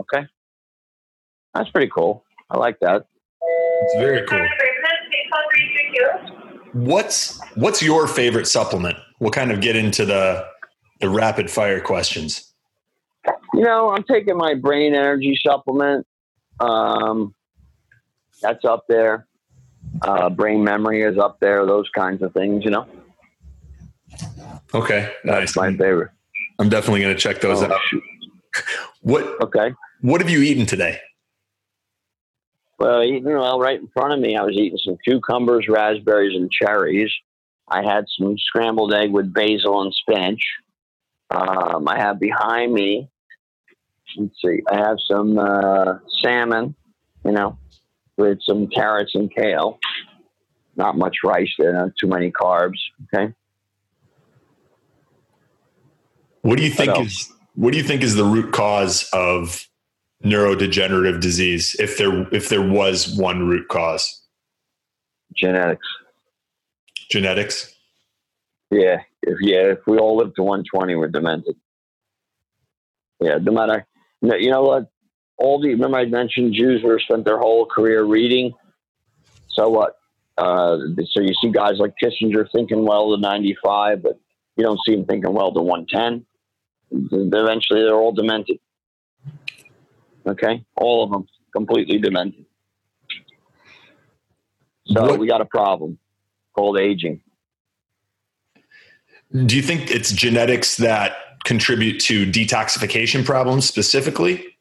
Okay. 0.00 0.26
That's 1.54 1.70
pretty 1.70 1.90
cool. 1.94 2.24
I 2.50 2.56
like 2.58 2.78
that. 2.80 3.06
It's 3.82 3.94
very 3.98 4.26
cool. 4.26 4.46
What's 6.72 7.40
what's 7.56 7.82
your 7.82 8.06
favorite 8.06 8.46
supplement? 8.46 8.96
We'll 9.18 9.30
kind 9.32 9.50
of 9.50 9.60
get 9.60 9.76
into 9.76 10.04
the 10.04 10.46
the 11.00 11.08
rapid 11.08 11.50
fire 11.50 11.80
questions. 11.80 12.52
You 13.54 13.62
know, 13.62 13.90
I'm 13.90 14.04
taking 14.04 14.36
my 14.36 14.54
brain 14.54 14.94
energy 14.94 15.36
supplement. 15.44 16.06
Um, 16.60 17.34
that's 18.42 18.64
up 18.64 18.84
there. 18.88 19.26
Uh, 20.02 20.30
brain 20.30 20.62
memory 20.62 21.02
is 21.02 21.18
up 21.18 21.40
there. 21.40 21.66
Those 21.66 21.88
kinds 21.94 22.22
of 22.22 22.32
things. 22.32 22.64
You 22.64 22.70
know, 22.70 22.86
Okay, 24.74 25.12
nice. 25.24 25.54
that's 25.54 25.56
my 25.56 25.70
favorite. 25.70 26.10
I'm 26.58 26.68
definitely 26.68 27.00
going 27.00 27.14
to 27.14 27.20
check 27.20 27.40
those 27.40 27.62
Oh, 27.62 27.72
out. 27.72 27.80
shoot. 27.88 28.02
What 29.02 29.24
Okay. 29.42 29.72
what 30.02 30.20
have 30.20 30.30
you 30.30 30.40
eaten 30.42 30.66
today? 30.66 31.00
Well, 32.80 33.02
eating 33.02 33.24
well 33.24 33.60
right 33.60 33.78
in 33.78 33.88
front 33.88 34.14
of 34.14 34.20
me, 34.20 34.36
I 34.36 34.42
was 34.42 34.56
eating 34.56 34.78
some 34.82 34.96
cucumbers, 35.04 35.68
raspberries, 35.68 36.34
and 36.34 36.50
cherries. 36.50 37.12
I 37.68 37.82
had 37.84 38.06
some 38.18 38.36
scrambled 38.38 38.94
egg 38.94 39.12
with 39.12 39.34
basil 39.34 39.82
and 39.82 39.92
spinach. 39.92 40.40
Um, 41.30 41.86
I 41.86 41.98
have 41.98 42.18
behind 42.18 42.72
me, 42.72 43.10
let's 44.16 44.34
see, 44.42 44.62
I 44.68 44.76
have 44.78 44.96
some 45.06 45.38
uh, 45.38 45.98
salmon, 46.22 46.74
you 47.24 47.32
know, 47.32 47.58
with 48.16 48.38
some 48.48 48.66
carrots 48.68 49.14
and 49.14 49.32
kale. 49.32 49.78
Not 50.74 50.96
much 50.96 51.18
rice 51.22 51.52
there, 51.58 51.74
not 51.74 51.92
too 52.00 52.08
many 52.08 52.32
carbs. 52.32 52.78
Okay. 53.14 53.34
What 56.40 56.56
do 56.56 56.64
you 56.64 56.70
think 56.70 56.98
is 56.98 57.30
what 57.54 57.72
do 57.72 57.76
you 57.76 57.84
think 57.84 58.02
is 58.02 58.14
the 58.14 58.24
root 58.24 58.52
cause 58.52 59.08
of 59.12 59.69
neurodegenerative 60.24 61.20
disease 61.20 61.76
if 61.78 61.96
there 61.96 62.26
if 62.34 62.48
there 62.48 62.66
was 62.66 63.16
one 63.16 63.46
root 63.46 63.68
cause? 63.68 64.22
Genetics. 65.34 65.86
Genetics? 67.08 67.74
Yeah, 68.70 68.98
if 69.22 69.38
yeah, 69.40 69.72
if 69.72 69.78
we 69.86 69.98
all 69.98 70.16
live 70.16 70.34
to 70.34 70.42
120, 70.42 70.94
we're 70.94 71.08
demented. 71.08 71.56
Yeah, 73.20 73.38
no 73.40 73.52
matter. 73.52 73.86
no, 74.22 74.36
You 74.36 74.50
know 74.50 74.62
what? 74.62 74.90
All 75.38 75.60
the 75.60 75.70
remember 75.70 75.98
I 75.98 76.04
mentioned 76.04 76.54
Jews 76.54 76.82
were 76.82 77.00
spent 77.00 77.24
their 77.24 77.38
whole 77.38 77.66
career 77.66 78.04
reading. 78.04 78.52
So 79.48 79.68
what? 79.68 79.96
Uh, 80.38 80.78
so 81.10 81.20
you 81.20 81.34
see 81.40 81.50
guys 81.50 81.78
like 81.78 81.94
Kissinger 82.02 82.46
thinking 82.52 82.86
well 82.86 83.14
to 83.14 83.20
95, 83.20 84.02
but 84.02 84.18
you 84.56 84.64
don't 84.64 84.80
see 84.86 84.94
him 84.94 85.04
thinking 85.04 85.32
well 85.32 85.52
to 85.52 85.60
110. 85.60 86.24
Eventually, 87.12 87.82
they're 87.82 87.94
all 87.94 88.12
demented. 88.12 88.58
Okay, 90.26 90.64
all 90.76 91.04
of 91.04 91.10
them 91.10 91.26
completely 91.52 91.98
demented. 91.98 92.44
So 94.86 95.02
What- 95.02 95.18
we 95.18 95.26
got 95.26 95.40
a 95.40 95.46
problem 95.46 95.98
called 96.54 96.78
aging. 96.78 97.22
Do 99.46 99.56
you 99.56 99.62
think 99.62 99.90
it's 99.90 100.10
genetics 100.10 100.76
that 100.78 101.38
contribute 101.44 102.00
to 102.00 102.26
detoxification 102.26 103.24
problems 103.24 103.66
specifically? 103.66 104.56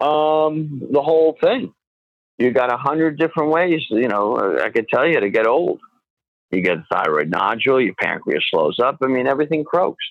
Um, 0.00 0.82
the 0.90 1.00
whole 1.00 1.38
thing. 1.40 1.72
You 2.38 2.50
got 2.50 2.72
a 2.72 2.76
hundred 2.76 3.16
different 3.16 3.50
ways. 3.50 3.82
You 3.90 4.08
know, 4.08 4.58
I 4.60 4.70
could 4.70 4.88
tell 4.88 5.06
you 5.06 5.20
to 5.20 5.30
get 5.30 5.46
old. 5.46 5.80
You 6.50 6.62
get 6.62 6.78
a 6.78 6.86
thyroid 6.92 7.30
nodule. 7.30 7.80
Your 7.80 7.94
pancreas 7.94 8.44
slows 8.50 8.78
up. 8.80 8.98
I 9.02 9.06
mean, 9.06 9.28
everything 9.28 9.64
croaks. 9.64 10.04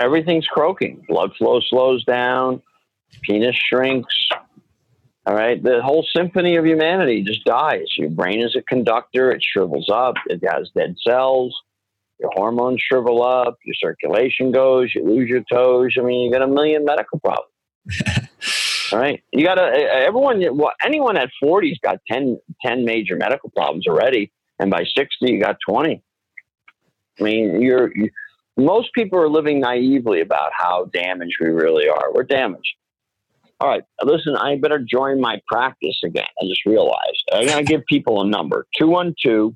Everything's 0.00 0.46
croaking. 0.46 1.04
Blood 1.08 1.32
flow 1.36 1.60
slows 1.60 2.04
down. 2.04 2.62
Penis 3.22 3.56
shrinks. 3.56 4.14
All 5.26 5.34
right, 5.34 5.62
the 5.62 5.82
whole 5.82 6.06
symphony 6.16 6.56
of 6.56 6.66
humanity 6.66 7.22
just 7.22 7.44
dies. 7.44 7.86
Your 7.98 8.10
brain 8.10 8.40
is 8.40 8.56
a 8.56 8.62
conductor. 8.62 9.30
It 9.30 9.42
shrivels 9.42 9.90
up. 9.92 10.14
It 10.26 10.42
has 10.48 10.70
dead 10.74 10.96
cells 11.06 11.54
your 12.20 12.30
hormones 12.34 12.82
shrivel 12.82 13.22
up, 13.22 13.58
your 13.64 13.74
circulation 13.74 14.52
goes, 14.52 14.94
you 14.94 15.04
lose 15.04 15.28
your 15.28 15.42
toes. 15.50 15.94
I 15.98 16.02
mean, 16.02 16.26
you 16.26 16.32
got 16.32 16.42
a 16.42 16.46
million 16.46 16.84
medical 16.84 17.18
problems. 17.18 17.50
All 18.92 18.98
right. 18.98 19.22
You 19.32 19.44
got 19.44 19.54
to, 19.54 19.62
everyone, 19.62 20.44
well, 20.56 20.72
anyone 20.84 21.16
at 21.16 21.30
40's 21.42 21.78
got 21.78 21.98
10, 22.10 22.38
10 22.64 22.84
major 22.84 23.16
medical 23.16 23.50
problems 23.50 23.86
already. 23.86 24.32
And 24.58 24.70
by 24.70 24.84
60, 24.84 25.06
you 25.22 25.40
got 25.40 25.56
20. 25.66 26.02
I 27.18 27.22
mean, 27.22 27.62
you're, 27.62 27.90
you, 27.96 28.10
most 28.56 28.92
people 28.94 29.18
are 29.18 29.28
living 29.28 29.60
naively 29.60 30.20
about 30.20 30.50
how 30.56 30.86
damaged 30.92 31.36
we 31.40 31.48
really 31.48 31.88
are. 31.88 32.12
We're 32.12 32.24
damaged. 32.24 32.74
All 33.60 33.68
right. 33.68 33.82
Listen, 34.02 34.36
I 34.36 34.56
better 34.56 34.78
join 34.78 35.20
my 35.20 35.40
practice 35.46 35.98
again. 36.04 36.26
I 36.40 36.46
just 36.46 36.64
realized. 36.64 37.22
I'm 37.32 37.46
going 37.46 37.64
to 37.64 37.70
give 37.70 37.84
people 37.86 38.22
a 38.22 38.26
number 38.26 38.66
212 38.78 39.52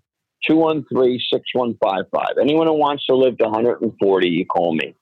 213 0.47 1.21
6155. 1.33 2.39
Anyone 2.41 2.67
who 2.67 2.75
wants 2.75 3.07
to 3.07 3.15
live 3.15 3.39
to 3.39 3.45
140, 3.45 4.29
you 4.29 4.45
call 4.45 4.75
me. 4.75 4.95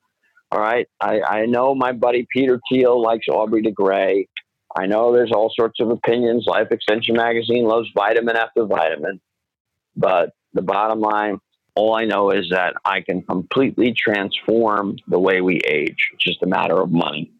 All 0.53 0.61
right. 0.61 0.86
I, 1.01 1.20
I 1.20 1.47
know 1.47 1.74
my 1.74 1.93
buddy 1.93 2.26
Peter 2.32 2.61
Thiel 2.70 3.03
likes 3.03 3.26
Aubrey 3.28 3.62
de 3.62 3.72
Grey. 3.72 4.28
I 4.76 4.86
know 4.86 5.12
there's 5.12 5.32
all 5.32 5.53
sorts 5.55 5.80
of 5.80 5.90
opinions. 5.90 6.45
Life 6.47 6.68
Extension 6.70 7.16
Magazine 7.16 7.64
loves 7.64 7.88
vitamin 7.95 8.36
after 8.36 8.66
vitamin. 8.66 9.20
But 9.97 10.30
the 10.55 10.62
bottom 10.62 11.01
line, 11.01 11.38
all 11.75 11.95
I 11.95 12.05
know 12.05 12.31
is 12.31 12.49
that 12.51 12.75
I 12.85 13.01
can 13.01 13.23
completely 13.23 13.93
transform 13.93 14.97
the 15.09 15.18
way 15.18 15.41
we 15.41 15.59
age. 15.66 16.11
It's 16.12 16.25
just 16.25 16.43
a 16.43 16.47
matter 16.47 16.81
of 16.81 16.91
money. 16.91 17.31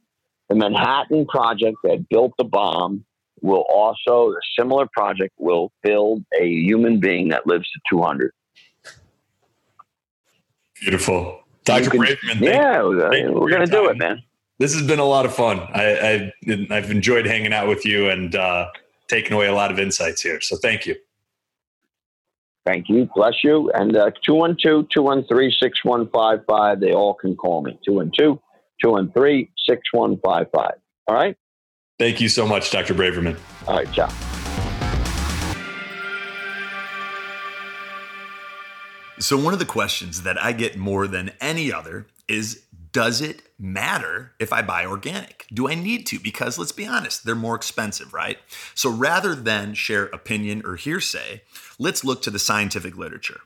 The 0.49 0.55
Manhattan 0.55 1.26
Project 1.26 1.76
that 1.85 2.09
built 2.09 2.33
the 2.39 2.45
bomb 2.45 3.05
will 3.41 3.64
also, 3.68 4.33
a 4.33 4.41
similar 4.59 4.87
project 4.93 5.35
will 5.39 5.72
build 5.83 6.24
a 6.39 6.47
human 6.47 7.01
being 7.01 7.28
that 7.28 7.47
lives 7.47 7.70
to 7.72 7.80
200. 7.91 8.33
Beautiful. 10.80 11.41
Dr. 11.64 11.91
Can- 11.91 12.01
Braverman, 12.01 12.41
yeah, 12.41 12.83
thank 13.11 13.35
we're 13.35 13.51
going 13.51 13.64
to 13.64 13.70
do 13.70 13.89
it, 13.89 13.99
man. 13.99 14.22
This 14.59 14.74
has 14.74 14.87
been 14.87 14.99
a 14.99 15.05
lot 15.05 15.26
of 15.26 15.35
fun. 15.35 15.59
I, 15.59 16.33
I, 16.49 16.66
I've 16.70 16.91
enjoyed 16.91 17.26
hanging 17.26 17.53
out 17.53 17.68
with 17.68 17.85
you 17.85 18.11
and 18.11 18.35
uh, 18.35 18.68
taking 19.09 19.33
away 19.33 19.47
a 19.47 19.55
lot 19.55 19.70
of 19.72 19.78
insights 19.78 20.22
here. 20.22 20.41
So 20.41 20.57
thank 20.57 20.87
you. 20.87 20.97
Thank 22.64 22.88
you. 22.88 23.08
Bless 23.14 23.34
you. 23.42 23.70
And 23.74 23.96
uh, 23.96 24.10
212 24.24 24.88
213 24.88 25.52
6155. 25.60 26.80
They 26.80 26.92
all 26.92 27.14
can 27.14 27.34
call 27.34 27.62
me. 27.62 27.78
212 27.84 28.38
213 28.82 29.48
6155. 29.66 30.70
All 31.08 31.14
right? 31.14 31.36
Thank 31.98 32.20
you 32.20 32.28
so 32.28 32.46
much, 32.46 32.70
Dr. 32.70 32.94
Braverman. 32.94 33.38
All 33.66 33.76
right, 33.76 33.92
ciao. 33.92 34.08
So, 39.18 39.36
one 39.36 39.52
of 39.52 39.60
the 39.60 39.66
questions 39.66 40.22
that 40.22 40.42
I 40.42 40.52
get 40.52 40.76
more 40.76 41.06
than 41.06 41.30
any 41.40 41.72
other 41.72 42.06
is 42.26 42.64
Does 42.93 43.22
it 43.22 43.43
matter 43.59 44.32
if 44.38 44.53
I 44.53 44.61
buy 44.61 44.84
organic? 44.84 45.47
Do 45.53 45.68
I 45.68 45.74
need 45.74 46.07
to? 46.09 46.20
Because 46.20 46.59
let's 46.59 46.72
be 46.72 46.86
honest, 46.86 47.24
they're 47.24 47.34
more 47.34 47.57
expensive, 47.57 48.12
right? 48.12 48.38
So, 48.74 48.90
rather 48.90 49.34
than 49.34 49.72
share 49.72 50.05
opinion 50.07 50.62
or 50.64 50.76
hearsay, 50.76 51.43
let's 51.78 52.05
look 52.05 52.20
to 52.22 52.30
the 52.30 52.38
scientific 52.38 52.97
literature. 52.97 53.40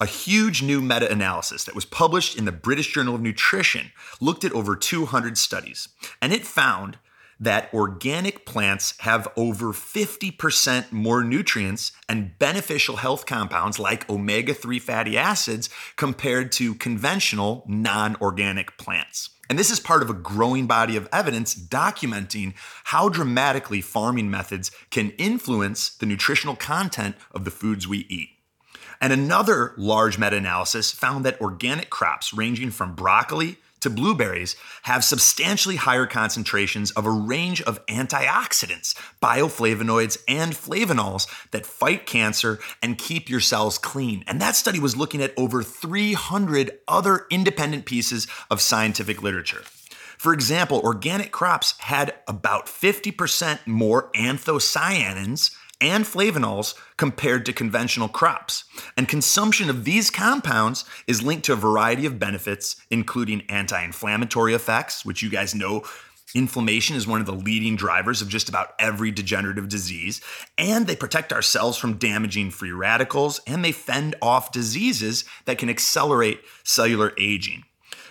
A 0.00 0.06
huge 0.06 0.62
new 0.62 0.80
meta 0.80 1.10
analysis 1.10 1.64
that 1.64 1.74
was 1.74 1.84
published 1.84 2.36
in 2.36 2.44
the 2.44 2.52
British 2.52 2.92
Journal 2.92 3.16
of 3.16 3.20
Nutrition 3.20 3.90
looked 4.20 4.44
at 4.44 4.52
over 4.52 4.76
200 4.76 5.38
studies, 5.38 5.88
and 6.22 6.32
it 6.32 6.46
found 6.46 6.98
that 7.44 7.72
organic 7.72 8.44
plants 8.44 8.94
have 9.00 9.28
over 9.36 9.66
50% 9.66 10.92
more 10.92 11.22
nutrients 11.22 11.92
and 12.08 12.38
beneficial 12.38 12.96
health 12.96 13.26
compounds 13.26 13.78
like 13.78 14.08
omega 14.10 14.54
3 14.54 14.78
fatty 14.78 15.16
acids 15.16 15.70
compared 15.96 16.52
to 16.52 16.74
conventional 16.74 17.64
non 17.66 18.16
organic 18.16 18.76
plants. 18.76 19.30
And 19.48 19.58
this 19.58 19.70
is 19.70 19.78
part 19.78 20.02
of 20.02 20.08
a 20.08 20.14
growing 20.14 20.66
body 20.66 20.96
of 20.96 21.08
evidence 21.12 21.54
documenting 21.54 22.54
how 22.84 23.08
dramatically 23.08 23.82
farming 23.82 24.30
methods 24.30 24.70
can 24.90 25.10
influence 25.12 25.90
the 25.90 26.06
nutritional 26.06 26.56
content 26.56 27.16
of 27.30 27.44
the 27.44 27.50
foods 27.50 27.86
we 27.86 28.06
eat. 28.08 28.30
And 29.00 29.12
another 29.12 29.74
large 29.76 30.18
meta 30.18 30.36
analysis 30.36 30.90
found 30.90 31.26
that 31.26 31.40
organic 31.40 31.90
crops, 31.90 32.32
ranging 32.32 32.70
from 32.70 32.94
broccoli 32.94 33.58
to 33.84 33.90
blueberries, 33.90 34.56
have 34.82 35.04
substantially 35.04 35.76
higher 35.76 36.06
concentrations 36.06 36.90
of 36.90 37.06
a 37.06 37.10
range 37.10 37.62
of 37.62 37.84
antioxidants, 37.86 38.94
bioflavonoids, 39.22 40.18
and 40.26 40.52
flavonols 40.52 41.28
that 41.52 41.64
fight 41.64 42.04
cancer 42.04 42.58
and 42.82 42.98
keep 42.98 43.30
your 43.30 43.40
cells 43.40 43.78
clean. 43.78 44.24
And 44.26 44.40
that 44.40 44.56
study 44.56 44.80
was 44.80 44.96
looking 44.96 45.22
at 45.22 45.32
over 45.36 45.62
300 45.62 46.78
other 46.88 47.26
independent 47.30 47.86
pieces 47.86 48.26
of 48.50 48.60
scientific 48.60 49.22
literature. 49.22 49.62
For 50.18 50.32
example, 50.32 50.80
organic 50.80 51.30
crops 51.30 51.74
had 51.78 52.14
about 52.26 52.66
50% 52.66 53.66
more 53.66 54.10
anthocyanins 54.12 55.54
and 55.80 56.04
flavonols 56.04 56.74
compared 56.96 57.44
to 57.46 57.52
conventional 57.52 58.08
crops. 58.08 58.64
And 58.96 59.08
consumption 59.08 59.68
of 59.68 59.84
these 59.84 60.10
compounds 60.10 60.84
is 61.06 61.22
linked 61.22 61.44
to 61.46 61.52
a 61.52 61.56
variety 61.56 62.06
of 62.06 62.18
benefits, 62.18 62.76
including 62.90 63.42
anti 63.48 63.82
inflammatory 63.82 64.54
effects, 64.54 65.04
which 65.04 65.22
you 65.22 65.30
guys 65.30 65.54
know. 65.54 65.84
Inflammation 66.34 66.96
is 66.96 67.06
one 67.06 67.20
of 67.20 67.26
the 67.26 67.32
leading 67.32 67.76
drivers 67.76 68.20
of 68.20 68.28
just 68.28 68.48
about 68.48 68.74
every 68.80 69.12
degenerative 69.12 69.68
disease, 69.68 70.20
and 70.58 70.86
they 70.86 70.96
protect 70.96 71.32
our 71.32 71.42
cells 71.42 71.76
from 71.76 71.96
damaging 71.98 72.50
free 72.50 72.72
radicals, 72.72 73.40
and 73.46 73.64
they 73.64 73.70
fend 73.70 74.16
off 74.20 74.50
diseases 74.50 75.24
that 75.44 75.58
can 75.58 75.68
accelerate 75.68 76.40
cellular 76.64 77.12
aging. 77.18 77.62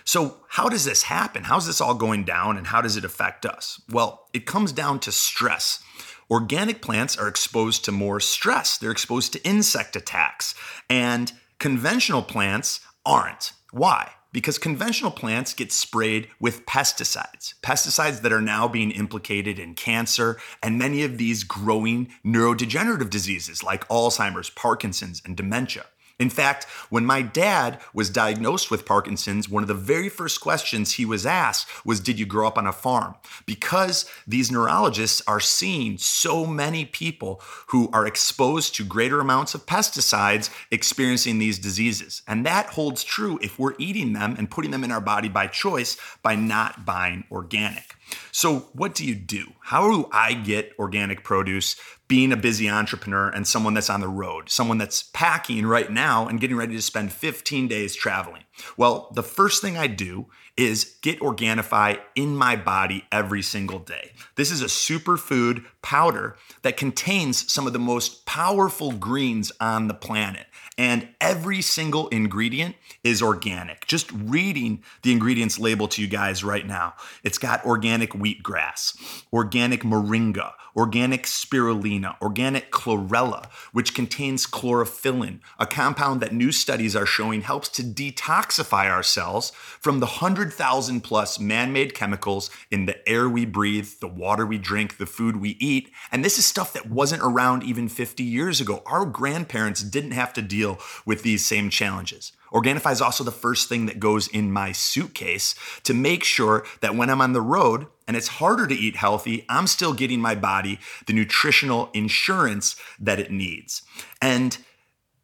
So, 0.06 0.38
how 0.50 0.70
does 0.70 0.86
this 0.86 1.04
happen? 1.04 1.44
How's 1.44 1.66
this 1.66 1.82
all 1.82 1.96
going 1.96 2.24
down, 2.24 2.58
and 2.58 2.68
how 2.68 2.82
does 2.82 2.98
it 2.98 3.06
affect 3.06 3.46
us? 3.46 3.82
Well, 3.90 4.28
it 4.34 4.46
comes 4.46 4.72
down 4.72 5.00
to 5.02 5.12
stress. 5.12 5.82
Organic 6.30 6.82
plants 6.82 7.18
are 7.18 7.28
exposed 7.28 7.86
to 7.86 7.92
more 7.92 8.20
stress. 8.20 8.78
They're 8.78 8.92
exposed 8.92 9.34
to 9.34 9.44
insect 9.46 9.96
attacks. 9.96 10.56
And 10.90 11.32
conventional 11.60 12.24
plants 12.24 12.82
aren't. 13.06 13.54
Why? 13.72 14.12
Because 14.32 14.58
conventional 14.58 15.12
plants 15.12 15.54
get 15.54 15.72
sprayed 15.72 16.28
with 16.40 16.66
pesticides, 16.66 17.54
pesticides 17.62 18.22
that 18.22 18.34
are 18.34 18.42
now 18.42 18.68
being 18.68 18.90
implicated 18.90 19.60
in 19.60 19.76
cancer 19.76 20.40
and 20.64 20.80
many 20.80 21.04
of 21.04 21.20
these 21.20 21.44
growing 21.44 22.12
neurodegenerative 22.26 23.12
diseases 23.12 23.64
like 23.64 23.88
Alzheimer's, 23.90 24.50
Parkinson's, 24.50 25.22
and 25.24 25.38
dementia. 25.38 25.86
In 26.24 26.30
fact, 26.30 26.64
when 26.90 27.06
my 27.06 27.22
dad 27.22 27.82
was 27.94 28.10
diagnosed 28.10 28.72
with 28.72 28.86
Parkinson's, 28.86 29.50
one 29.50 29.62
of 29.62 29.68
the 29.68 29.74
very 29.74 30.08
first 30.08 30.40
questions 30.40 30.94
he 30.94 31.04
was 31.04 31.26
asked 31.26 31.68
was, 31.86 32.00
Did 32.00 32.18
you 32.18 32.26
grow 32.26 32.48
up 32.48 32.58
on 32.58 32.66
a 32.66 32.72
farm? 32.72 33.16
Because 33.46 34.10
these 34.26 34.50
neurologists 34.50 35.22
are 35.28 35.42
seeing 35.42 35.98
so 35.98 36.46
many 36.46 36.86
people 36.86 37.42
who 37.68 37.90
are 37.92 38.08
exposed 38.08 38.74
to 38.76 38.86
greater 38.86 39.20
amounts 39.20 39.54
of 39.54 39.66
pesticides 39.66 40.50
experiencing 40.72 41.40
these 41.40 41.60
diseases. 41.60 42.22
And 42.26 42.46
that 42.46 42.68
holds 42.68 43.04
true 43.04 43.38
if 43.42 43.60
we're 43.60 43.76
eating 43.78 44.14
them 44.14 44.36
and 44.38 44.50
putting 44.50 44.72
them 44.72 44.86
in 44.86 44.94
our 44.94 45.02
body 45.02 45.28
by 45.28 45.48
choice 45.48 45.98
by 46.22 46.36
not 46.36 46.86
buying 46.86 47.26
organic. 47.30 47.96
So, 48.32 48.70
what 48.74 48.96
do 48.96 49.06
you 49.06 49.16
do? 49.16 49.54
How 49.62 49.90
do 49.90 50.10
I 50.12 50.34
get 50.34 50.74
organic 50.80 51.24
produce 51.24 51.76
being 52.08 52.32
a 52.32 52.38
busy 52.38 52.70
entrepreneur 52.70 53.30
and 53.30 53.48
someone 53.48 53.74
that's 53.74 53.90
on 53.90 54.02
the 54.02 54.08
road, 54.08 54.50
someone 54.50 54.78
that's 54.78 55.04
packing 55.14 55.66
right 55.66 55.92
now 55.92 56.28
and 56.28 56.40
getting 56.40 56.58
ready 56.58 56.76
to 56.76 56.82
spend 56.82 57.12
15 57.12 57.68
days 57.68 57.96
traveling? 57.96 58.44
Well, 58.78 59.12
the 59.14 59.24
first 59.24 59.62
thing 59.62 59.78
I 59.78 59.88
do 59.88 60.28
is 60.56 60.98
get 61.02 61.20
Organifi 61.20 62.00
in 62.16 62.36
my 62.36 62.56
body 62.56 63.06
every 63.12 63.42
single 63.42 63.80
day. 63.80 64.12
This 64.36 64.52
is 64.52 64.62
a 64.62 64.66
superfood 64.66 65.66
powder 65.82 66.36
that 66.62 66.78
contains 66.78 67.52
some 67.52 67.66
of 67.66 67.74
the 67.74 67.80
most 67.80 68.26
powerful 68.26 68.92
greens 68.92 69.52
on 69.60 69.88
the 69.88 69.94
planet. 69.96 70.46
And 70.78 71.10
every 71.22 71.62
single 71.62 72.08
ingredient 72.08 72.76
is 73.04 73.22
organic. 73.22 73.86
Just 73.86 74.12
reading 74.12 74.84
the 75.04 75.12
ingredients 75.12 75.60
label 75.60 75.88
to 75.90 76.02
you 76.02 76.08
guys 76.08 76.44
right 76.44 76.66
now. 76.66 76.96
It's 77.24 77.38
got 77.38 77.66
organic 77.66 78.12
wheatgrass, 78.14 78.98
organic 79.32 79.84
moringa, 79.84 80.54
organic 80.76 81.24
spirulina, 81.24 82.20
organic 82.22 82.72
chlorella, 82.72 83.46
which 83.72 83.94
contains 83.94 84.48
chlorophyllin, 84.48 85.40
a 85.60 85.68
compound 85.68 86.22
that 86.22 86.34
new 86.34 86.52
studies 86.52 86.96
are 86.96 87.06
showing 87.06 87.42
helps 87.42 87.70
to 87.70 87.84
detoxify 87.84 88.90
our 88.90 89.04
cells 89.04 89.52
from 89.52 90.00
the 90.00 90.06
100,000 90.06 91.02
plus 91.02 91.40
man 91.40 91.72
made 91.72 91.94
chemicals 91.94 92.50
in 92.72 92.86
the 92.86 93.08
air 93.08 93.30
we 93.30 93.46
breathe, 93.46 93.90
the 94.00 94.08
water 94.08 94.46
we 94.46 94.58
drink, 94.58 94.98
the 94.98 95.06
food 95.06 95.38
we 95.38 95.52
eat. 95.60 95.92
And 96.12 96.26
this 96.26 96.40
is 96.40 96.46
stuff 96.46 96.74
that 96.74 96.90
wasn't 96.90 97.22
around 97.22 97.64
even 97.64 97.88
50 97.88 98.24
years 98.24 98.60
ago. 98.60 98.82
Our 98.86 99.06
grandparents 99.06 99.84
didn't 99.84 100.12
have 100.12 100.34
to 100.34 100.42
deal 100.64 100.80
with 101.06 101.24
these 101.24 101.46
same 101.46 101.70
challenges. 101.70 102.32
Organifi 102.52 102.92
is 102.92 103.02
also 103.02 103.24
the 103.24 103.32
first 103.32 103.68
thing 103.68 103.88
that 103.88 104.00
goes 104.00 104.28
in 104.28 104.52
my 104.52 104.72
suitcase 104.72 105.56
to 105.84 105.94
make 105.94 106.24
sure 106.24 106.66
that 106.82 106.96
when 106.96 107.10
I'm 107.10 107.22
on 107.22 107.34
the 107.34 107.42
road 107.42 107.88
and 108.08 108.16
it's 108.16 108.28
harder 108.28 108.68
to 108.68 108.76
eat 108.76 108.96
healthy, 108.96 109.46
I'm 109.50 109.68
still 109.68 109.94
getting 109.94 110.22
my 110.22 110.36
body 110.36 110.80
the 111.08 111.14
nutritional 111.14 111.90
insurance 111.94 112.76
that 113.00 113.20
it 113.20 113.32
needs. 113.32 113.82
And 114.22 114.58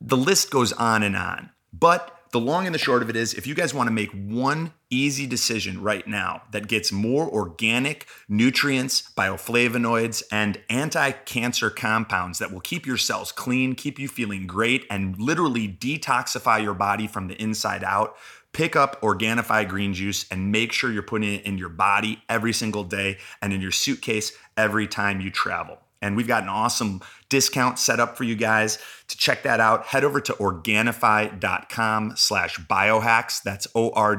the 0.01 0.17
list 0.17 0.49
goes 0.49 0.73
on 0.73 1.03
and 1.03 1.15
on. 1.15 1.51
But 1.71 2.18
the 2.31 2.39
long 2.39 2.65
and 2.65 2.75
the 2.75 2.79
short 2.79 3.01
of 3.01 3.09
it 3.09 3.15
is 3.15 3.33
if 3.33 3.47
you 3.47 3.55
guys 3.55 3.73
want 3.73 3.87
to 3.87 3.93
make 3.93 4.11
one 4.11 4.73
easy 4.89 5.25
decision 5.25 5.81
right 5.81 6.07
now 6.07 6.43
that 6.51 6.67
gets 6.67 6.91
more 6.91 7.27
organic 7.27 8.07
nutrients, 8.27 9.11
bioflavonoids, 9.17 10.23
and 10.31 10.61
anti 10.69 11.11
cancer 11.11 11.69
compounds 11.69 12.39
that 12.39 12.51
will 12.51 12.59
keep 12.59 12.85
your 12.85 12.97
cells 12.97 13.31
clean, 13.31 13.73
keep 13.73 13.97
you 13.97 14.07
feeling 14.07 14.45
great, 14.45 14.85
and 14.89 15.19
literally 15.19 15.67
detoxify 15.67 16.61
your 16.61 16.75
body 16.75 17.07
from 17.07 17.27
the 17.27 17.41
inside 17.41 17.83
out, 17.83 18.15
pick 18.53 18.75
up 18.75 19.01
Organifi 19.01 19.67
green 19.67 19.93
juice 19.93 20.25
and 20.29 20.51
make 20.51 20.71
sure 20.71 20.91
you're 20.91 21.01
putting 21.01 21.33
it 21.33 21.45
in 21.45 21.57
your 21.57 21.69
body 21.69 22.21
every 22.29 22.53
single 22.53 22.83
day 22.83 23.17
and 23.41 23.53
in 23.53 23.61
your 23.61 23.71
suitcase 23.71 24.31
every 24.55 24.87
time 24.87 25.19
you 25.21 25.31
travel. 25.31 25.79
And 26.01 26.15
we've 26.15 26.27
got 26.27 26.43
an 26.43 26.49
awesome 26.49 27.01
discount 27.29 27.77
set 27.77 27.99
up 27.99 28.17
for 28.17 28.23
you 28.23 28.35
guys. 28.35 28.79
To 29.07 29.17
check 29.17 29.43
that 29.43 29.59
out, 29.59 29.85
head 29.87 30.03
over 30.03 30.21
to 30.21 30.33
Organifi.com 30.33 32.13
slash 32.15 32.59
biohacks. 32.59 33.43
That's 33.43 33.67
O-R-G-A-N-I-F-I 33.75 34.09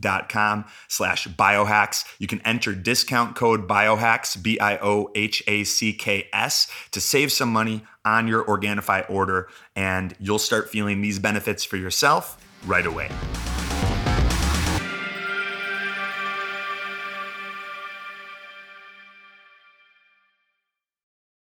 dot 0.00 0.28
com 0.28 0.64
slash 0.88 1.28
biohacks. 1.28 2.04
You 2.18 2.26
can 2.26 2.40
enter 2.42 2.74
discount 2.74 3.36
code 3.36 3.68
biohacks, 3.68 4.42
B-I-O-H-A-C-K-S 4.42 4.82
to 6.90 7.00
save 7.00 7.32
some 7.32 7.52
money 7.52 7.84
on 8.04 8.28
your 8.28 8.44
Organifi 8.44 9.08
order 9.08 9.48
and 9.76 10.14
you'll 10.18 10.38
start 10.38 10.68
feeling 10.68 11.00
these 11.02 11.18
benefits 11.18 11.64
for 11.64 11.76
yourself 11.76 12.44
right 12.66 12.86
away. 12.86 13.08